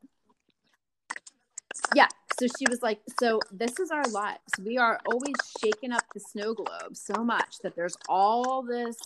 Yeah. 1.95 2.07
So 2.39 2.47
she 2.47 2.65
was 2.69 2.81
like, 2.81 2.99
so 3.19 3.39
this 3.51 3.79
is 3.79 3.91
our 3.91 4.03
lives. 4.11 4.41
We 4.63 4.77
are 4.77 4.99
always 5.05 5.35
shaking 5.63 5.91
up 5.91 6.03
the 6.13 6.19
snow 6.19 6.53
globe 6.53 6.95
so 6.95 7.23
much 7.23 7.59
that 7.63 7.75
there's 7.75 7.95
all 8.09 8.63
this 8.63 8.97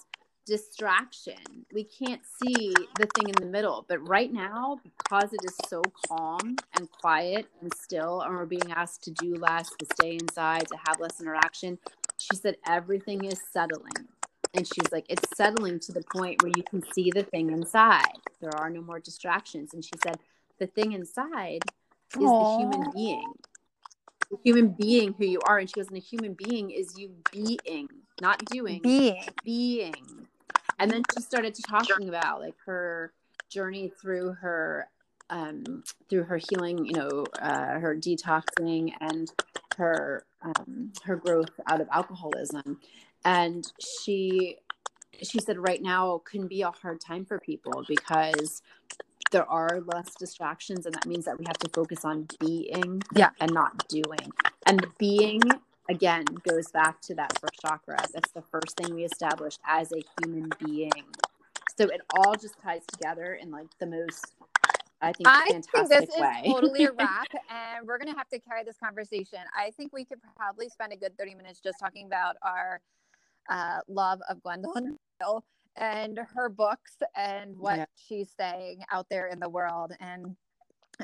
distraction. 0.47 1.65
We 1.73 1.83
can't 1.83 2.21
see 2.25 2.73
the 2.97 3.07
thing 3.15 3.27
in 3.27 3.35
the 3.39 3.45
middle. 3.45 3.85
But 3.87 4.07
right 4.07 4.31
now, 4.31 4.79
because 4.83 5.33
it 5.33 5.41
is 5.43 5.55
so 5.67 5.81
calm 6.07 6.55
and 6.77 6.89
quiet 6.89 7.47
and 7.61 7.71
still, 7.75 8.21
and 8.21 8.33
we're 8.33 8.45
being 8.45 8.71
asked 8.71 9.03
to 9.03 9.11
do 9.11 9.35
less, 9.35 9.69
to 9.77 9.85
stay 9.99 10.13
inside, 10.13 10.67
to 10.69 10.77
have 10.87 10.99
less 10.99 11.21
interaction, 11.21 11.77
she 12.17 12.35
said 12.35 12.55
everything 12.65 13.25
is 13.25 13.39
settling. 13.51 14.07
And 14.53 14.65
she's 14.65 14.91
like, 14.91 15.05
it's 15.09 15.27
settling 15.35 15.79
to 15.81 15.91
the 15.91 16.03
point 16.15 16.41
where 16.41 16.51
you 16.55 16.63
can 16.63 16.81
see 16.93 17.11
the 17.13 17.23
thing 17.23 17.51
inside. 17.51 18.17
There 18.39 18.55
are 18.55 18.69
no 18.69 18.81
more 18.81 18.99
distractions. 18.99 19.73
And 19.73 19.83
she 19.83 19.91
said, 20.03 20.17
the 20.57 20.67
thing 20.67 20.93
inside 20.93 21.61
is 22.15 22.29
Aww. 22.29 22.57
the 22.57 22.63
human 22.63 22.91
being. 22.93 23.33
The 24.31 24.37
human 24.43 24.69
being 24.69 25.13
who 25.13 25.25
you 25.25 25.39
are. 25.45 25.59
And 25.59 25.69
she 25.69 25.73
goes, 25.73 25.89
and 25.89 25.97
a 25.97 25.99
human 25.99 26.33
being 26.33 26.71
is 26.71 26.97
you 26.97 27.11
being, 27.31 27.89
not 28.21 28.43
doing. 28.45 28.81
Being. 28.81 29.23
Being 29.43 30.26
and 30.79 30.91
then 30.91 31.03
she 31.13 31.21
started 31.21 31.53
to 31.55 31.61
talking 31.63 32.09
about 32.09 32.41
like 32.41 32.55
her 32.65 33.11
journey 33.49 33.91
through 34.01 34.33
her 34.33 34.87
um, 35.29 35.83
through 36.09 36.23
her 36.23 36.39
healing, 36.49 36.85
you 36.85 36.93
know, 36.93 37.25
uh, 37.41 37.79
her 37.79 37.95
detoxing 37.95 38.93
and 39.01 39.31
her 39.77 40.25
um, 40.41 40.93
her 41.03 41.15
growth 41.15 41.51
out 41.67 41.81
of 41.81 41.87
alcoholism, 41.91 42.79
and 43.25 43.71
she 43.79 44.57
she 45.21 45.39
said 45.39 45.57
right 45.57 45.81
now 45.81 46.21
can 46.29 46.47
be 46.47 46.61
a 46.61 46.71
hard 46.71 47.01
time 47.01 47.25
for 47.25 47.39
people 47.39 47.83
because 47.87 48.61
there 49.31 49.49
are 49.49 49.81
less 49.93 50.15
distractions, 50.15 50.85
and 50.85 50.95
that 50.95 51.05
means 51.05 51.25
that 51.25 51.37
we 51.37 51.45
have 51.45 51.57
to 51.57 51.69
focus 51.69 52.05
on 52.05 52.27
being, 52.39 53.01
yeah, 53.15 53.29
and 53.41 53.51
not 53.51 53.87
doing, 53.87 54.31
and 54.65 54.85
being 54.97 55.41
again 55.89 56.25
goes 56.47 56.69
back 56.71 57.01
to 57.01 57.15
that 57.15 57.37
first 57.39 57.59
chakra. 57.61 57.97
That's 58.13 58.31
the 58.31 58.41
first 58.41 58.77
thing 58.77 58.93
we 58.95 59.03
established 59.05 59.59
as 59.65 59.91
a 59.91 60.01
human 60.21 60.49
being. 60.63 60.91
So 61.77 61.85
it 61.85 62.01
all 62.15 62.33
just 62.35 62.55
ties 62.61 62.81
together 62.91 63.33
in 63.41 63.51
like 63.51 63.67
the 63.79 63.85
most 63.85 64.33
I 64.99 65.13
think 65.13 65.27
I 65.27 65.45
think 65.45 65.89
this 65.89 66.09
way. 66.17 66.41
is 66.45 66.53
totally 66.53 66.85
a 66.85 66.91
wrap, 66.91 67.27
and 67.51 67.85
we're 67.85 67.99
gonna 67.99 68.17
have 68.17 68.27
to 68.29 68.39
carry 68.39 68.63
this 68.63 68.77
conversation. 68.83 69.39
I 69.55 69.71
think 69.77 69.93
we 69.93 70.03
could 70.05 70.19
probably 70.35 70.69
spend 70.69 70.91
a 70.91 70.95
good 70.97 71.15
thirty 71.17 71.35
minutes 71.35 71.59
just 71.59 71.79
talking 71.79 72.07
about 72.07 72.35
our 72.41 72.81
uh, 73.49 73.79
love 73.87 74.19
of 74.27 74.41
Gwendolyn 74.41 74.97
Hill 75.19 75.43
and 75.75 76.19
her 76.33 76.49
books 76.49 76.97
and 77.15 77.55
what 77.57 77.77
Yeah. 77.77 77.85
she's 77.95 78.29
saying 78.39 78.79
out 78.91 79.05
there 79.09 79.27
in 79.27 79.39
the 79.39 79.47
world 79.49 79.93
and 79.99 80.35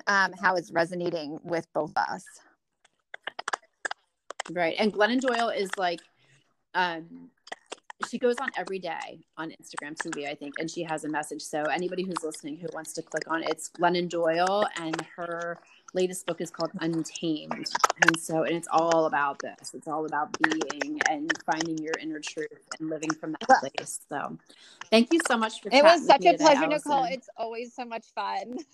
um, 0.07 0.33
how 0.41 0.55
it's 0.55 0.71
resonating 0.71 1.37
with 1.43 1.67
both 1.73 1.91
of 1.95 1.97
us. 2.09 2.25
Right. 4.51 4.75
And 4.77 4.93
Glennon 4.93 5.21
Doyle 5.21 5.49
is 5.49 5.69
like, 5.77 6.01
um, 6.73 7.29
she 8.09 8.17
goes 8.17 8.35
on 8.41 8.49
every 8.57 8.79
day 8.79 9.25
on 9.37 9.51
Instagram 9.51 9.95
TV, 9.95 10.27
I 10.27 10.35
think, 10.35 10.55
and 10.59 10.69
she 10.69 10.83
has 10.83 11.05
a 11.05 11.09
message. 11.09 11.41
So 11.41 11.63
anybody 11.63 12.03
who's 12.03 12.21
listening 12.23 12.57
who 12.57 12.67
wants 12.73 12.93
to 12.93 13.01
click 13.01 13.23
on 13.27 13.43
it, 13.43 13.49
it's 13.49 13.69
Glennon 13.69 14.09
Doyle, 14.09 14.67
and 14.77 14.99
her 15.15 15.59
latest 15.93 16.25
book 16.25 16.41
is 16.41 16.49
called 16.49 16.71
Untamed. 16.81 17.69
And 18.01 18.19
so, 18.19 18.43
and 18.43 18.55
it's 18.55 18.67
all 18.71 19.05
about 19.05 19.39
this. 19.39 19.73
It's 19.73 19.87
all 19.87 20.05
about 20.05 20.35
being 20.41 20.99
and 21.09 21.31
finding 21.45 21.77
your 21.77 21.93
inner 22.01 22.19
truth 22.19 22.67
and 22.79 22.89
living 22.89 23.13
from 23.13 23.35
that 23.39 23.59
place. 23.59 23.99
So, 24.09 24.37
thank 24.89 25.13
you 25.13 25.19
so 25.27 25.37
much 25.37 25.61
for. 25.61 25.69
It 25.71 25.83
was 25.83 26.05
such 26.05 26.25
a 26.25 26.31
today, 26.33 26.43
pleasure, 26.43 26.67
Nicole. 26.67 27.05
It's 27.05 27.29
always 27.37 27.73
so 27.73 27.85
much 27.85 28.05
fun. 28.13 28.57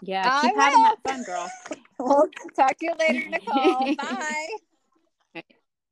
yeah, 0.00 0.30
I 0.30 0.30
keep 0.32 0.54
having 0.56 0.82
will. 0.82 0.82
that 0.82 1.02
fun, 1.02 1.22
girl. 1.24 1.52
We'll 1.98 2.28
talk 2.56 2.78
to 2.78 2.86
you 2.86 2.94
later, 2.98 3.20
Nicole. 3.30 3.92
Bye. 3.96 4.48